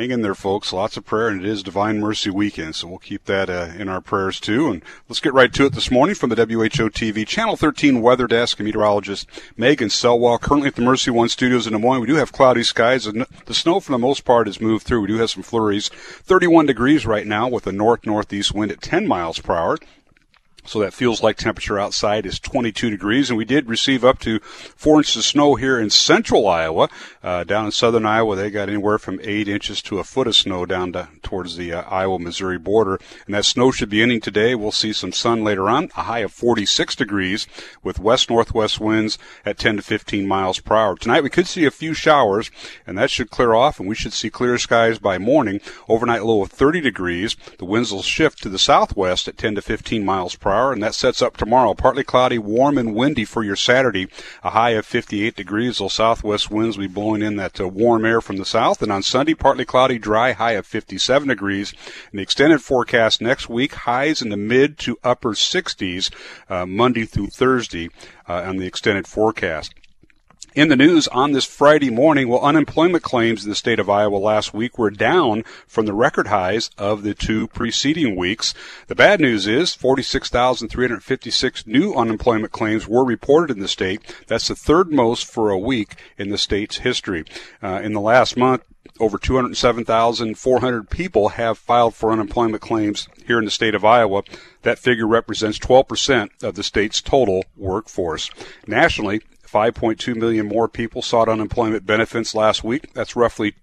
hang 0.00 0.10
in 0.10 0.22
there, 0.22 0.34
folks. 0.34 0.72
Lots 0.72 0.96
of 0.96 1.04
prayer, 1.04 1.28
and 1.28 1.44
it 1.44 1.46
is 1.46 1.62
Divine 1.62 2.00
Mercy 2.00 2.30
Weekend, 2.30 2.74
so 2.74 2.88
we'll 2.88 2.96
keep 2.96 3.26
that 3.26 3.50
uh, 3.50 3.68
in 3.76 3.86
our 3.90 4.00
prayers 4.00 4.40
too. 4.40 4.70
And 4.70 4.82
let's 5.10 5.20
get 5.20 5.34
right 5.34 5.52
to 5.52 5.66
it 5.66 5.74
this 5.74 5.90
morning 5.90 6.14
from 6.14 6.30
the 6.30 6.36
WHO 6.36 6.88
TV 6.88 7.26
Channel 7.26 7.54
13 7.54 8.00
Weather 8.00 8.26
Desk 8.26 8.58
and 8.58 8.64
meteorologist 8.64 9.28
Megan 9.58 9.90
Salois. 9.90 10.38
Currently 10.38 10.68
at 10.68 10.76
the 10.76 10.80
Mercy 10.80 11.10
One 11.10 11.28
Studios 11.28 11.66
in 11.66 11.74
Des 11.74 11.78
Moines, 11.78 12.00
we 12.00 12.06
do 12.06 12.14
have 12.14 12.32
cloudy 12.32 12.62
skies, 12.62 13.06
and 13.06 13.26
the 13.44 13.52
snow 13.52 13.78
for 13.78 13.92
the 13.92 13.98
most 13.98 14.24
part 14.24 14.46
has 14.46 14.58
moved 14.58 14.86
through. 14.86 15.02
We 15.02 15.08
do 15.08 15.18
have 15.18 15.28
some 15.28 15.42
flurries. 15.42 15.90
31 15.90 16.64
degrees 16.64 17.04
right 17.04 17.26
now 17.26 17.48
with 17.48 17.66
a 17.66 17.72
north 17.72 18.06
northeast 18.06 18.54
wind 18.54 18.72
at 18.72 18.80
10 18.80 19.06
miles 19.06 19.38
per 19.38 19.54
hour. 19.54 19.76
So 20.64 20.80
that 20.80 20.94
feels 20.94 21.22
like 21.22 21.36
temperature 21.36 21.78
outside 21.78 22.26
is 22.26 22.38
22 22.38 22.90
degrees, 22.90 23.30
and 23.30 23.36
we 23.36 23.44
did 23.44 23.68
receive 23.68 24.04
up 24.04 24.18
to 24.20 24.38
four 24.40 24.98
inches 24.98 25.16
of 25.16 25.24
snow 25.24 25.54
here 25.54 25.80
in 25.80 25.90
central 25.90 26.46
Iowa. 26.46 26.88
Uh, 27.22 27.44
down 27.44 27.66
in 27.66 27.72
southern 27.72 28.06
Iowa, 28.06 28.36
they 28.36 28.50
got 28.50 28.68
anywhere 28.68 28.98
from 28.98 29.20
eight 29.22 29.48
inches 29.48 29.82
to 29.82 29.98
a 29.98 30.04
foot 30.04 30.26
of 30.26 30.36
snow 30.36 30.66
down 30.66 30.92
to, 30.92 31.08
towards 31.22 31.56
the 31.56 31.72
uh, 31.72 31.82
Iowa-Missouri 31.82 32.58
border, 32.58 32.98
and 33.26 33.34
that 33.34 33.44
snow 33.44 33.70
should 33.70 33.88
be 33.88 34.02
ending 34.02 34.20
today. 34.20 34.54
We'll 34.54 34.72
see 34.72 34.92
some 34.92 35.12
sun 35.12 35.42
later 35.42 35.68
on, 35.68 35.90
a 35.96 36.02
high 36.02 36.20
of 36.20 36.32
46 36.32 36.94
degrees 36.96 37.46
with 37.82 37.98
west-northwest 37.98 38.80
winds 38.80 39.18
at 39.44 39.58
10 39.58 39.76
to 39.76 39.82
15 39.82 40.26
miles 40.26 40.60
per 40.60 40.76
hour. 40.76 40.96
Tonight 40.96 41.22
we 41.22 41.30
could 41.30 41.46
see 41.46 41.64
a 41.64 41.70
few 41.70 41.94
showers, 41.94 42.50
and 42.86 42.96
that 42.98 43.10
should 43.10 43.30
clear 43.30 43.54
off, 43.54 43.80
and 43.80 43.88
we 43.88 43.94
should 43.94 44.12
see 44.12 44.30
clear 44.30 44.58
skies 44.58 44.98
by 44.98 45.18
morning. 45.18 45.60
Overnight 45.88 46.24
low 46.24 46.42
of 46.42 46.50
30 46.50 46.80
degrees. 46.80 47.36
The 47.58 47.64
winds 47.64 47.92
will 47.92 48.02
shift 48.02 48.42
to 48.42 48.48
the 48.48 48.58
southwest 48.58 49.28
at 49.28 49.38
10 49.38 49.56
to 49.56 49.62
15 49.62 50.04
miles 50.04 50.36
per 50.36 50.49
hour, 50.52 50.72
and 50.72 50.82
that 50.82 50.94
sets 50.94 51.22
up 51.22 51.36
tomorrow. 51.36 51.74
Partly 51.74 52.04
cloudy, 52.04 52.38
warm 52.38 52.78
and 52.78 52.94
windy 52.94 53.24
for 53.24 53.42
your 53.42 53.56
Saturday. 53.56 54.08
A 54.42 54.50
high 54.50 54.70
of 54.70 54.86
58 54.86 55.34
degrees. 55.34 55.78
Those 55.78 55.94
southwest 55.94 56.50
winds 56.50 56.76
will 56.76 56.84
be 56.84 56.92
blowing 56.92 57.22
in 57.22 57.36
that 57.36 57.60
uh, 57.60 57.68
warm 57.68 58.04
air 58.04 58.20
from 58.20 58.36
the 58.36 58.44
south. 58.44 58.82
And 58.82 58.92
on 58.92 59.02
Sunday, 59.02 59.34
partly 59.34 59.64
cloudy, 59.64 59.98
dry, 59.98 60.32
high 60.32 60.52
of 60.52 60.66
57 60.66 61.28
degrees. 61.28 61.72
And 62.10 62.18
the 62.18 62.22
extended 62.22 62.60
forecast 62.60 63.20
next 63.20 63.48
week, 63.48 63.74
highs 63.74 64.22
in 64.22 64.28
the 64.28 64.36
mid 64.36 64.78
to 64.80 64.98
upper 65.02 65.30
60s, 65.30 66.10
uh, 66.48 66.66
Monday 66.66 67.04
through 67.04 67.28
Thursday 67.28 67.88
uh, 68.28 68.42
on 68.42 68.56
the 68.56 68.66
extended 68.66 69.06
forecast. 69.06 69.74
In 70.52 70.66
the 70.66 70.74
news 70.74 71.06
on 71.08 71.30
this 71.30 71.44
Friday 71.44 71.90
morning, 71.90 72.28
well, 72.28 72.40
unemployment 72.40 73.04
claims 73.04 73.44
in 73.44 73.50
the 73.50 73.54
state 73.54 73.78
of 73.78 73.88
Iowa 73.88 74.16
last 74.16 74.52
week 74.52 74.76
were 74.78 74.90
down 74.90 75.44
from 75.68 75.86
the 75.86 75.94
record 75.94 76.26
highs 76.26 76.70
of 76.76 77.04
the 77.04 77.14
two 77.14 77.46
preceding 77.46 78.16
weeks. 78.16 78.52
The 78.88 78.96
bad 78.96 79.20
news 79.20 79.46
is 79.46 79.74
46,356 79.74 81.66
new 81.68 81.94
unemployment 81.94 82.52
claims 82.52 82.88
were 82.88 83.04
reported 83.04 83.56
in 83.56 83.62
the 83.62 83.68
state. 83.68 84.02
That's 84.26 84.48
the 84.48 84.56
third 84.56 84.90
most 84.90 85.24
for 85.24 85.50
a 85.50 85.58
week 85.58 85.94
in 86.18 86.30
the 86.30 86.38
state's 86.38 86.78
history. 86.78 87.24
Uh, 87.62 87.80
in 87.84 87.92
the 87.92 88.00
last 88.00 88.36
month, 88.36 88.64
over 88.98 89.18
207,400 89.18 90.90
people 90.90 91.28
have 91.28 91.58
filed 91.58 91.94
for 91.94 92.10
unemployment 92.10 92.60
claims 92.60 93.06
here 93.24 93.38
in 93.38 93.44
the 93.44 93.52
state 93.52 93.76
of 93.76 93.84
Iowa. 93.84 94.24
That 94.62 94.80
figure 94.80 95.06
represents 95.06 95.60
12% 95.60 96.42
of 96.42 96.56
the 96.56 96.64
state's 96.64 97.00
total 97.00 97.44
workforce. 97.56 98.30
Nationally, 98.66 99.22
5.2 99.50 100.16
million 100.16 100.46
more 100.46 100.68
people 100.68 101.02
sought 101.02 101.28
unemployment 101.28 101.84
benefits 101.84 102.34
last 102.34 102.62
week. 102.62 102.92
That's 102.94 103.16
roughly 103.16 103.54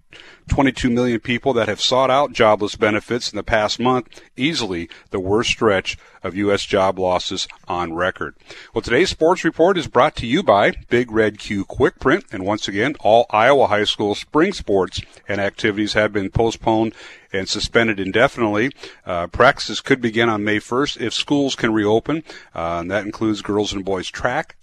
22 0.48 0.90
million 0.90 1.20
people 1.20 1.54
that 1.54 1.68
have 1.68 1.82
sought 1.82 2.10
out 2.10 2.32
jobless 2.32 2.76
benefits 2.76 3.32
in 3.32 3.36
the 3.36 3.44
past 3.44 3.80
month, 3.80 4.22
easily 4.36 4.90
the 5.12 5.20
worst 5.20 5.50
stretch 5.50 5.98
of 6.24 6.36
U.S. 6.36 6.66
job 6.66 6.98
losses 6.98 7.48
on 7.68 7.94
record. 7.94 8.36
Well, 8.74 8.82
today's 8.82 9.10
sports 9.10 9.44
report 9.44 9.78
is 9.78 9.88
brought 9.88 10.16
to 10.18 10.28
you 10.28 10.44
by 10.44 10.74
Big 10.90 11.12
Red 11.12 11.38
Q 11.38 11.66
Quick 11.66 12.00
Print. 12.00 12.26
And 12.32 12.46
once 12.46 12.68
again, 12.68 12.96
all 13.02 13.26
Iowa 13.30 13.68
high 13.68 13.84
school 13.84 14.16
spring 14.16 14.54
sports 14.54 15.02
and 15.28 15.40
activities 15.42 15.94
have 15.94 16.14
been 16.14 16.32
postponed 16.32 16.94
and 17.34 17.48
suspended 17.48 18.00
indefinitely. 18.00 18.72
Uh, 19.06 19.28
practices 19.28 19.82
could 19.82 20.02
begin 20.02 20.30
on 20.30 20.44
May 20.44 20.60
1st 20.60 21.02
if 21.02 21.14
schools 21.14 21.56
can 21.56 21.74
reopen. 21.74 22.24
Uh, 22.56 22.80
and 22.80 22.92
that 22.92 23.06
includes 23.06 23.42
girls 23.42 23.74
and 23.74 23.84
boys 23.84 24.10
track, 24.10 24.56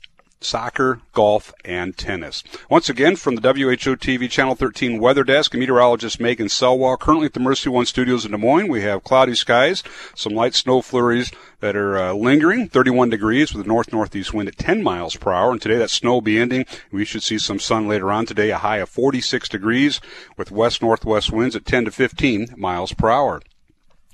soccer, 0.45 1.01
golf, 1.13 1.53
and 1.65 1.97
tennis. 1.97 2.45
Once 2.69 2.89
again, 2.89 3.17
from 3.17 3.37
the 3.37 3.41
WHO 3.41 3.97
TV 3.97 4.31
Channel 4.31 4.55
13 4.55 5.01
Weather 5.01 5.25
Desk, 5.25 5.53
meteorologist 5.55 6.21
Megan 6.21 6.49
Salois. 6.49 6.97
Currently 6.97 7.27
at 7.27 7.33
the 7.33 7.41
Mercy 7.41 7.69
One 7.69 7.87
Studios 7.87 8.25
in 8.25 8.33
Des 8.33 8.37
Moines, 8.37 8.69
we 8.69 8.83
have 8.83 9.05
cloudy 9.05 9.35
skies, 9.35 9.83
some 10.15 10.35
light 10.35 10.55
snow 10.55 10.83
flurries 10.83 11.33
that 11.61 11.77
are 11.77 11.97
uh, 11.97 12.13
lingering, 12.13 12.69
31 12.69 13.11
degrees 13.11 13.55
with 13.55 13.65
a 13.65 13.69
north-northeast 13.69 14.35
wind 14.35 14.49
at 14.49 14.59
10 14.59 14.83
miles 14.83 15.17
per 15.17 15.33
hour. 15.33 15.51
And 15.51 15.63
today 15.63 15.79
that 15.79 15.91
snow 15.91 16.15
will 16.15 16.21
be 16.21 16.39
ending. 16.39 16.67
We 16.93 17.05
should 17.05 17.23
see 17.23 17.39
some 17.39 17.59
sun 17.59 17.89
later 17.89 18.13
on 18.13 18.27
today, 18.27 18.51
a 18.51 18.59
high 18.59 18.79
of 18.79 18.89
46 18.89 19.49
degrees 19.49 20.01
with 20.37 20.51
west-northwest 20.51 21.33
winds 21.33 21.57
at 21.57 21.65
10 21.65 21.87
to 21.87 21.91
15 21.91 22.55
miles 22.57 22.93
per 22.93 23.11
hour. 23.11 23.41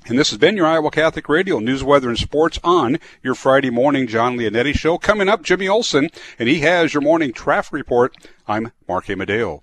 And 0.06 0.18
this 0.18 0.30
has 0.30 0.38
been 0.38 0.56
your 0.56 0.66
Iowa 0.66 0.90
Catholic 0.90 1.28
Radio 1.28 1.58
News, 1.58 1.84
Weather, 1.84 2.08
and 2.08 2.18
Sports 2.18 2.58
on 2.64 2.98
your 3.22 3.34
Friday 3.34 3.70
morning 3.70 4.06
Jon 4.06 4.36
Leonetti 4.36 4.74
show. 4.74 4.98
Coming 4.98 5.28
up, 5.28 5.42
Jimmy 5.42 5.68
Olson, 5.68 6.10
and 6.38 6.48
he 6.48 6.60
has 6.60 6.94
your 6.94 7.02
morning 7.02 7.32
traffic 7.32 7.72
report. 7.72 8.16
I'm 8.48 8.72
Mark 8.88 9.08
Amadeo. 9.08 9.62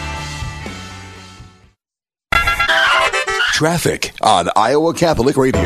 Traffic 3.61 4.11
on 4.23 4.49
Iowa 4.55 4.91
Catholic 4.95 5.37
Radio. 5.37 5.61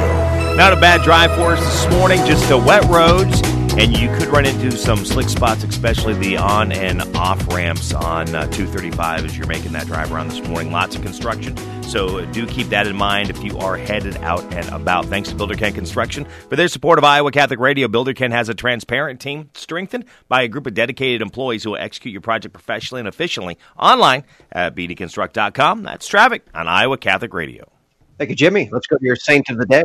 Not 0.57 0.73
a 0.73 0.75
bad 0.75 1.01
drive 1.01 1.31
for 1.31 1.53
us 1.53 1.61
this 1.61 1.93
morning, 1.93 2.17
just 2.25 2.51
uh, 2.51 2.57
wet 2.57 2.83
roads, 2.89 3.41
and 3.77 3.97
you 3.97 4.09
could 4.17 4.27
run 4.27 4.45
into 4.45 4.73
some 4.73 5.05
slick 5.05 5.29
spots, 5.29 5.63
especially 5.63 6.13
the 6.15 6.35
on 6.35 6.73
and 6.73 7.01
off 7.15 7.47
ramps 7.53 7.93
on 7.93 8.35
uh, 8.35 8.47
235 8.47 9.23
as 9.23 9.37
you're 9.37 9.47
making 9.47 9.71
that 9.71 9.87
drive 9.87 10.11
around 10.11 10.27
this 10.27 10.45
morning. 10.45 10.73
Lots 10.73 10.97
of 10.97 11.03
construction, 11.03 11.55
so 11.83 12.25
do 12.33 12.45
keep 12.45 12.67
that 12.67 12.85
in 12.85 12.97
mind 12.97 13.29
if 13.29 13.41
you 13.41 13.57
are 13.59 13.77
headed 13.77 14.17
out 14.17 14.43
and 14.53 14.67
about. 14.71 15.05
Thanks 15.05 15.29
to 15.29 15.35
Builder 15.35 15.55
Ken 15.55 15.71
Construction 15.71 16.25
for 16.49 16.57
their 16.57 16.67
support 16.67 16.97
of 16.97 17.05
Iowa 17.05 17.31
Catholic 17.31 17.61
Radio. 17.61 17.87
Builder 17.87 18.13
Ken 18.13 18.31
has 18.31 18.49
a 18.49 18.53
transparent 18.53 19.21
team 19.21 19.51
strengthened 19.53 20.03
by 20.27 20.41
a 20.41 20.49
group 20.49 20.67
of 20.67 20.73
dedicated 20.73 21.21
employees 21.21 21.63
who 21.63 21.69
will 21.69 21.77
execute 21.77 22.11
your 22.11 22.19
project 22.19 22.51
professionally 22.51 22.99
and 22.99 23.07
efficiently 23.07 23.57
online 23.79 24.25
at 24.51 24.75
bdconstruct.com. 24.75 25.83
That's 25.83 26.07
traffic 26.07 26.45
on 26.53 26.67
Iowa 26.67 26.97
Catholic 26.97 27.33
Radio. 27.33 27.71
Thank 28.17 28.29
you, 28.29 28.35
Jimmy. 28.35 28.69
Let's 28.71 28.87
go 28.87 28.97
to 28.97 29.05
your 29.05 29.17
saint 29.17 29.49
of 29.49 29.57
the 29.57 29.65
day. 29.65 29.83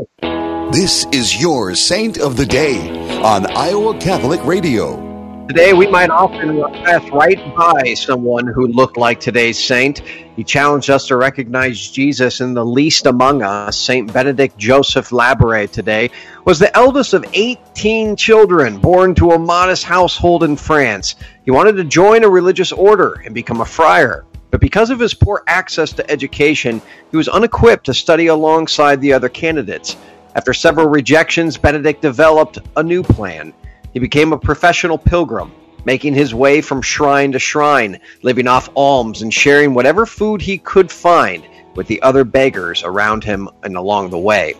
This 0.71 1.05
is 1.11 1.41
your 1.41 1.75
Saint 1.75 2.19
of 2.19 2.37
the 2.37 2.47
Day 2.47 2.79
on 3.23 3.45
Iowa 3.57 3.99
Catholic 3.99 4.45
Radio. 4.45 5.09
Today, 5.49 5.73
we 5.73 5.89
might 5.89 6.11
often 6.11 6.63
pass 6.85 7.11
right 7.11 7.57
by 7.57 7.95
someone 7.95 8.47
who 8.47 8.69
looked 8.69 8.97
like 8.97 9.19
today's 9.19 9.59
saint. 9.59 9.99
He 10.37 10.45
challenged 10.45 10.91
us 10.91 11.09
to 11.09 11.17
recognize 11.17 11.91
Jesus 11.91 12.41
in 12.41 12.55
the 12.55 12.65
least 12.65 13.07
among 13.07 13.43
us. 13.43 13.77
Saint 13.77 14.13
Benedict 14.13 14.57
Joseph 14.57 15.11
Labre 15.11 15.69
today 15.69 16.09
was 16.45 16.61
the 16.61 16.75
eldest 16.77 17.15
of 17.15 17.25
18 17.33 18.15
children 18.15 18.79
born 18.79 19.13
to 19.17 19.33
a 19.33 19.41
modest 19.41 19.83
household 19.83 20.45
in 20.45 20.55
France. 20.55 21.17
He 21.45 21.51
wanted 21.51 21.73
to 21.79 21.85
join 21.85 22.23
a 22.23 22.29
religious 22.29 22.71
order 22.71 23.21
and 23.25 23.35
become 23.35 23.61
a 23.61 23.67
friar. 23.67 24.25
But 24.51 24.61
because 24.61 24.91
of 24.91 24.99
his 24.99 25.15
poor 25.15 25.43
access 25.47 25.93
to 25.93 26.11
education, 26.11 26.83
he 27.11 27.17
was 27.17 27.29
unequipped 27.29 27.87
to 27.87 27.95
study 27.95 28.27
alongside 28.27 29.01
the 29.01 29.13
other 29.13 29.29
candidates. 29.29 29.97
After 30.35 30.53
several 30.53 30.89
rejections, 30.89 31.57
Benedict 31.57 32.03
developed 32.03 32.59
a 32.77 32.83
new 32.83 33.03
plan. 33.03 33.53
He 33.93 33.99
became 33.99 34.33
a 34.33 34.39
professional 34.39 34.99
pilgrim, 34.99 35.53
making 35.85 36.15
his 36.15 36.35
way 36.35 36.61
from 36.61 36.83
shrine 36.83 37.33
to 37.33 37.39
shrine, 37.39 38.01
living 38.23 38.47
off 38.47 38.71
alms 38.77 39.23
and 39.23 39.33
sharing 39.33 39.75
whatever 39.75 40.07
food 40.07 40.43
he 40.43 40.59
could 40.59 40.91
find 40.91 41.47
with 41.75 41.87
the 41.87 42.03
other 42.03 42.25
beggars 42.25 42.83
around 42.83 43.25
him 43.25 43.49
and 43.63 43.77
along 43.77 44.11
the 44.11 44.19
way. 44.19 44.55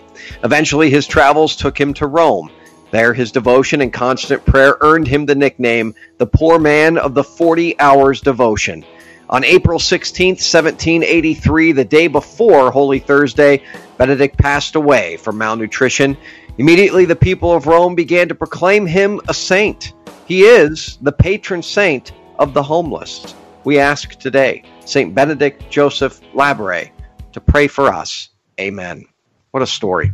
Eventually, 0.45 0.91
his 0.91 1.07
travels 1.07 1.57
took 1.57 1.79
him 1.79 1.95
to 1.95 2.07
Rome. 2.07 2.51
There, 2.91 3.15
his 3.15 3.31
devotion 3.31 3.81
and 3.81 3.93
constant 3.93 4.45
prayer 4.45 4.77
earned 4.81 5.07
him 5.07 5.27
the 5.27 5.35
nickname 5.35 5.95
the 6.19 6.27
poor 6.27 6.59
man 6.59 6.99
of 6.99 7.15
the 7.15 7.23
40 7.23 7.79
hours 7.79 8.21
devotion. 8.21 8.85
On 9.31 9.45
April 9.45 9.79
16, 9.79 10.31
1783, 10.31 11.71
the 11.71 11.85
day 11.85 12.09
before 12.09 12.73
Holy 12.73 12.99
Thursday, 12.99 13.63
Benedict 13.97 14.37
passed 14.37 14.75
away 14.75 15.19
from 15.19 15.39
malnutrition. 15.39 16.17
Immediately, 16.59 17.05
the 17.05 17.15
people 17.15 17.53
of 17.53 17.69
Rome 17.69 17.95
began 17.95 18.27
to 18.27 18.35
proclaim 18.35 18.87
him 18.87 19.21
a 19.29 19.35
saint. 19.35 19.93
He 20.27 20.43
is 20.43 20.99
the 21.03 21.13
patron 21.13 21.63
saint 21.63 22.11
of 22.41 22.55
the 22.55 22.63
homeless. 22.63 23.37
We 23.63 23.79
ask 23.79 24.19
today, 24.19 24.65
St. 24.85 25.15
Benedict 25.15 25.71
Joseph 25.71 26.21
Labre, 26.35 26.91
to 27.33 27.41
pray 27.41 27.69
for 27.69 27.87
us. 27.87 28.31
Amen. 28.61 29.05
What 29.53 29.63
a 29.63 29.67
story. 29.67 30.13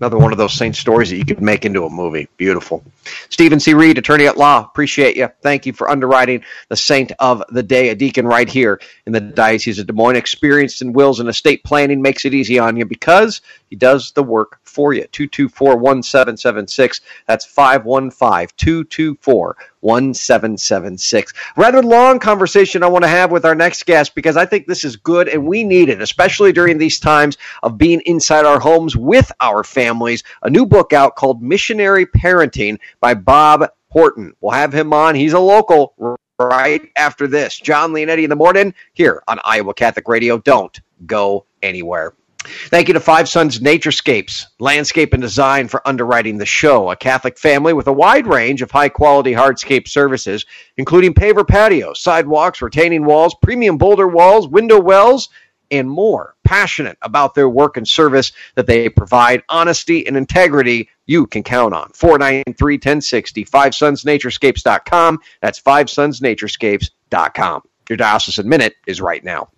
Another 0.00 0.18
one 0.18 0.32
of 0.32 0.38
those 0.38 0.52
saint 0.52 0.76
stories 0.76 1.08
that 1.08 1.16
you 1.16 1.24
could 1.24 1.40
make 1.40 1.64
into 1.64 1.86
a 1.86 1.90
movie. 1.90 2.28
Beautiful. 2.36 2.84
Stephen 3.28 3.60
C. 3.60 3.74
Reed, 3.74 3.98
attorney 3.98 4.26
at 4.26 4.36
law. 4.36 4.64
Appreciate 4.64 5.16
you. 5.16 5.28
Thank 5.42 5.66
you 5.66 5.72
for 5.72 5.90
underwriting 5.90 6.42
the 6.68 6.76
saint 6.76 7.12
of 7.18 7.42
the 7.50 7.62
day, 7.62 7.90
a 7.90 7.94
deacon 7.94 8.26
right 8.26 8.48
here 8.48 8.80
in 9.06 9.12
the 9.12 9.20
Diocese 9.20 9.78
of 9.78 9.86
Des 9.86 9.92
Moines. 9.92 10.16
Experienced 10.16 10.82
in 10.82 10.92
wills 10.92 11.20
and 11.20 11.28
estate 11.28 11.64
planning 11.64 12.02
makes 12.02 12.24
it 12.24 12.34
easy 12.34 12.58
on 12.58 12.76
you 12.76 12.84
because 12.84 13.40
he 13.68 13.76
does 13.76 14.12
the 14.12 14.22
work 14.22 14.60
for 14.64 14.92
you. 14.92 15.06
224 15.12 15.76
1776. 15.76 17.00
That's 17.26 17.44
515 17.44 18.48
224 18.56 19.56
1776. 19.80 21.32
Rather 21.56 21.82
long 21.82 22.18
conversation 22.18 22.82
I 22.82 22.88
want 22.88 23.04
to 23.04 23.08
have 23.08 23.30
with 23.30 23.44
our 23.44 23.54
next 23.54 23.86
guest 23.86 24.14
because 24.14 24.36
I 24.36 24.44
think 24.44 24.66
this 24.66 24.84
is 24.84 24.96
good 24.96 25.28
and 25.28 25.46
we 25.46 25.64
need 25.64 25.88
it, 25.88 26.02
especially 26.02 26.52
during 26.52 26.78
these 26.78 27.00
times 27.00 27.38
of 27.62 27.78
being 27.78 28.02
inside 28.04 28.44
our 28.44 28.60
homes 28.60 28.96
with 28.96 29.30
our 29.40 29.64
families. 29.64 30.22
A 30.42 30.50
new 30.50 30.66
book 30.66 30.92
out 30.92 31.16
called 31.16 31.42
Missionary 31.42 32.06
Parenting 32.06 32.78
by 33.00 33.14
Bob 33.14 33.68
Horton. 33.88 34.34
We'll 34.40 34.52
have 34.52 34.72
him 34.72 34.92
on. 34.92 35.14
He's 35.14 35.32
a 35.32 35.40
local 35.40 35.94
right 36.38 36.82
after 36.96 37.26
this. 37.26 37.58
Jon 37.58 37.92
Leonetti 37.92 38.24
in 38.24 38.30
the 38.30 38.36
morning 38.36 38.74
here 38.92 39.22
on 39.28 39.38
Iowa 39.44 39.74
Catholic 39.74 40.08
Radio. 40.08 40.38
Don't 40.38 40.80
go 41.06 41.46
anywhere. 41.62 42.14
Thank 42.42 42.88
you 42.88 42.94
to 42.94 43.00
Five 43.00 43.28
Sons 43.28 43.58
Naturescapes, 43.58 44.46
landscape 44.58 45.12
and 45.12 45.20
design 45.20 45.68
for 45.68 45.86
underwriting 45.86 46.38
the 46.38 46.46
show. 46.46 46.90
A 46.90 46.96
Catholic 46.96 47.38
family 47.38 47.74
with 47.74 47.86
a 47.86 47.92
wide 47.92 48.26
range 48.26 48.62
of 48.62 48.70
high 48.70 48.88
quality 48.88 49.32
hardscape 49.32 49.86
services, 49.86 50.46
including 50.78 51.12
paver 51.12 51.46
patios, 51.46 52.00
sidewalks, 52.00 52.62
retaining 52.62 53.04
walls, 53.04 53.34
premium 53.42 53.76
boulder 53.76 54.08
walls, 54.08 54.48
window 54.48 54.80
wells, 54.80 55.28
and 55.70 55.90
more. 55.90 56.34
Passionate 56.42 56.96
about 57.02 57.34
their 57.34 57.48
work 57.48 57.76
and 57.76 57.86
service 57.86 58.32
that 58.54 58.66
they 58.66 58.88
provide, 58.88 59.42
honesty 59.50 60.06
and 60.06 60.16
integrity 60.16 60.88
you 61.10 61.26
can 61.26 61.42
count 61.42 61.74
on. 61.74 61.90
493 61.92 62.76
1060, 62.76 63.44
FiveSonsNaturescapes.com. 63.44 65.18
That's 65.40 65.60
FiveSonsNaturescapes.com. 65.60 67.62
Your 67.88 67.96
diocesan 67.96 68.48
minute 68.48 68.76
is 68.86 69.00
right 69.00 69.24
now. 69.24 69.48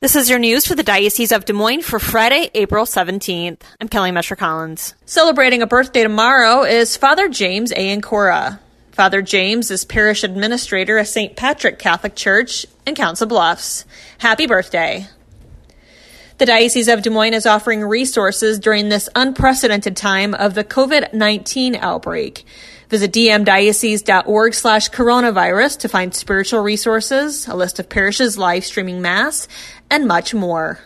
This 0.00 0.16
is 0.16 0.30
your 0.30 0.38
news 0.38 0.66
for 0.66 0.74
the 0.74 0.82
Diocese 0.82 1.32
of 1.32 1.44
Des 1.44 1.52
Moines 1.52 1.82
for 1.82 1.98
Friday, 1.98 2.50
April 2.54 2.86
17th. 2.86 3.60
I'm 3.80 3.88
Kelly 3.88 4.10
Mescher 4.10 4.36
Collins. 4.36 4.94
Celebrating 5.04 5.62
a 5.62 5.66
birthday 5.66 6.02
tomorrow 6.02 6.64
is 6.64 6.96
Father 6.96 7.28
James 7.28 7.72
A. 7.72 7.96
Ancora. 7.96 8.60
Father 8.92 9.22
James 9.22 9.70
is 9.70 9.84
parish 9.84 10.22
administrator 10.22 10.98
of 10.98 11.08
St. 11.08 11.36
Patrick 11.36 11.78
Catholic 11.78 12.14
Church 12.14 12.64
in 12.86 12.94
Council 12.94 13.26
Bluffs. 13.26 13.84
Happy 14.18 14.46
birthday. 14.46 15.06
The 16.36 16.46
Diocese 16.46 16.88
of 16.88 17.02
Des 17.02 17.10
Moines 17.10 17.34
is 17.34 17.46
offering 17.46 17.84
resources 17.84 18.58
during 18.58 18.88
this 18.88 19.08
unprecedented 19.14 19.96
time 19.96 20.34
of 20.34 20.54
the 20.54 20.64
COVID-19 20.64 21.76
outbreak. 21.76 22.44
Visit 22.88 23.12
dmdiocese.org 23.12 24.54
slash 24.54 24.90
coronavirus 24.90 25.78
to 25.78 25.88
find 25.88 26.12
spiritual 26.12 26.60
resources, 26.60 27.46
a 27.46 27.54
list 27.54 27.78
of 27.78 27.88
parishes 27.88 28.36
live 28.36 28.64
streaming 28.64 29.00
Mass, 29.00 29.46
and 29.88 30.08
much 30.08 30.34
more. 30.34 30.80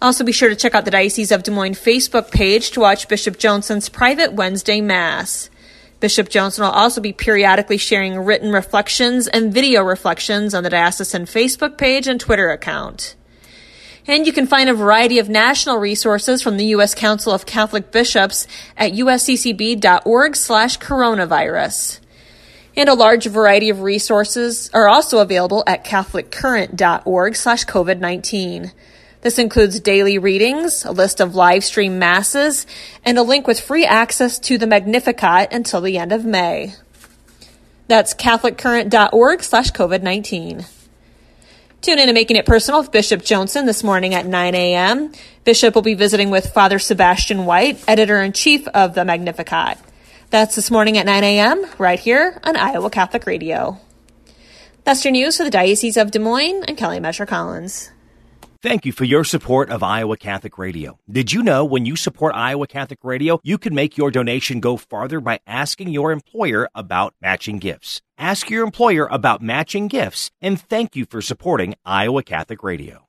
Also, 0.00 0.22
be 0.22 0.30
sure 0.30 0.48
to 0.48 0.54
check 0.54 0.76
out 0.76 0.84
the 0.84 0.92
Diocese 0.92 1.32
of 1.32 1.42
Des 1.42 1.50
Moines 1.50 1.74
Facebook 1.74 2.30
page 2.30 2.70
to 2.70 2.78
watch 2.78 3.08
Bishop 3.08 3.36
Johnson's 3.36 3.88
private 3.88 4.34
Wednesday 4.34 4.80
Mass. 4.80 5.50
Bishop 5.98 6.28
Johnson 6.28 6.62
will 6.62 6.70
also 6.70 7.00
be 7.00 7.12
periodically 7.12 7.78
sharing 7.78 8.16
written 8.16 8.52
reflections 8.52 9.26
and 9.26 9.52
video 9.52 9.82
reflections 9.82 10.54
on 10.54 10.62
the 10.62 10.70
Diocesan 10.70 11.24
Facebook 11.24 11.76
page 11.76 12.06
and 12.06 12.20
Twitter 12.20 12.52
account. 12.52 13.16
And 14.08 14.26
you 14.26 14.32
can 14.32 14.46
find 14.46 14.70
a 14.70 14.74
variety 14.74 15.18
of 15.18 15.28
national 15.28 15.76
resources 15.76 16.40
from 16.40 16.56
the 16.56 16.64
U.S. 16.68 16.94
Council 16.94 17.30
of 17.30 17.44
Catholic 17.44 17.92
Bishops 17.92 18.46
at 18.74 18.92
usccb.org 18.92 20.34
slash 20.34 20.78
coronavirus. 20.78 22.00
And 22.74 22.88
a 22.88 22.94
large 22.94 23.26
variety 23.26 23.68
of 23.68 23.82
resources 23.82 24.70
are 24.72 24.88
also 24.88 25.18
available 25.18 25.62
at 25.66 25.84
catholiccurrent.org 25.84 27.36
slash 27.36 27.66
COVID-19. 27.66 28.72
This 29.20 29.38
includes 29.38 29.78
daily 29.80 30.16
readings, 30.16 30.86
a 30.86 30.92
list 30.92 31.20
of 31.20 31.34
live 31.34 31.64
stream 31.64 31.98
masses, 31.98 32.66
and 33.04 33.18
a 33.18 33.22
link 33.22 33.46
with 33.46 33.60
free 33.60 33.84
access 33.84 34.38
to 34.38 34.56
the 34.56 34.66
Magnificat 34.66 35.52
until 35.52 35.82
the 35.82 35.98
end 35.98 36.12
of 36.12 36.24
May. 36.24 36.72
That's 37.88 38.14
catholiccurrent.org 38.14 39.42
slash 39.42 39.70
COVID-19. 39.72 40.77
Tune 41.80 42.00
in 42.00 42.08
to 42.08 42.12
Making 42.12 42.36
It 42.36 42.44
Personal 42.44 42.80
with 42.80 42.90
Bishop 42.90 43.24
Johnson 43.24 43.64
this 43.64 43.84
morning 43.84 44.12
at 44.12 44.26
9 44.26 44.54
a.m. 44.56 45.12
Bishop 45.44 45.76
will 45.76 45.82
be 45.82 45.94
visiting 45.94 46.28
with 46.28 46.52
Father 46.52 46.80
Sebastian 46.80 47.46
White, 47.46 47.82
editor 47.86 48.20
in 48.20 48.32
chief 48.32 48.66
of 48.68 48.94
the 48.94 49.04
Magnificat. 49.04 49.78
That's 50.30 50.56
this 50.56 50.72
morning 50.72 50.98
at 50.98 51.06
9 51.06 51.22
a.m. 51.22 51.64
right 51.78 52.00
here 52.00 52.40
on 52.42 52.56
Iowa 52.56 52.90
Catholic 52.90 53.26
Radio. 53.26 53.78
That's 54.82 55.04
your 55.04 55.12
news 55.12 55.36
for 55.36 55.44
the 55.44 55.50
Diocese 55.50 55.96
of 55.96 56.10
Des 56.10 56.18
Moines 56.18 56.64
and 56.64 56.76
Kelly 56.76 56.98
Mescher 56.98 57.28
Collins. 57.28 57.90
Thank 58.60 58.84
you 58.84 58.90
for 58.90 59.04
your 59.04 59.22
support 59.22 59.70
of 59.70 59.84
Iowa 59.84 60.16
Catholic 60.16 60.58
Radio. 60.58 60.98
Did 61.08 61.32
you 61.32 61.44
know 61.44 61.64
when 61.64 61.86
you 61.86 61.94
support 61.94 62.34
Iowa 62.34 62.66
Catholic 62.66 63.04
Radio, 63.04 63.38
you 63.44 63.56
can 63.56 63.72
make 63.72 63.96
your 63.96 64.10
donation 64.10 64.58
go 64.58 64.76
farther 64.76 65.20
by 65.20 65.38
asking 65.46 65.90
your 65.90 66.10
employer 66.10 66.68
about 66.74 67.14
matching 67.22 67.58
gifts? 67.58 68.02
Ask 68.18 68.50
your 68.50 68.64
employer 68.64 69.06
about 69.06 69.42
matching 69.42 69.86
gifts, 69.86 70.32
and 70.42 70.60
thank 70.60 70.96
you 70.96 71.06
for 71.06 71.22
supporting 71.22 71.76
Iowa 71.86 72.24
Catholic 72.24 72.64
Radio. 72.64 73.06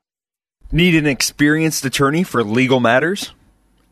Need 0.71 0.93
an 0.93 1.07
experienced 1.07 1.83
attorney 1.83 2.21
for 2.21 2.43
legal 2.43 2.79
matters? 2.79 3.33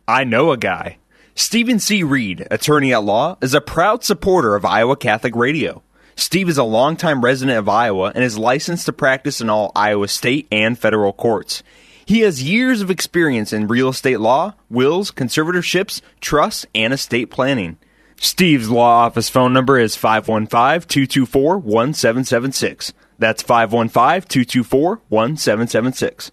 I 0.08 0.26
know 0.26 0.52
a 0.52 0.58
guy. 0.58 1.00
Stephen 1.34 1.80
C. 1.80 2.04
Reed, 2.04 2.46
attorney 2.52 2.94
at 2.94 3.04
law, 3.04 3.36
is 3.42 3.56
a 3.56 3.62
proud 3.62 4.04
supporter 4.04 4.56
of 4.56 4.64
Iowa 4.64 4.96
Catholic 4.96 5.36
Radio. 5.36 5.82
Steve 6.16 6.50
is 6.50 6.60
a 6.60 6.64
longtime 6.64 7.24
resident 7.24 7.58
of 7.58 7.68
Iowa 7.68 8.12
and 8.14 8.24
is 8.24 8.38
licensed 8.38 8.86
to 8.86 8.94
practice 8.94 9.42
in 9.42 9.50
all 9.50 9.72
Iowa 9.76 10.10
state 10.10 10.48
and 10.52 10.78
federal 10.78 11.14
courts. 11.14 11.64
He 12.06 12.20
has 12.20 12.44
years 12.44 12.82
of 12.82 12.92
experience 12.92 13.52
in 13.52 13.68
real 13.68 13.90
estate 13.90 14.20
law, 14.20 14.54
wills, 14.70 15.10
conservatorships, 15.10 16.00
trusts, 16.22 16.68
and 16.76 16.94
estate 16.94 17.32
planning. 17.32 17.80
Steve's 18.20 18.70
law 18.70 19.06
office 19.06 19.30
phone 19.30 19.54
number 19.54 19.80
is 19.80 19.96
515 19.96 20.88
224 20.88 21.60
1776. 21.60 22.94
That's 23.20 23.42
515 23.42 24.28
224 24.28 25.02
1776. 25.08 26.32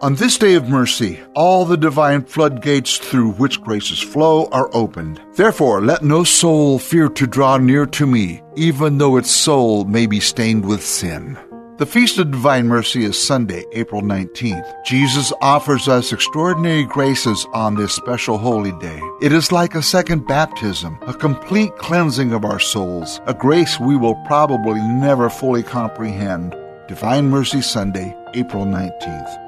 On 0.00 0.14
this 0.14 0.38
day 0.38 0.54
of 0.54 0.68
mercy, 0.68 1.18
all 1.34 1.64
the 1.64 1.76
divine 1.76 2.22
floodgates 2.22 2.98
through 2.98 3.32
which 3.32 3.60
graces 3.60 3.98
flow 3.98 4.46
are 4.52 4.70
opened. 4.72 5.20
Therefore, 5.34 5.80
let 5.80 6.04
no 6.04 6.22
soul 6.22 6.78
fear 6.78 7.08
to 7.08 7.26
draw 7.26 7.56
near 7.56 7.84
to 7.86 8.06
me, 8.06 8.40
even 8.54 8.98
though 8.98 9.16
its 9.16 9.32
soul 9.32 9.84
may 9.86 10.06
be 10.06 10.20
stained 10.20 10.64
with 10.64 10.84
sin. 10.84 11.36
The 11.78 11.86
Feast 11.86 12.16
of 12.18 12.30
Divine 12.30 12.68
Mercy 12.68 13.04
is 13.04 13.20
Sunday, 13.20 13.64
April 13.72 14.00
19th. 14.00 14.84
Jesus 14.84 15.32
offers 15.42 15.88
us 15.88 16.12
extraordinary 16.12 16.84
graces 16.84 17.44
on 17.52 17.74
this 17.74 17.92
special 17.92 18.38
holy 18.38 18.72
day. 18.78 19.00
It 19.20 19.32
is 19.32 19.50
like 19.50 19.74
a 19.74 19.82
second 19.82 20.28
baptism, 20.28 20.96
a 21.08 21.12
complete 21.14 21.74
cleansing 21.74 22.32
of 22.32 22.44
our 22.44 22.60
souls, 22.60 23.20
a 23.26 23.34
grace 23.34 23.80
we 23.80 23.96
will 23.96 24.14
probably 24.26 24.80
never 24.80 25.28
fully 25.28 25.64
comprehend. 25.64 26.54
Divine 26.86 27.30
Mercy 27.30 27.62
Sunday, 27.62 28.16
April 28.34 28.64
19th. 28.64 29.47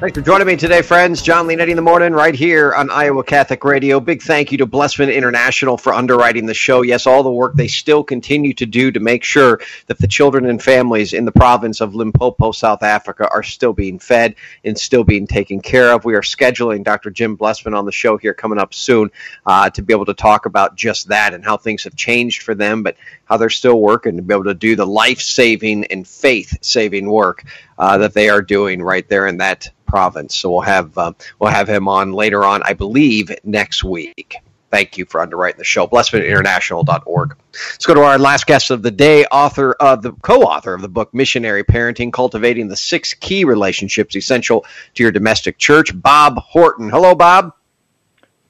Thanks 0.00 0.16
for 0.16 0.24
joining 0.24 0.46
me 0.46 0.54
today, 0.54 0.80
friends. 0.82 1.22
Jon 1.22 1.48
Leonetti 1.48 1.70
in 1.70 1.76
the 1.76 1.82
morning, 1.82 2.12
right 2.12 2.32
here 2.32 2.72
on 2.72 2.88
Iowa 2.88 3.24
Catholic 3.24 3.64
Radio. 3.64 3.98
Big 3.98 4.22
thank 4.22 4.52
you 4.52 4.58
to 4.58 4.64
Blessman 4.64 5.12
International 5.12 5.76
for 5.76 5.92
underwriting 5.92 6.46
the 6.46 6.54
show. 6.54 6.82
Yes, 6.82 7.04
all 7.04 7.24
the 7.24 7.32
work 7.32 7.54
they 7.54 7.66
still 7.66 8.04
continue 8.04 8.54
to 8.54 8.64
do 8.64 8.92
to 8.92 9.00
make 9.00 9.24
sure 9.24 9.60
that 9.88 9.98
the 9.98 10.06
children 10.06 10.46
and 10.46 10.62
families 10.62 11.14
in 11.14 11.24
the 11.24 11.32
province 11.32 11.80
of 11.80 11.96
Limpopo, 11.96 12.52
South 12.52 12.84
Africa, 12.84 13.28
are 13.32 13.42
still 13.42 13.72
being 13.72 13.98
fed 13.98 14.36
and 14.62 14.78
still 14.78 15.02
being 15.02 15.26
taken 15.26 15.58
care 15.60 15.92
of. 15.92 16.04
We 16.04 16.14
are 16.14 16.22
scheduling 16.22 16.84
Dr. 16.84 17.10
Jim 17.10 17.34
Blessman 17.34 17.74
on 17.74 17.84
the 17.84 17.90
show 17.90 18.16
here 18.16 18.34
coming 18.34 18.60
up 18.60 18.74
soon 18.74 19.10
uh, 19.46 19.68
to 19.70 19.82
be 19.82 19.92
able 19.92 20.06
to 20.06 20.14
talk 20.14 20.46
about 20.46 20.76
just 20.76 21.08
that 21.08 21.34
and 21.34 21.44
how 21.44 21.56
things 21.56 21.82
have 21.82 21.96
changed 21.96 22.42
for 22.42 22.54
them, 22.54 22.84
but 22.84 22.96
how 23.28 23.36
they're 23.36 23.50
still 23.50 23.80
working 23.80 24.16
to 24.16 24.22
be 24.22 24.34
able 24.34 24.44
to 24.44 24.54
do 24.54 24.74
the 24.74 24.86
life 24.86 25.20
saving 25.20 25.84
and 25.86 26.06
faith 26.06 26.56
saving 26.62 27.08
work 27.08 27.44
uh, 27.78 27.98
that 27.98 28.14
they 28.14 28.28
are 28.28 28.42
doing 28.42 28.82
right 28.82 29.08
there 29.08 29.26
in 29.26 29.38
that 29.38 29.70
province. 29.86 30.34
So 30.34 30.50
we'll 30.50 30.60
have 30.62 30.96
uh, 30.96 31.12
we'll 31.38 31.50
have 31.50 31.68
him 31.68 31.88
on 31.88 32.12
later 32.12 32.44
on, 32.44 32.62
I 32.64 32.72
believe, 32.72 33.30
next 33.44 33.84
week. 33.84 34.36
Thank 34.70 34.98
you 34.98 35.06
for 35.06 35.22
underwriting 35.22 35.58
the 35.58 35.64
show. 35.64 35.86
BlessedInternational.org. 35.86 37.36
Let's 37.52 37.86
go 37.86 37.94
to 37.94 38.02
our 38.02 38.18
last 38.18 38.46
guest 38.46 38.70
of 38.70 38.82
the 38.82 38.90
day, 38.90 39.24
author 39.24 39.72
of 39.72 40.02
the 40.02 40.12
co-author 40.12 40.74
of 40.74 40.82
the 40.82 40.88
book 40.88 41.14
Missionary 41.14 41.64
Parenting: 41.64 42.12
Cultivating 42.12 42.68
the 42.68 42.76
Six 42.76 43.14
Key 43.14 43.44
Relationships 43.44 44.14
Essential 44.14 44.66
to 44.94 45.02
Your 45.02 45.12
Domestic 45.12 45.56
Church, 45.56 45.90
Bob 45.94 46.36
Horton. 46.38 46.90
Hello, 46.90 47.14
Bob. 47.14 47.54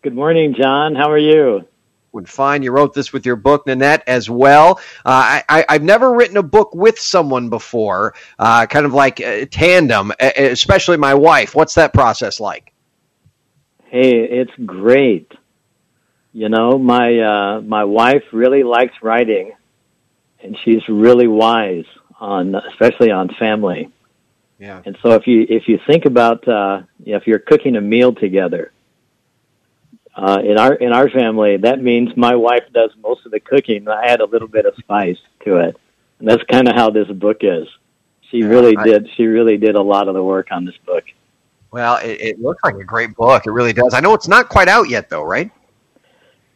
Good 0.02 0.14
morning, 0.14 0.54
Jon. 0.54 0.96
How 0.96 1.10
are 1.10 1.18
you? 1.18 1.67
Would 2.12 2.28
fine. 2.28 2.62
You 2.62 2.72
wrote 2.72 2.94
this 2.94 3.12
with 3.12 3.26
your 3.26 3.36
book, 3.36 3.66
Nanette, 3.66 4.02
as 4.06 4.30
well. 4.30 4.80
Uh, 5.04 5.40
I, 5.48 5.64
have 5.68 5.82
never 5.82 6.12
written 6.12 6.38
a 6.38 6.42
book 6.42 6.74
with 6.74 6.98
someone 6.98 7.50
before, 7.50 8.14
uh, 8.38 8.66
kind 8.66 8.86
of 8.86 8.94
like 8.94 9.20
a 9.20 9.44
tandem, 9.44 10.12
especially 10.18 10.96
my 10.96 11.14
wife. 11.14 11.54
What's 11.54 11.74
that 11.74 11.92
process 11.92 12.40
like? 12.40 12.72
Hey, 13.84 14.22
it's 14.24 14.52
great. 14.64 15.32
You 16.32 16.48
know, 16.48 16.78
my 16.78 17.18
uh, 17.18 17.60
my 17.62 17.84
wife 17.84 18.22
really 18.32 18.62
likes 18.62 18.94
writing, 19.02 19.52
and 20.42 20.56
she's 20.64 20.86
really 20.88 21.26
wise 21.26 21.86
on, 22.20 22.54
especially 22.54 23.10
on 23.10 23.28
family. 23.38 23.90
Yeah. 24.58 24.82
And 24.84 24.96
so 25.02 25.12
if 25.12 25.26
you 25.26 25.46
if 25.48 25.68
you 25.68 25.78
think 25.86 26.04
about 26.04 26.46
uh, 26.46 26.82
if 27.04 27.26
you're 27.26 27.38
cooking 27.38 27.76
a 27.76 27.80
meal 27.80 28.12
together, 28.12 28.72
uh, 30.18 30.40
in 30.44 30.58
our 30.58 30.74
in 30.74 30.92
our 30.92 31.08
family, 31.08 31.58
that 31.58 31.80
means 31.80 32.16
my 32.16 32.34
wife 32.34 32.64
does 32.72 32.90
most 33.00 33.24
of 33.24 33.30
the 33.30 33.38
cooking. 33.38 33.86
I 33.88 34.06
add 34.06 34.20
a 34.20 34.26
little 34.26 34.48
bit 34.48 34.66
of 34.66 34.74
spice 34.76 35.18
to 35.44 35.58
it, 35.58 35.76
and 36.18 36.28
that's 36.28 36.42
kind 36.50 36.66
of 36.66 36.74
how 36.74 36.90
this 36.90 37.06
book 37.06 37.38
is. 37.42 37.68
She 38.30 38.38
yeah, 38.38 38.46
really 38.46 38.76
I, 38.76 38.84
did. 38.84 39.08
She 39.16 39.26
really 39.26 39.56
did 39.56 39.76
a 39.76 39.80
lot 39.80 40.08
of 40.08 40.14
the 40.14 40.22
work 40.22 40.48
on 40.50 40.64
this 40.64 40.76
book. 40.84 41.04
Well, 41.70 41.98
it, 41.98 42.20
it 42.20 42.40
looks 42.40 42.60
like 42.64 42.74
a 42.74 42.84
great 42.84 43.14
book. 43.14 43.46
It 43.46 43.52
really 43.52 43.72
does. 43.72 43.94
I 43.94 44.00
know 44.00 44.12
it's 44.12 44.26
not 44.26 44.48
quite 44.48 44.68
out 44.68 44.88
yet, 44.88 45.08
though, 45.08 45.22
right? 45.22 45.52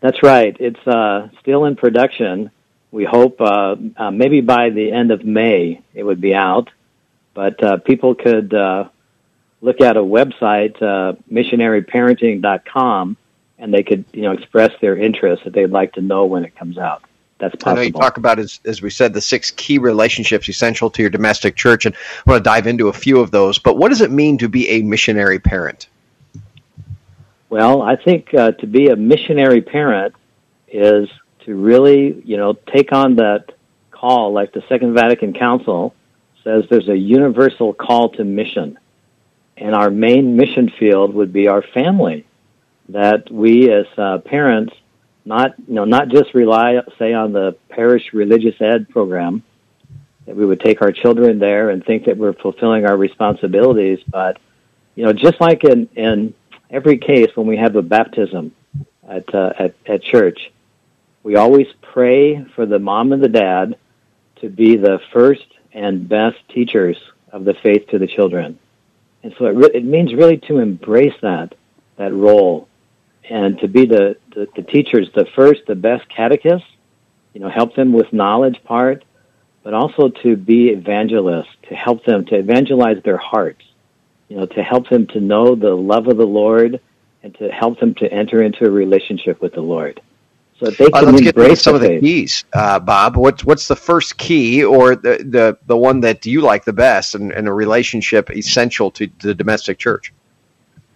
That's 0.01 0.21
right. 0.25 0.57
It's 0.59 0.85
uh, 0.85 1.29
still 1.41 1.67
in 1.67 1.77
production. 1.77 2.51
We 2.91 3.05
hope 3.05 3.41
uh, 3.41 3.77
uh, 3.97 4.11
maybe 4.11 4.41
by 4.41 4.71
the 4.71 4.91
end 4.91 5.13
of 5.13 5.25
May 5.25 5.81
it 5.95 6.03
would 6.03 6.21
be 6.21 6.35
out. 6.35 6.69
But 7.33 7.63
uh, 7.63 7.77
people 7.79 8.17
could 8.17 8.53
uh, 8.53 8.89
look 9.61 9.81
at 9.81 9.97
a 9.97 10.03
website, 10.03 10.83
uh, 10.83 11.15
missionaryparenting.com, 11.31 13.17
and 13.63 13.73
they 13.73 13.83
could 13.83 14.05
you 14.13 14.23
know 14.23 14.33
express 14.33 14.73
their 14.83 14.97
interest 14.97 15.45
that 15.45 15.55
they'd 15.55 15.71
like 15.71 15.95
to 15.95 16.03
know 16.03 16.27
when 16.27 16.45
it 16.45 16.55
comes 16.55 16.77
out 16.77 17.03
that's 17.43 17.57
possible. 17.57 17.73
I 17.73 17.75
know 17.75 17.83
you 17.83 17.93
talk 17.93 18.19
about, 18.19 18.39
as, 18.39 18.61
as 18.65 18.83
we 18.83 18.89
said, 18.89 19.15
the 19.15 19.21
six 19.21 19.51
key 19.51 19.79
relationships 19.79 20.49
essential 20.49 20.91
to 20.91 21.03
your 21.03 21.11
domestic 21.11 21.57
church, 21.57 21.87
and 21.87 21.95
I 22.25 22.31
want 22.31 22.45
to 22.45 22.49
dive 22.49 22.69
into 22.69 22.87
a 22.87 22.93
few 22.93 23.19
of 23.19 23.33
those. 23.33 23.59
But 23.59 23.77
what 23.77 23.89
does 23.89 24.01
it 24.01 24.13
mean 24.13 24.39
to 24.39 24.49
be 24.49 24.69
a 24.69 24.83
missionary 24.83 25.41
parent? 25.41 25.89
Well, 27.51 27.83
I 27.83 27.97
think 27.97 28.33
uh, 28.33 28.53
to 28.53 28.67
be 28.69 28.91
a 28.91 28.97
missionary 28.97 29.61
parent 29.61 30.15
is 30.69 31.09
to 31.45 31.57
really, 31.57 32.23
you 32.25 32.37
know, 32.37 32.53
take 32.53 32.93
on 32.93 33.17
that 33.17 33.51
call, 33.91 34.33
like 34.33 34.53
the 34.53 34.63
Second 34.69 34.95
Vatican 34.95 35.33
Council 35.33 35.97
says 36.45 36.65
there's 36.71 36.89
a 36.89 36.97
universal 36.97 37.75
call 37.75 38.11
to 38.11 38.25
mission. 38.25 38.79
And 39.57 39.75
our 39.75 39.91
main 39.91 40.37
mission 40.37 40.71
field 40.71 41.13
would 41.15 41.33
be 41.33 41.49
our 41.49 41.63
family. 41.63 42.25
That 42.93 43.31
we 43.31 43.71
as 43.71 43.87
uh, 43.97 44.19
parents 44.19 44.75
not 45.25 45.55
you 45.69 45.75
know 45.75 45.85
not 45.85 46.09
just 46.09 46.35
rely 46.35 46.79
say 46.99 47.13
on 47.13 47.33
the 47.33 47.57
parish 47.69 48.13
religious 48.13 48.61
ed 48.61 48.89
program 48.89 49.43
that 50.27 50.37
we 50.37 50.45
would 50.45 50.61
take 50.61 50.83
our 50.83 50.93
children 50.93 51.39
there 51.39 51.71
and 51.71 51.85
think 51.85 52.07
that 52.07 52.17
we're 52.17 52.33
fulfilling 52.33 52.85
our 52.87 52.97
responsibilities 52.97 54.01
but 54.09 54.41
you 54.97 55.05
know 55.05 55.13
just 55.13 55.41
like 55.41 55.63
in 55.63 55.89
in 55.95 56.35
every 56.71 56.99
case 56.99 57.29
when 57.37 57.47
we 57.47 57.57
have 57.57 57.77
a 57.77 57.83
baptism 57.83 58.53
at 59.09 59.33
uh, 59.33 59.53
at 59.61 59.75
at 59.87 60.03
church 60.03 60.51
we 61.23 61.37
always 61.37 61.69
pray 61.83 62.45
for 62.57 62.67
the 62.67 62.79
mom 62.79 63.13
and 63.13 63.23
the 63.23 63.29
dad 63.29 63.77
to 64.41 64.49
be 64.49 64.77
the 64.77 65.01
first 65.13 65.47
and 65.73 66.09
best 66.09 66.37
teachers 66.49 66.97
of 67.31 67.45
the 67.45 67.55
faith 67.55 67.89
to 67.89 67.99
the 67.99 68.07
children. 68.07 68.59
And 69.23 69.33
so 69.39 69.47
it, 69.47 69.55
re- 69.55 69.71
it 69.73 69.85
means 69.85 70.13
really 70.15 70.39
to 70.49 70.59
embrace 70.59 71.15
that 71.23 71.55
that 71.97 72.13
role 72.13 72.69
and 73.29 73.59
to 73.59 73.69
be 73.69 73.87
the, 73.87 74.17
the, 74.35 74.49
the 74.57 74.63
teachers, 74.63 75.09
the 75.15 75.27
first, 75.37 75.63
the 75.67 75.75
best 75.75 76.09
catechists, 76.09 76.69
you 77.35 77.41
know, 77.41 77.49
help 77.49 77.75
them 77.75 77.93
with 77.93 78.13
knowledge 78.13 78.63
part, 78.65 79.05
but 79.63 79.75
also 79.75 80.09
to 80.09 80.37
be 80.37 80.69
evangelists, 80.69 81.55
to 81.69 81.75
help 81.75 82.05
them 82.05 82.25
to 82.27 82.37
evangelize 82.37 83.03
their 83.05 83.17
hearts, 83.17 83.63
you 84.29 84.37
know, 84.37 84.47
to 84.47 84.63
help 84.63 84.89
them 84.89 85.07
to 85.09 85.21
know 85.21 85.55
the 85.55 85.75
love 85.75 86.09
of 86.09 86.17
the 86.17 86.27
Lord 86.27 86.81
and 87.23 87.35
to 87.37 87.49
help 87.49 87.79
them 87.79 87.95
to 87.95 88.13
enter 88.13 88.43
into 88.43 88.67
a 88.67 88.71
relationship 88.71 89.41
with 89.41 89.55
the 89.55 89.61
Lord. 89.61 90.01
So 90.59 90.71
they 90.71 90.91
can 90.91 91.09
uh, 91.09 91.13
let's 91.13 91.27
embrace 91.27 91.49
get 91.49 91.59
some 91.59 91.75
of 91.75 91.81
the 91.81 91.99
keys, 92.01 92.45
uh, 92.53 92.79
Bob. 92.79 93.17
What's 93.17 93.45
what's 93.45 93.67
the 93.67 93.75
first 93.75 94.17
key, 94.17 94.63
or 94.63 94.95
the 94.95 95.19
the, 95.19 95.59
the 95.67 95.77
one 95.77 96.01
that 96.01 96.25
you 96.25 96.41
like 96.41 96.65
the 96.65 96.73
best, 96.73 97.17
and, 97.17 97.33
and 97.33 97.49
a 97.49 97.53
relationship 97.53 98.31
essential 98.31 98.91
to 98.93 99.11
the 99.21 99.35
domestic 99.35 99.79
church? 99.79 100.13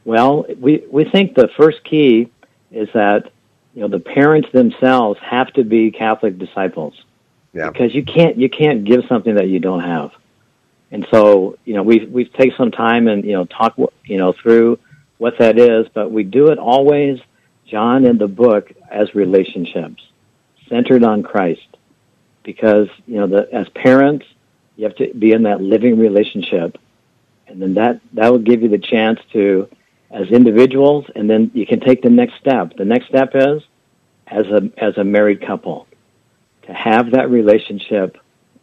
Well, 0.06 0.46
we, 0.60 0.86
we 0.88 1.04
think 1.04 1.34
the 1.34 1.48
first 1.56 1.82
key 1.82 2.30
is 2.70 2.88
that 2.94 3.32
you 3.74 3.82
know 3.82 3.88
the 3.88 3.98
parents 3.98 4.48
themselves 4.52 5.18
have 5.20 5.52
to 5.54 5.64
be 5.64 5.90
Catholic 5.90 6.38
disciples. 6.38 6.94
Yeah. 7.52 7.70
Because 7.70 7.92
you 7.92 8.04
can't 8.04 8.36
you 8.36 8.48
can't 8.48 8.84
give 8.84 9.04
something 9.08 9.34
that 9.34 9.48
you 9.48 9.58
don't 9.58 9.80
have. 9.80 10.12
And 10.92 11.06
so, 11.10 11.58
you 11.64 11.74
know, 11.74 11.82
we've 11.82 12.08
we've 12.08 12.32
taken 12.34 12.56
some 12.56 12.70
time 12.70 13.08
and, 13.08 13.24
you 13.24 13.32
know, 13.32 13.46
talk 13.46 13.76
you 14.04 14.16
know, 14.16 14.32
through 14.32 14.78
what 15.18 15.38
that 15.38 15.58
is, 15.58 15.88
but 15.92 16.12
we 16.12 16.22
do 16.22 16.48
it 16.48 16.58
always, 16.58 17.18
Jon, 17.66 18.04
in 18.04 18.18
the 18.18 18.28
book 18.28 18.72
as 18.88 19.12
relationships, 19.14 20.02
centered 20.68 21.02
on 21.02 21.24
Christ. 21.24 21.66
Because, 22.44 22.88
you 23.08 23.16
know, 23.16 23.26
the 23.26 23.52
as 23.52 23.68
parents, 23.70 24.24
you 24.76 24.84
have 24.84 24.94
to 24.96 25.12
be 25.12 25.32
in 25.32 25.42
that 25.42 25.60
living 25.60 25.98
relationship. 25.98 26.78
And 27.48 27.60
then 27.60 27.74
that 27.74 28.00
that 28.12 28.30
will 28.30 28.38
give 28.38 28.62
you 28.62 28.68
the 28.68 28.78
chance 28.78 29.18
to 29.32 29.68
as 30.16 30.28
individuals, 30.30 31.04
and 31.14 31.28
then 31.28 31.50
you 31.52 31.66
can 31.66 31.80
take 31.80 32.00
the 32.02 32.08
next 32.08 32.34
step. 32.40 32.72
The 32.76 32.86
next 32.86 33.08
step 33.08 33.32
is 33.34 33.62
as 34.26 34.46
a 34.46 34.70
as 34.78 34.96
a 34.96 35.04
married 35.04 35.46
couple 35.46 35.86
to 36.62 36.72
have 36.72 37.12
that 37.12 37.30
relationship 37.30 38.16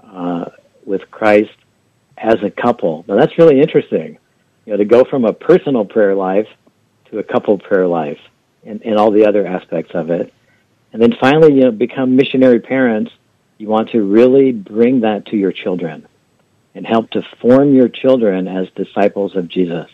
uh, 0.04 0.46
with 0.86 1.10
Christ 1.12 1.56
as 2.18 2.38
a 2.44 2.50
couple. 2.50 3.06
Now 3.08 3.18
that's 3.20 3.38
really 3.38 3.62
interesting. 3.62 4.18
You 4.66 4.74
know, 4.74 4.78
to 4.78 4.86
go 4.86 5.04
from 5.04 5.26
a 5.26 5.34
personal 5.34 5.86
prayer 5.86 6.16
life 6.16 6.48
to 7.12 7.20
a 7.20 7.24
couple 7.24 7.58
prayer 7.60 7.88
life, 7.88 8.20
and, 8.66 8.82
and 8.82 8.98
all 8.98 9.12
the 9.12 9.28
other 9.28 9.46
aspects 9.46 9.92
of 9.94 10.10
it, 10.10 10.34
and 10.92 11.02
then 11.02 11.14
finally, 11.22 11.54
you 11.54 11.62
know, 11.62 11.72
become 11.72 12.16
missionary 12.16 12.60
parents. 12.60 13.12
You 13.60 13.68
want 13.68 13.92
to 13.92 14.02
really 14.02 14.52
bring 14.52 15.02
that 15.02 15.28
to 15.28 15.38
your 15.38 15.52
children 15.52 16.08
and 16.74 16.86
help 16.88 17.12
to 17.12 17.22
form 17.40 17.76
your 17.76 17.88
children 17.88 18.48
as 18.48 18.68
disciples 18.76 19.36
of 19.36 19.48
Jesus. 19.48 19.90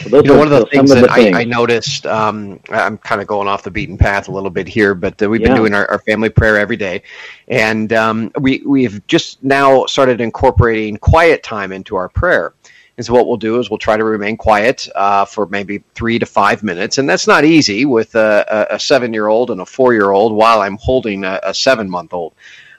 You 0.00 0.22
know, 0.22 0.38
one 0.38 0.52
of 0.52 0.58
the 0.58 0.66
things 0.66 0.90
that 0.90 1.02
the 1.02 1.12
I, 1.12 1.40
I, 1.40 1.44
noticed, 1.44 2.06
um, 2.06 2.60
I'm 2.70 2.98
kind 2.98 3.20
of 3.20 3.26
going 3.26 3.48
off 3.48 3.62
the 3.62 3.70
beaten 3.70 3.98
path 3.98 4.28
a 4.28 4.32
little 4.32 4.50
bit 4.50 4.66
here, 4.66 4.94
but 4.94 5.22
uh, 5.22 5.28
we've 5.28 5.40
yeah. 5.40 5.48
been 5.48 5.56
doing 5.56 5.74
our, 5.74 5.88
our, 5.90 5.98
family 6.00 6.28
prayer 6.28 6.58
every 6.58 6.76
day, 6.76 7.02
and 7.48 7.92
um, 7.92 8.32
we 8.40 8.62
we've 8.66 9.06
just 9.06 9.42
now 9.44 9.86
started 9.86 10.20
incorporating 10.20 10.96
quiet 10.96 11.42
time 11.42 11.72
into 11.72 11.96
our 11.96 12.08
prayer. 12.08 12.54
And 12.96 13.06
so 13.06 13.14
what 13.14 13.26
we'll 13.26 13.38
do 13.38 13.58
is 13.58 13.70
we'll 13.70 13.78
try 13.78 13.96
to 13.96 14.04
remain 14.04 14.36
quiet 14.36 14.86
uh, 14.94 15.24
for 15.24 15.46
maybe 15.46 15.82
three 15.94 16.18
to 16.18 16.26
five 16.26 16.62
minutes, 16.62 16.98
and 16.98 17.08
that's 17.08 17.26
not 17.26 17.44
easy 17.44 17.84
with 17.84 18.14
a, 18.14 18.66
a 18.70 18.78
seven-year-old 18.78 19.50
and 19.50 19.60
a 19.60 19.66
four-year-old 19.66 20.32
while 20.32 20.60
I'm 20.60 20.76
holding 20.76 21.24
a, 21.24 21.40
a 21.42 21.54
seven-month-old. 21.54 22.34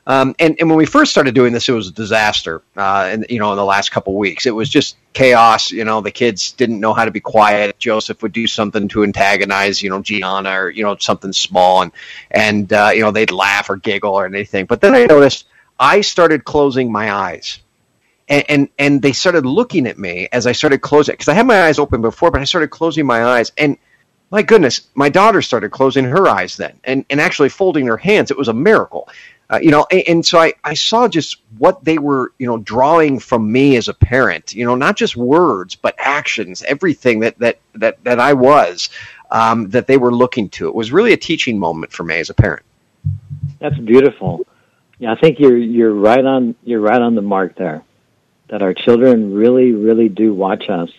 Um, 0.05 0.35
and, 0.37 0.57
and 0.59 0.69
when 0.69 0.77
we 0.77 0.85
first 0.85 1.11
started 1.11 1.33
doing 1.33 1.53
this, 1.53 1.69
it 1.69 1.71
was 1.71 1.87
a 1.87 1.93
disaster. 1.93 2.61
Uh, 2.75 3.07
and 3.09 3.25
you 3.29 3.39
know, 3.39 3.51
in 3.51 3.57
the 3.57 3.63
last 3.63 3.89
couple 3.91 4.15
weeks, 4.17 4.45
it 4.45 4.51
was 4.51 4.69
just 4.69 4.97
chaos. 5.13 5.71
You 5.71 5.85
know, 5.85 6.01
the 6.01 6.11
kids 6.11 6.51
didn't 6.51 6.79
know 6.79 6.93
how 6.93 7.05
to 7.05 7.11
be 7.11 7.21
quiet. 7.21 7.79
Joseph 7.79 8.21
would 8.21 8.33
do 8.33 8.45
something 8.45 8.89
to 8.89 9.03
antagonize, 9.03 9.81
you 9.81 9.89
know, 9.89 10.01
Gianna 10.01 10.59
or 10.59 10.69
you 10.69 10.83
know 10.83 10.97
something 10.97 11.31
small, 11.31 11.83
and 11.83 11.91
and 12.31 12.73
uh, 12.73 12.91
you 12.93 13.01
know 13.01 13.11
they'd 13.11 13.31
laugh 13.31 13.69
or 13.69 13.77
giggle 13.77 14.13
or 14.13 14.25
anything. 14.25 14.65
But 14.65 14.81
then 14.81 14.93
I 14.93 15.05
noticed 15.05 15.47
I 15.79 16.01
started 16.01 16.43
closing 16.43 16.91
my 16.91 17.11
eyes. 17.11 17.59
And, 18.29 18.45
and, 18.47 18.69
and 18.79 19.01
they 19.01 19.11
started 19.11 19.45
looking 19.45 19.85
at 19.85 19.99
me 19.99 20.29
as 20.31 20.47
I 20.47 20.53
started 20.53 20.79
closing 20.79 21.11
because 21.11 21.27
I 21.27 21.33
had 21.33 21.45
my 21.45 21.63
eyes 21.63 21.77
open 21.77 22.01
before, 22.01 22.31
but 22.31 22.39
I 22.39 22.45
started 22.45 22.69
closing 22.69 23.05
my 23.05 23.21
eyes 23.21 23.51
and 23.57 23.77
my 24.33 24.41
goodness, 24.41 24.87
my 24.95 25.09
daughter 25.09 25.43
started 25.43 25.69
closing 25.69 26.05
her 26.05 26.27
eyes 26.27 26.57
then 26.57 26.79
and, 26.85 27.05
and 27.11 27.21
actually 27.21 27.49
folding 27.49 27.85
her 27.85 27.97
hands. 27.97 28.31
It 28.31 28.37
was 28.37 28.47
a 28.47 28.53
miracle. 28.53 29.07
Uh, 29.53 29.59
you 29.61 29.69
know, 29.69 29.85
and, 29.91 30.03
and, 30.07 30.25
so 30.25 30.39
I, 30.39 30.53
I 30.63 30.73
saw 30.73 31.07
just 31.07 31.37
what 31.59 31.83
they 31.83 31.99
were, 31.99 32.33
you 32.39 32.47
know, 32.47 32.57
drawing 32.57 33.19
from 33.19 33.51
me 33.51 33.75
as 33.75 33.87
a 33.87 33.93
parent. 33.93 34.55
You 34.55 34.65
know, 34.65 34.73
not 34.73 34.97
just 34.97 35.15
words, 35.15 35.75
but 35.75 35.93
actions, 35.99 36.63
everything 36.63 37.19
that 37.19 37.37
that 37.37 37.59
that 37.75 38.03
that 38.03 38.19
I 38.19 38.33
was, 38.33 38.89
um, 39.29 39.69
that 39.69 39.85
they 39.85 39.97
were 39.97 40.11
looking 40.11 40.49
to. 40.51 40.67
It 40.67 40.73
was 40.73 40.91
really 40.91 41.13
a 41.13 41.17
teaching 41.17 41.59
moment 41.59 41.91
for 41.91 42.03
me 42.03 42.15
as 42.15 42.31
a 42.31 42.33
parent. 42.33 42.63
That's 43.59 43.77
beautiful. 43.77 44.47
Yeah, 44.97 45.11
I 45.11 45.19
think 45.19 45.39
you're 45.39 45.57
you're 45.57 45.93
right 45.93 46.25
on 46.25 46.55
you're 46.63 46.81
right 46.81 47.01
on 47.01 47.13
the 47.13 47.21
mark 47.21 47.55
there. 47.55 47.83
That 48.47 48.63
our 48.63 48.73
children 48.73 49.35
really 49.35 49.71
really 49.71 50.09
do 50.09 50.33
watch 50.33 50.67
us, 50.67 50.89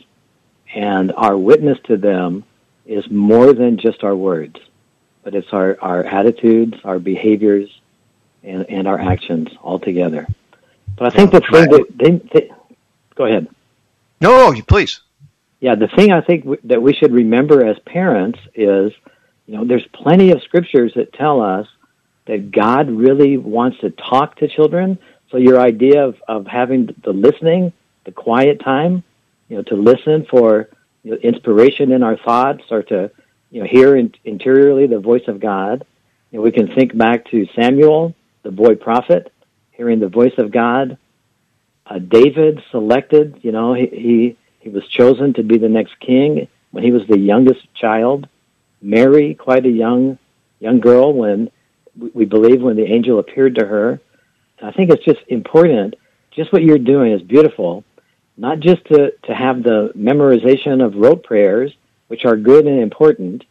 and 0.72 1.10
our 1.16 1.36
witness 1.36 1.78
to 1.86 1.96
them 1.96 2.44
is 2.86 3.10
more 3.10 3.52
than 3.52 3.78
just 3.78 4.04
our 4.04 4.14
words, 4.14 4.60
but 5.24 5.34
it's 5.34 5.52
our, 5.52 5.76
our 5.80 6.04
attitudes, 6.04 6.76
our 6.84 7.00
behaviors, 7.00 7.68
and, 8.44 8.68
and 8.68 8.86
our 8.86 9.00
actions 9.00 9.48
all 9.62 9.78
together. 9.78 10.26
But 10.96 11.08
I 11.08 11.16
think 11.16 11.32
the 11.32 11.40
thing 11.40 11.70
that 11.70 11.86
they, 11.96 12.10
they, 12.32 12.50
go 13.14 13.24
ahead. 13.26 13.48
No, 14.20 14.50
no, 14.50 14.62
please. 14.62 15.00
Yeah, 15.60 15.74
the 15.74 15.88
thing 15.88 16.12
I 16.12 16.20
think 16.20 16.44
w- 16.44 16.60
that 16.64 16.82
we 16.82 16.92
should 16.92 17.12
remember 17.12 17.64
as 17.64 17.78
parents 17.80 18.38
is, 18.54 18.92
you 19.46 19.56
know, 19.56 19.64
there's 19.64 19.86
plenty 19.92 20.30
of 20.30 20.42
scriptures 20.42 20.92
that 20.94 21.12
tell 21.12 21.40
us 21.40 21.66
that 22.26 22.50
God 22.50 22.90
really 22.90 23.36
wants 23.36 23.78
to 23.80 23.90
talk 23.90 24.36
to 24.36 24.48
children. 24.48 24.98
So 25.30 25.36
your 25.36 25.60
idea 25.60 26.04
of, 26.04 26.16
of 26.28 26.46
having 26.46 26.94
the 27.02 27.12
listening, 27.12 27.72
the 28.04 28.12
quiet 28.12 28.60
time, 28.60 29.02
you 29.48 29.56
know, 29.56 29.62
to 29.64 29.74
listen 29.74 30.26
for 30.30 30.68
you 31.02 31.12
know, 31.12 31.16
inspiration 31.18 31.92
in 31.92 32.02
our 32.02 32.16
thoughts 32.16 32.64
or 32.70 32.82
to, 32.84 33.10
you 33.50 33.60
know, 33.60 33.66
hear 33.66 33.96
in, 33.96 34.14
interiorly 34.24 34.86
the 34.86 34.98
voice 34.98 35.28
of 35.28 35.40
God. 35.40 35.84
You 36.30 36.38
know, 36.38 36.42
we 36.42 36.52
can 36.52 36.74
think 36.74 36.96
back 36.96 37.26
to 37.30 37.46
Samuel, 37.54 38.14
the 38.44 38.52
boy 38.52 38.76
prophet, 38.76 39.32
hearing 39.72 39.98
the 39.98 40.08
voice 40.08 40.34
of 40.38 40.52
God. 40.52 40.96
Uh, 41.86 41.98
David 41.98 42.62
selected, 42.70 43.40
you 43.42 43.50
know, 43.50 43.74
he, 43.74 43.86
he 43.86 44.36
he 44.60 44.70
was 44.70 44.86
chosen 44.88 45.34
to 45.34 45.42
be 45.42 45.58
the 45.58 45.68
next 45.68 45.98
king 46.00 46.48
when 46.70 46.84
he 46.84 46.92
was 46.92 47.06
the 47.06 47.18
youngest 47.18 47.62
child. 47.74 48.28
Mary, 48.80 49.34
quite 49.34 49.66
a 49.66 49.70
young 49.70 50.18
young 50.60 50.80
girl, 50.80 51.12
when 51.12 51.50
we 52.14 52.24
believe 52.24 52.62
when 52.62 52.76
the 52.76 52.86
angel 52.86 53.18
appeared 53.18 53.56
to 53.56 53.66
her. 53.66 54.00
I 54.62 54.72
think 54.72 54.90
it's 54.90 55.04
just 55.04 55.20
important. 55.28 55.96
Just 56.30 56.52
what 56.52 56.62
you're 56.62 56.78
doing 56.78 57.12
is 57.12 57.22
beautiful. 57.22 57.84
Not 58.36 58.60
just 58.60 58.84
to, 58.86 59.12
to 59.24 59.34
have 59.34 59.62
the 59.62 59.92
memorization 59.94 60.84
of 60.84 60.96
rote 60.96 61.22
prayers, 61.22 61.72
which 62.08 62.24
are 62.24 62.36
good 62.36 62.66
and 62.66 62.80
important, 62.80 63.44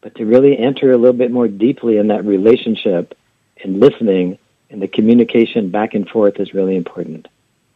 but 0.00 0.14
to 0.14 0.24
really 0.24 0.56
enter 0.56 0.92
a 0.92 0.96
little 0.96 1.12
bit 1.16 1.30
more 1.30 1.48
deeply 1.48 1.98
in 1.98 2.06
that 2.08 2.24
relationship 2.24 3.14
and 3.62 3.80
listening 3.80 4.38
and 4.70 4.80
the 4.80 4.88
communication 4.88 5.70
back 5.70 5.94
and 5.94 6.08
forth 6.08 6.40
is 6.40 6.54
really 6.54 6.76
important. 6.76 7.28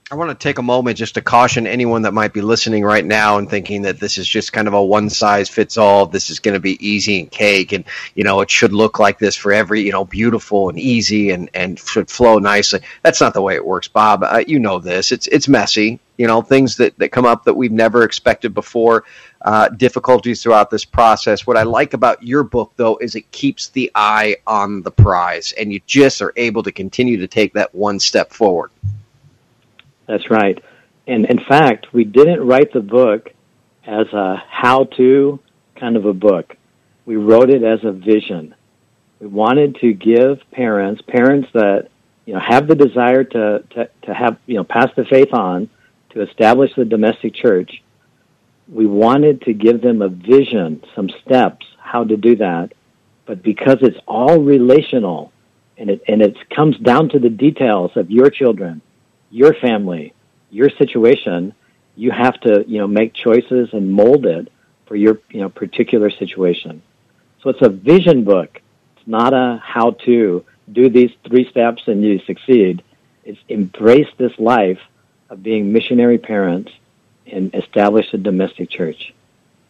I 0.09 0.15
want 0.15 0.31
to 0.31 0.37
take 0.37 0.59
a 0.59 0.63
moment 0.63 0.99
just 0.99 1.15
to 1.15 1.21
caution 1.21 1.67
anyone 1.67 2.03
that 2.03 2.15
might 2.15 2.33
be 2.33 2.41
listening 2.41 2.85
right 2.85 3.05
now 3.05 3.39
and 3.39 3.51
thinking 3.51 3.83
that 3.83 3.99
this 3.99 4.19
is 4.19 4.29
just 4.29 4.53
kind 4.53 4.69
of 4.69 4.75
a 4.75 4.85
one 4.85 5.11
size 5.11 5.49
fits 5.49 5.77
all. 5.77 6.07
This 6.07 6.31
is 6.31 6.39
going 6.39 6.55
to 6.55 6.61
be 6.61 6.79
easy 6.87 7.19
and 7.19 7.29
cake, 7.29 7.73
and 7.73 7.85
you 8.15 8.23
know 8.23 8.41
it 8.41 8.49
should 8.49 8.73
look 8.73 9.01
like 9.01 9.19
this 9.19 9.35
for 9.35 9.53
every 9.53 9.81
you 9.83 9.91
know 9.91 10.05
beautiful 10.05 10.69
and 10.69 10.79
easy 10.79 11.31
and 11.31 11.51
and 11.55 11.77
should 11.77 12.09
flow 12.09 12.39
nicely. 12.39 12.81
That's 13.03 13.21
not 13.21 13.35
the 13.35 13.43
way 13.43 13.57
it 13.57 13.67
works, 13.67 13.89
Bob. 13.89 14.23
Uh, 14.23 14.45
you 14.47 14.61
know 14.61 14.79
this. 14.79 15.11
It's 15.11 15.27
it's 15.27 15.49
messy. 15.49 15.99
You 16.17 16.29
know 16.29 16.41
things 16.41 16.77
that 16.77 16.97
that 17.01 17.11
come 17.11 17.27
up 17.27 17.43
that 17.45 17.55
we've 17.55 17.73
never 17.73 18.05
expected 18.05 18.55
before. 18.55 19.03
Uh, 19.47 19.69
difficulties 19.69 20.43
throughout 20.43 20.71
this 20.71 20.85
process. 20.85 21.47
What 21.47 21.57
I 21.57 21.63
like 21.63 21.95
about 21.95 22.21
your 22.21 22.43
book, 22.43 22.73
though, 22.75 22.97
is 22.97 23.15
it 23.15 23.31
keeps 23.31 23.69
the 23.69 23.93
eye 23.95 24.39
on 24.45 24.83
the 24.83 24.91
prize, 24.91 25.53
and 25.53 25.73
you 25.73 25.81
just 25.87 26.21
are 26.21 26.33
able 26.35 26.65
to 26.65 26.73
continue 26.73 27.19
to 27.19 27.29
take 27.29 27.53
that 27.53 27.73
one 27.73 28.01
step 28.01 28.33
forward. 28.33 28.73
That's 30.09 30.29
right. 30.33 30.61
And 31.07 31.27
in 31.27 31.39
fact, 31.39 31.93
we 31.93 32.03
didn't 32.03 32.45
write 32.45 32.73
the 32.73 32.81
book 32.81 33.31
as 33.87 34.13
a 34.13 34.43
how 34.49 34.85
to 34.97 35.39
kind 35.77 35.97
of 35.97 36.07
a 36.07 36.13
book. 36.13 36.57
We 37.05 37.15
wrote 37.15 37.49
it 37.49 37.63
as 37.63 37.85
a 37.85 37.93
vision. 37.93 38.53
We 39.21 39.29
wanted 39.29 39.77
to 39.77 39.93
give 39.93 40.41
parents, 40.51 41.03
parents 41.03 41.49
that, 41.53 41.89
you 42.25 42.35
know, 42.35 42.41
have 42.41 42.67
the 42.67 42.75
desire 42.75 43.23
to, 43.23 43.63
to, 43.71 43.89
to 44.03 44.13
have, 44.13 44.39
you 44.47 44.57
know, 44.57 44.65
pass 44.65 44.91
the 44.97 45.05
faith 45.05 45.33
on 45.33 45.71
to 46.11 46.23
establish 46.23 46.73
the 46.75 46.85
domestic 46.85 47.33
church. 47.33 47.81
We 48.69 48.87
wanted 48.87 49.43
to 49.43 49.53
give 49.53 49.81
them 49.81 50.03
a 50.03 50.09
vision, 50.09 50.83
some 50.95 51.09
steps, 51.25 51.67
how 51.79 52.05
to 52.05 52.17
do 52.17 52.37
that. 52.37 52.73
But 53.25 53.43
because 53.43 53.79
it's 53.83 53.99
all 54.07 54.41
relational 54.41 55.33
and 55.79 55.91
it, 55.91 56.03
and 56.09 56.23
it 56.23 56.37
comes 56.51 56.77
down 56.79 57.11
to 57.11 57.19
the 57.19 57.29
details 57.29 57.93
of 57.97 58.11
your 58.11 58.31
children, 58.31 58.81
your 59.31 59.55
family, 59.55 60.15
your 60.51 60.71
situation, 60.71 61.55
you 61.97 62.11
have 62.11 62.39
to, 62.41 62.65
you 62.67 62.79
know, 62.79 62.87
make 62.87 63.15
choices 63.15 63.71
and 63.73 63.93
mold 63.93 64.27
it 64.27 64.53
for 64.87 64.97
your, 64.97 65.21
you 65.31 65.41
know, 65.41 65.49
particular 65.49 66.11
situation. 66.11 66.83
So 67.43 67.51
it's 67.51 67.63
a 67.63 67.69
vision 67.69 68.25
book. 68.25 68.61
It's 68.97 69.07
not 69.07 69.33
a 69.33 69.61
how 69.63 69.93
to 70.07 70.45
do 70.73 70.89
these 70.89 71.13
three 71.27 71.49
steps 71.51 71.83
and 71.87 72.03
you 72.03 72.19
succeed. 72.21 72.83
It's 73.25 73.39
embrace 73.49 74.09
this 74.17 74.33
life 74.39 74.81
of 75.31 75.43
being 75.43 75.73
missionary 75.73 76.19
parents 76.19 76.73
and 77.31 77.55
establish 77.55 78.07
a 78.13 78.19
domestic 78.19 78.71
church. 78.71 79.15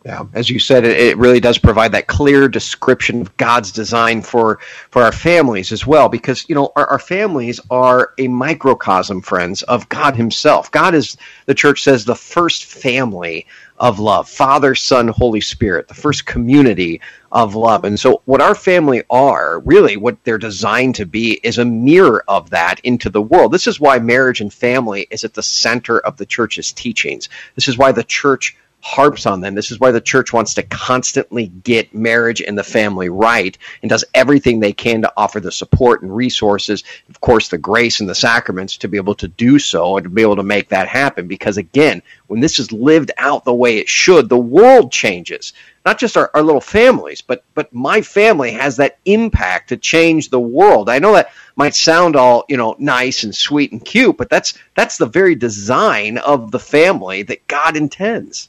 Yeah, 0.07 0.27
as 0.35 0.49
you 0.49 0.61
said, 0.61 0.85
it, 0.85 1.01
it 1.01 1.19
really 1.19 1.41
does 1.41 1.59
provide 1.59 1.91
that 1.91 2.07
clear 2.07 2.47
description 2.47 3.23
of 3.23 3.37
God's 3.39 3.73
design 3.73 4.23
for 4.23 4.61
for 4.91 5.03
our 5.03 5.11
families 5.11 5.73
as 5.73 5.85
well, 5.85 6.09
because 6.09 6.49
you 6.49 6.55
know 6.55 6.71
our, 6.77 6.87
our 6.87 6.99
families 7.01 7.59
are 7.73 8.13
a 8.17 8.29
microcosm, 8.29 9.21
friends, 9.21 9.63
of 9.65 9.89
God 9.89 10.15
Himself. 10.15 10.71
God 10.71 10.95
is 10.95 11.17
the 11.47 11.55
church 11.55 11.83
says 11.83 12.05
the 12.05 12.15
first 12.15 12.67
family 12.67 13.49
of 13.79 13.99
love, 13.99 14.29
Father, 14.29 14.77
Son, 14.77 15.09
Holy 15.09 15.41
Spirit, 15.41 15.89
the 15.89 15.95
first 15.95 16.25
community 16.25 17.01
of 17.33 17.57
love. 17.57 17.83
And 17.85 17.99
so, 17.99 18.23
what 18.27 18.41
our 18.41 18.55
family 18.55 19.03
are, 19.11 19.59
really, 19.59 19.97
what 19.97 20.23
they're 20.23 20.39
designed 20.39 20.95
to 20.95 21.05
be, 21.05 21.41
is 21.43 21.59
a 21.59 21.65
mirror 21.65 22.23
of 22.29 22.51
that 22.51 22.79
into 22.85 23.11
the 23.11 23.21
world. 23.21 23.51
This 23.51 23.67
is 23.67 23.81
why 23.81 23.99
marriage 23.99 24.41
and 24.41 24.55
family 24.55 25.09
is 25.11 25.25
at 25.25 25.35
the 25.35 25.43
center 25.43 25.99
of 25.99 26.17
the 26.17 26.27
church's 26.27 26.71
teachings. 26.71 27.29
This 27.57 27.67
is 27.67 27.77
why 27.77 27.91
the 27.91 28.05
church 28.05 28.57
harps 28.81 29.27
on 29.27 29.41
them. 29.41 29.55
This 29.55 29.73
is 29.73 29.81
why 29.81 29.91
the 29.91 30.01
church 30.01 30.33
wants 30.33 30.55
to 30.55 30.63
constantly 30.63 31.49
get 31.49 31.93
marriage 31.93 32.41
and 32.41 32.57
the 32.57 32.63
family 32.63 33.09
right 33.09 33.59
and 33.83 33.91
does 33.91 34.05
everything 34.15 34.61
they 34.61 34.73
can 34.73 35.03
to 35.03 35.13
offer 35.17 35.41
the 35.41 35.51
support 35.51 36.03
and 36.03 36.15
resources, 36.15 36.85
of 37.09 37.21
course, 37.21 37.49
the 37.49 37.59
grace 37.59 37.99
and 37.99 38.09
the 38.09 38.15
sacraments 38.15 38.77
to 38.77 38.89
be 38.89 38.97
able 38.97 39.17
to 39.17 39.27
do 39.27 39.59
so 39.59 39.97
and 39.97 40.05
to 40.05 40.11
be 40.11 40.23
able 40.23 40.37
to 40.37 40.45
make 40.45 40.69
that 40.69 40.87
happen. 40.87 41.27
Because 41.27 41.57
again, 41.57 42.01
when 42.29 42.39
this 42.39 42.61
is 42.61 42.71
lived 42.71 43.11
out 43.19 43.45
the 43.45 43.53
way 43.53 43.79
it 43.79 43.89
should, 43.89 44.29
the 44.29 44.39
world 44.39 44.93
changes. 44.93 45.53
Not 45.85 45.99
just 45.99 46.17
our, 46.17 46.31
our 46.35 46.43
little 46.43 46.61
families, 46.61 47.23
but 47.23 47.45
but 47.55 47.73
my 47.73 48.03
family 48.03 48.53
has 48.53 48.77
that 48.77 48.99
impact 49.05 49.69
to 49.69 49.77
change 49.77 50.31
the 50.31 50.41
world. 50.41 50.89
I 50.89 50.99
know 50.99 51.15
that 51.15 51.33
might 51.55 51.75
sound 51.75 52.17
all 52.17 52.45
you 52.49 52.57
know 52.57 52.77
nice 52.79 53.23
and 53.23 53.35
sweet 53.35 53.73
and 53.73 53.85
cute, 53.85 54.17
but 54.17 54.29
that's 54.29 54.55
that's 54.75 54.97
the 54.97 55.07
very 55.07 55.35
design 55.35 56.19
of 56.19 56.51
the 56.51 56.59
family 56.59 57.23
that 57.25 57.47
God 57.47 57.77
intends. 57.77 58.49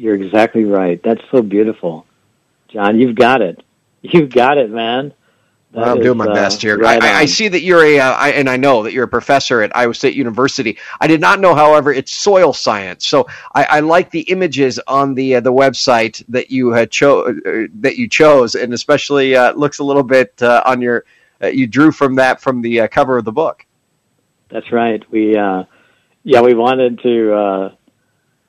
You're 0.00 0.14
exactly 0.14 0.64
right. 0.64 0.98
That's 1.02 1.20
so 1.30 1.42
beautiful. 1.42 2.06
Jon, 2.68 2.98
you've 2.98 3.16
got 3.16 3.42
it. 3.42 3.62
You've 4.02 4.30
got 4.30 4.56
it, 4.56 4.70
man. 4.70 5.12
Well, 5.72 5.90
I'm 5.90 6.00
doing 6.00 6.16
my 6.16 6.24
uh, 6.24 6.32
best 6.32 6.62
here. 6.62 6.78
right 6.78 7.02
I, 7.02 7.20
I 7.20 7.24
see 7.26 7.48
that 7.48 7.60
you're 7.60 7.84
a, 7.84 7.98
uh, 7.98 8.12
I, 8.12 8.30
and 8.30 8.48
I 8.48 8.56
know 8.56 8.82
that 8.82 8.94
you're 8.94 9.04
a 9.04 9.08
professor 9.08 9.60
at 9.60 9.76
Iowa 9.76 9.92
State 9.92 10.14
University. 10.14 10.78
I 11.02 11.06
did 11.06 11.20
not 11.20 11.38
know, 11.38 11.54
however, 11.54 11.92
it's 11.92 12.10
soil 12.10 12.54
science. 12.54 13.06
So 13.06 13.28
I, 13.54 13.64
I 13.64 13.80
like 13.80 14.10
the 14.10 14.22
images 14.22 14.80
on 14.86 15.12
the 15.12 15.34
uh, 15.34 15.40
the 15.40 15.52
website 15.52 16.24
that 16.28 16.50
you 16.50 16.70
had 16.70 16.90
cho- 16.90 17.26
uh, 17.26 17.66
that 17.80 17.98
you 17.98 18.08
chose, 18.08 18.54
and 18.54 18.72
especially 18.72 19.36
uh, 19.36 19.52
looks 19.52 19.80
a 19.80 19.84
little 19.84 20.02
bit 20.02 20.42
uh, 20.42 20.62
on 20.64 20.80
your. 20.80 21.04
Uh, 21.42 21.48
you 21.48 21.66
drew 21.66 21.92
from 21.92 22.14
that 22.14 22.40
from 22.40 22.62
the 22.62 22.80
uh, 22.80 22.88
cover 22.88 23.18
of 23.18 23.26
the 23.26 23.32
book. 23.32 23.66
That's 24.48 24.72
right. 24.72 25.02
We, 25.10 25.36
uh, 25.36 25.64
yeah, 26.24 26.40
we 26.40 26.54
wanted 26.54 27.00
to 27.02 27.34
uh, 27.34 27.74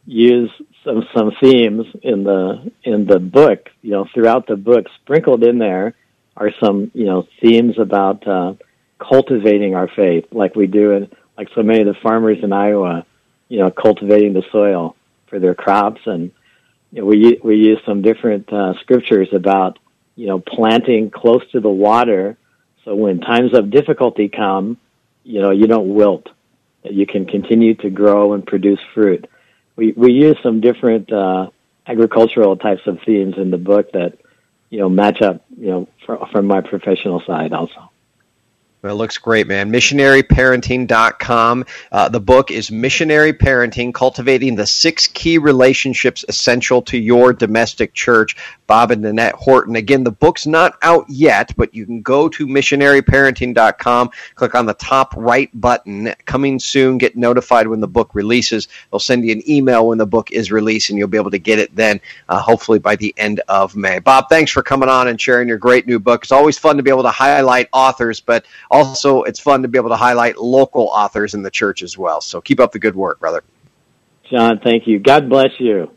use 0.05 0.51
some 0.83 1.07
some 1.15 1.31
themes 1.41 1.85
in 2.01 2.23
the 2.23 2.71
in 2.83 3.05
the 3.05 3.19
book. 3.19 3.69
You 3.81 3.91
know, 3.91 4.07
throughout 4.13 4.47
the 4.47 4.55
book, 4.55 4.87
sprinkled 5.01 5.43
in 5.43 5.57
there 5.59 5.95
are 6.35 6.51
some 6.63 6.91
you 6.93 7.05
know 7.05 7.27
themes 7.41 7.77
about 7.77 8.25
uh, 8.27 8.53
cultivating 8.99 9.75
our 9.75 9.87
faith, 9.87 10.25
like 10.31 10.55
we 10.55 10.67
do 10.67 10.91
in 10.91 11.11
like 11.37 11.49
so 11.55 11.63
many 11.63 11.81
of 11.81 11.87
the 11.87 11.99
farmers 12.01 12.37
in 12.43 12.53
Iowa. 12.53 13.05
You 13.49 13.59
know, 13.59 13.71
cultivating 13.71 14.33
the 14.33 14.43
soil 14.51 14.95
for 15.27 15.39
their 15.39 15.55
crops, 15.55 16.01
and 16.05 16.31
you 16.91 17.01
know, 17.01 17.05
we 17.05 17.39
we 17.43 17.57
use 17.57 17.79
some 17.85 18.01
different 18.01 18.51
uh, 18.51 18.73
scriptures 18.81 19.29
about 19.33 19.77
you 20.15 20.27
know 20.27 20.39
planting 20.39 21.11
close 21.11 21.43
to 21.51 21.59
the 21.59 21.69
water, 21.69 22.37
so 22.85 22.95
when 22.95 23.19
times 23.19 23.53
of 23.53 23.69
difficulty 23.69 24.29
come, 24.29 24.77
you 25.23 25.41
know 25.41 25.51
you 25.51 25.67
don't 25.67 25.93
wilt. 25.93 26.27
You 26.83 27.05
can 27.05 27.25
continue 27.25 27.75
to 27.75 27.89
grow 27.91 28.33
and 28.33 28.45
produce 28.45 28.79
fruit. 28.93 29.29
We 29.75 29.93
we 29.93 30.11
use 30.11 30.37
some 30.43 30.61
different 30.61 31.11
uh, 31.11 31.49
agricultural 31.87 32.57
types 32.57 32.85
of 32.87 32.99
themes 33.05 33.35
in 33.37 33.51
the 33.51 33.57
book 33.57 33.91
that 33.93 34.17
you 34.69 34.79
know 34.79 34.89
match 34.89 35.21
up 35.21 35.43
you 35.57 35.67
know 35.67 35.87
from, 36.05 36.27
from 36.31 36.47
my 36.47 36.61
professional 36.61 37.21
side 37.21 37.53
also. 37.53 37.90
It 38.83 38.93
looks 38.93 39.19
great, 39.19 39.45
man. 39.45 39.71
Missionaryparenting.com. 39.71 41.65
Uh, 41.91 42.09
the 42.09 42.19
book 42.19 42.49
is 42.49 42.71
Missionary 42.71 43.31
Parenting 43.31 43.93
Cultivating 43.93 44.55
the 44.55 44.65
Six 44.65 45.05
Key 45.05 45.37
Relationships 45.37 46.25
Essential 46.27 46.81
to 46.83 46.97
Your 46.97 47.31
Domestic 47.31 47.93
Church. 47.93 48.35
Bob 48.71 48.91
and 48.91 49.01
Nanette 49.01 49.35
Horton. 49.35 49.75
Again, 49.75 50.05
the 50.05 50.11
book's 50.11 50.47
not 50.47 50.77
out 50.81 51.03
yet, 51.09 51.51
but 51.57 51.75
you 51.75 51.85
can 51.85 52.01
go 52.01 52.29
to 52.29 52.47
missionaryparenting.com, 52.47 54.11
click 54.35 54.55
on 54.55 54.65
the 54.65 54.73
top 54.75 55.13
right 55.17 55.49
button, 55.59 56.15
coming 56.23 56.57
soon, 56.57 56.97
get 56.97 57.17
notified 57.17 57.67
when 57.67 57.81
the 57.81 57.87
book 57.89 58.11
releases. 58.13 58.69
They'll 58.89 58.99
send 59.01 59.25
you 59.25 59.33
an 59.33 59.41
email 59.45 59.87
when 59.87 59.97
the 59.97 60.05
book 60.05 60.31
is 60.31 60.53
released, 60.53 60.89
and 60.89 60.97
you'll 60.97 61.09
be 61.09 61.17
able 61.17 61.31
to 61.31 61.37
get 61.37 61.59
it 61.59 61.75
then, 61.75 61.99
uh, 62.29 62.39
hopefully 62.39 62.79
by 62.79 62.95
the 62.95 63.13
end 63.17 63.41
of 63.49 63.75
May. 63.75 63.99
Bob, 63.99 64.29
thanks 64.29 64.51
for 64.51 64.63
coming 64.63 64.87
on 64.87 65.09
and 65.09 65.19
sharing 65.19 65.49
your 65.49 65.57
great 65.57 65.85
new 65.85 65.99
book. 65.99 66.23
It's 66.23 66.31
always 66.31 66.57
fun 66.57 66.77
to 66.77 66.83
be 66.83 66.91
able 66.91 67.03
to 67.03 67.11
highlight 67.11 67.67
authors, 67.73 68.21
but 68.21 68.45
also 68.71 69.23
it's 69.23 69.39
fun 69.39 69.61
to 69.61 69.67
be 69.67 69.77
able 69.77 69.89
to 69.89 69.95
highlight 69.95 70.37
local 70.37 70.87
authors 70.87 71.33
in 71.33 71.43
the 71.43 71.51
church 71.51 71.83
as 71.83 71.97
well. 71.97 72.21
So 72.21 72.41
keep 72.41 72.59
up 72.59 72.71
the 72.71 72.79
good 72.79 72.95
work, 72.95 73.19
brother. 73.19 73.43
Jon, 74.31 74.59
thank 74.63 74.87
you. 74.87 74.97
God 74.97 75.29
bless 75.29 75.51
you. 75.59 75.91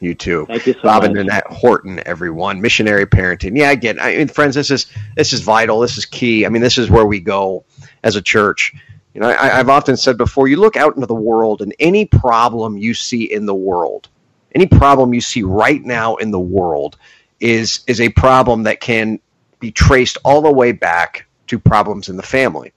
You 0.00 0.14
too. 0.14 0.46
Thank 0.46 0.66
you 0.66 0.72
so 0.74 0.80
Bob 0.82 1.02
much. 1.02 1.10
and 1.10 1.14
Nanette 1.14 1.46
Horton, 1.46 2.02
everyone. 2.06 2.60
Missionary 2.60 3.06
parenting. 3.06 3.56
Yeah, 3.56 3.70
again, 3.70 4.00
I 4.00 4.16
mean, 4.16 4.28
friends, 4.28 4.54
this 4.54 4.70
is 4.70 4.86
this 5.14 5.32
is 5.32 5.42
vital. 5.42 5.80
This 5.80 5.98
is 5.98 6.06
key. 6.06 6.46
I 6.46 6.48
mean, 6.48 6.62
this 6.62 6.78
is 6.78 6.90
where 6.90 7.04
we 7.04 7.20
go 7.20 7.64
as 8.02 8.16
a 8.16 8.22
church. 8.22 8.74
You 9.14 9.20
know, 9.20 9.28
I, 9.28 9.58
I've 9.58 9.68
often 9.68 9.96
said 9.96 10.16
before, 10.16 10.48
you 10.48 10.56
look 10.56 10.76
out 10.76 10.94
into 10.94 11.06
the 11.06 11.14
world, 11.14 11.60
and 11.60 11.74
any 11.78 12.06
problem 12.06 12.78
you 12.78 12.94
see 12.94 13.30
in 13.30 13.44
the 13.44 13.54
world, 13.54 14.08
any 14.54 14.66
problem 14.66 15.12
you 15.12 15.20
see 15.20 15.42
right 15.42 15.82
now 15.82 16.16
in 16.16 16.30
the 16.30 16.40
world, 16.40 16.96
is 17.38 17.84
is 17.86 18.00
a 18.00 18.08
problem 18.08 18.62
that 18.64 18.80
can 18.80 19.20
be 19.58 19.70
traced 19.70 20.16
all 20.24 20.40
the 20.40 20.52
way 20.52 20.72
back 20.72 21.26
to 21.50 21.58
problems 21.58 22.08
in 22.08 22.16
the 22.16 22.22
family. 22.22 22.72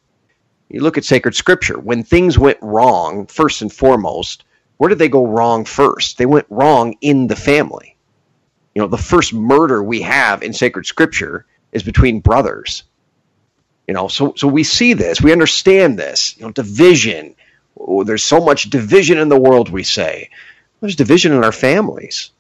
You 0.70 0.82
look 0.82 0.98
at 0.98 1.06
sacred 1.06 1.36
scripture. 1.36 1.80
When 1.80 2.04
things 2.04 2.38
went 2.38 2.58
wrong, 2.62 3.28
first 3.28 3.62
and 3.62 3.72
foremost, 3.72 4.44
where 4.78 4.90
did 4.90 4.98
they 4.98 5.10
go 5.10 5.26
wrong 5.26 5.66
first? 5.66 6.18
They 6.18 6.26
went 6.26 6.48
wrong 6.50 6.96
in 7.00 7.28
the 7.28 7.36
family. 7.36 7.96
You 8.74 8.82
know, 8.82 8.88
the 8.88 8.98
first 8.98 9.34
murder 9.34 9.84
we 9.84 10.02
have 10.02 10.42
in 10.42 10.54
sacred 10.54 10.88
scripture 10.88 11.46
is 11.72 11.84
between 11.84 12.20
brothers. 12.20 12.84
You 13.88 13.94
know, 13.94 14.08
so 14.08 14.34
so 14.36 14.48
we 14.48 14.64
see 14.64 14.94
this, 14.94 15.22
we 15.22 15.32
understand 15.32 16.00
this. 16.00 16.36
You 16.38 16.46
know, 16.46 16.52
division. 16.52 17.36
Oh, 17.80 18.04
there's 18.04 18.24
so 18.24 18.40
much 18.40 18.70
division 18.72 19.20
in 19.20 19.30
the 19.30 19.40
world. 19.40 19.70
We 19.70 19.84
say 19.84 20.32
there's 20.80 20.96
division 20.96 21.34
in 21.34 21.44
our 21.44 21.52
families. 21.52 22.32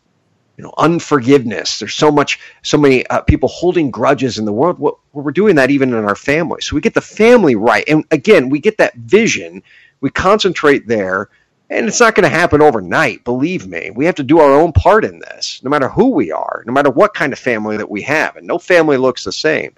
You 0.57 0.63
know, 0.63 0.73
unforgiveness. 0.77 1.79
There's 1.79 1.95
so 1.95 2.11
much, 2.11 2.39
so 2.61 2.77
many 2.77 3.05
uh, 3.07 3.21
people 3.21 3.49
holding 3.49 3.89
grudges 3.89 4.37
in 4.37 4.45
the 4.45 4.53
world. 4.53 4.77
Well, 4.77 4.99
we're 5.11 5.31
doing 5.31 5.55
that 5.55 5.71
even 5.71 5.93
in 5.93 6.05
our 6.05 6.15
family. 6.15 6.61
So 6.61 6.75
we 6.75 6.81
get 6.81 6.93
the 6.93 7.01
family 7.01 7.55
right, 7.55 7.83
and 7.87 8.05
again, 8.11 8.49
we 8.49 8.59
get 8.59 8.77
that 8.77 8.95
vision. 8.95 9.63
We 9.99 10.11
concentrate 10.11 10.87
there, 10.87 11.29
and 11.69 11.87
it's 11.87 11.99
not 11.99 12.13
going 12.13 12.23
to 12.23 12.29
happen 12.29 12.61
overnight. 12.61 13.23
Believe 13.23 13.65
me, 13.65 13.89
we 13.89 14.05
have 14.05 14.15
to 14.15 14.23
do 14.23 14.39
our 14.39 14.53
own 14.53 14.73
part 14.73 15.05
in 15.05 15.17
this, 15.17 15.59
no 15.63 15.71
matter 15.71 15.89
who 15.89 16.09
we 16.09 16.31
are, 16.31 16.63
no 16.67 16.73
matter 16.73 16.91
what 16.91 17.15
kind 17.15 17.33
of 17.33 17.39
family 17.39 17.77
that 17.77 17.89
we 17.89 18.03
have, 18.03 18.35
and 18.35 18.45
no 18.45 18.59
family 18.59 18.97
looks 18.97 19.23
the 19.23 19.31
same. 19.31 19.73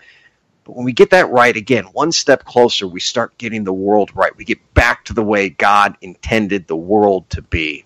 But 0.65 0.75
when 0.75 0.83
we 0.83 0.93
get 0.93 1.11
that 1.11 1.29
right, 1.29 1.55
again, 1.55 1.85
one 1.85 2.11
step 2.11 2.43
closer, 2.43 2.87
we 2.87 2.99
start 2.99 3.37
getting 3.37 3.63
the 3.63 3.71
world 3.71 4.11
right. 4.15 4.35
We 4.35 4.45
get 4.45 4.73
back 4.73 5.05
to 5.05 5.13
the 5.13 5.23
way 5.23 5.49
God 5.49 5.95
intended 6.01 6.67
the 6.67 6.75
world 6.75 7.29
to 7.29 7.41
be. 7.43 7.85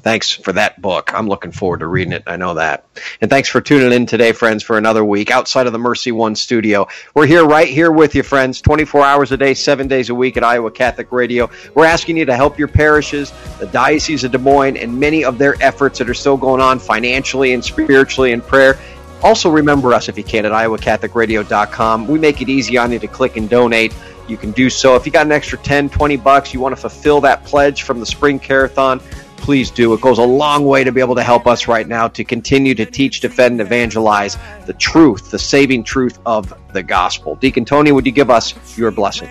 Thanks 0.00 0.30
for 0.30 0.52
that 0.52 0.80
book. 0.80 1.12
I'm 1.12 1.28
looking 1.28 1.50
forward 1.50 1.80
to 1.80 1.86
reading 1.86 2.12
it. 2.12 2.22
I 2.26 2.36
know 2.36 2.54
that. 2.54 2.86
And 3.20 3.28
thanks 3.28 3.48
for 3.48 3.60
tuning 3.60 3.92
in 3.92 4.06
today, 4.06 4.32
friends, 4.32 4.62
for 4.62 4.78
another 4.78 5.04
week 5.04 5.30
outside 5.30 5.66
of 5.66 5.72
the 5.72 5.78
Mercy 5.78 6.12
One 6.12 6.36
studio. 6.36 6.86
We're 7.14 7.26
here 7.26 7.44
right 7.44 7.68
here 7.68 7.90
with 7.90 8.14
you, 8.14 8.22
friends, 8.22 8.60
24 8.60 9.04
hours 9.04 9.32
a 9.32 9.36
day, 9.36 9.54
seven 9.54 9.88
days 9.88 10.08
a 10.08 10.14
week 10.14 10.36
at 10.36 10.44
Iowa 10.44 10.70
Catholic 10.70 11.10
Radio. 11.10 11.50
We're 11.74 11.84
asking 11.86 12.16
you 12.16 12.24
to 12.26 12.36
help 12.36 12.58
your 12.58 12.68
parishes, 12.68 13.32
the 13.58 13.66
Diocese 13.66 14.22
of 14.22 14.30
Des 14.30 14.38
Moines, 14.38 14.76
and 14.76 14.98
many 14.98 15.24
of 15.24 15.36
their 15.36 15.60
efforts 15.60 15.98
that 15.98 16.08
are 16.08 16.14
still 16.14 16.36
going 16.36 16.60
on 16.60 16.78
financially 16.78 17.52
and 17.52 17.64
spiritually 17.64 18.30
in 18.30 18.40
prayer. 18.40 18.78
Also, 19.22 19.50
remember 19.50 19.92
us 19.94 20.08
if 20.08 20.16
you 20.16 20.22
can 20.22 20.46
at 20.46 20.52
iowacatholicradio.com. 20.52 22.06
We 22.06 22.20
make 22.20 22.40
it 22.40 22.48
easy 22.48 22.78
on 22.78 22.92
you 22.92 23.00
to 23.00 23.08
click 23.08 23.36
and 23.36 23.48
donate. 23.50 23.92
You 24.28 24.36
can 24.36 24.52
do 24.52 24.70
so. 24.70 24.94
If 24.94 25.06
you 25.06 25.12
got 25.12 25.26
an 25.26 25.32
extra 25.32 25.58
10, 25.58 25.90
20 25.90 26.16
bucks, 26.18 26.54
you 26.54 26.60
want 26.60 26.74
to 26.76 26.80
fulfill 26.80 27.20
that 27.22 27.44
pledge 27.44 27.82
from 27.82 27.98
the 27.98 28.06
Spring 28.06 28.38
Carathon, 28.38 29.00
please 29.38 29.70
do. 29.70 29.92
It 29.94 30.00
goes 30.00 30.18
a 30.18 30.22
long 30.22 30.64
way 30.64 30.84
to 30.84 30.92
be 30.92 31.00
able 31.00 31.14
to 31.14 31.22
help 31.22 31.46
us 31.46 31.66
right 31.66 31.86
now 31.86 32.08
to 32.08 32.24
continue 32.24 32.74
to 32.74 32.84
teach, 32.84 33.20
defend, 33.20 33.60
and 33.60 33.60
evangelize 33.60 34.36
the 34.66 34.74
truth, 34.74 35.30
the 35.30 35.38
saving 35.38 35.84
truth 35.84 36.18
of 36.26 36.52
the 36.72 36.82
gospel. 36.82 37.36
Deacon 37.36 37.64
Tony, 37.64 37.92
would 37.92 38.06
you 38.06 38.12
give 38.12 38.30
us 38.30 38.54
your 38.76 38.90
blessing? 38.90 39.28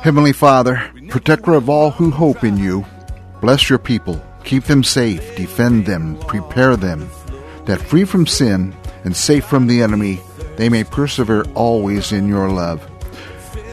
Heavenly 0.00 0.32
Father, 0.32 0.90
protector 1.08 1.54
of 1.54 1.68
all 1.68 1.90
who 1.90 2.10
hope 2.10 2.44
in 2.44 2.56
you, 2.56 2.86
bless 3.40 3.68
your 3.68 3.78
people, 3.78 4.22
keep 4.44 4.64
them 4.64 4.84
safe, 4.84 5.36
defend 5.36 5.86
them, 5.86 6.16
prepare 6.20 6.76
them, 6.76 7.08
that 7.64 7.80
free 7.80 8.04
from 8.04 8.26
sin 8.26 8.74
and 9.04 9.16
safe 9.16 9.44
from 9.44 9.66
the 9.66 9.82
enemy, 9.82 10.20
they 10.56 10.68
may 10.68 10.84
persevere 10.84 11.44
always 11.54 12.12
in 12.12 12.28
your 12.28 12.48
love. 12.48 12.88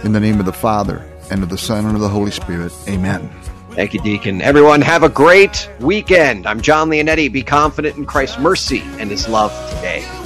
In 0.04 0.12
the 0.12 0.20
name 0.20 0.39
of 0.39 0.45
the 0.45 0.54
Father, 0.54 1.08
and 1.32 1.43
of 1.43 1.49
the 1.49 1.58
Son, 1.58 1.86
and 1.86 1.95
of 1.95 2.01
the 2.01 2.10
Holy 2.10 2.32
Spirit. 2.32 2.74
Amen. 2.88 3.30
Thank 3.76 3.96
you, 3.96 4.02
Deacon. 4.02 4.40
Everyone, 4.42 4.82
have 4.82 5.02
a 5.02 5.10
great 5.10 5.68
weekend. 5.80 6.46
I'm 6.46 6.62
Jon 6.62 6.90
Leonetti. 6.90 7.32
Be 7.32 7.42
confident 7.42 7.98
in 7.98 8.06
Christ's 8.06 8.38
mercy 8.38 8.82
and 9.00 9.10
his 9.10 9.28
love 9.28 9.52
today. 9.72 10.23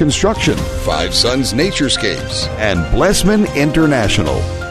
Construction, 0.00 0.56
Five 0.86 1.14
Sons 1.14 1.52
Naturescapes, 1.52 2.48
and 2.58 2.90
Blessman 2.90 3.44
International. 3.54 4.69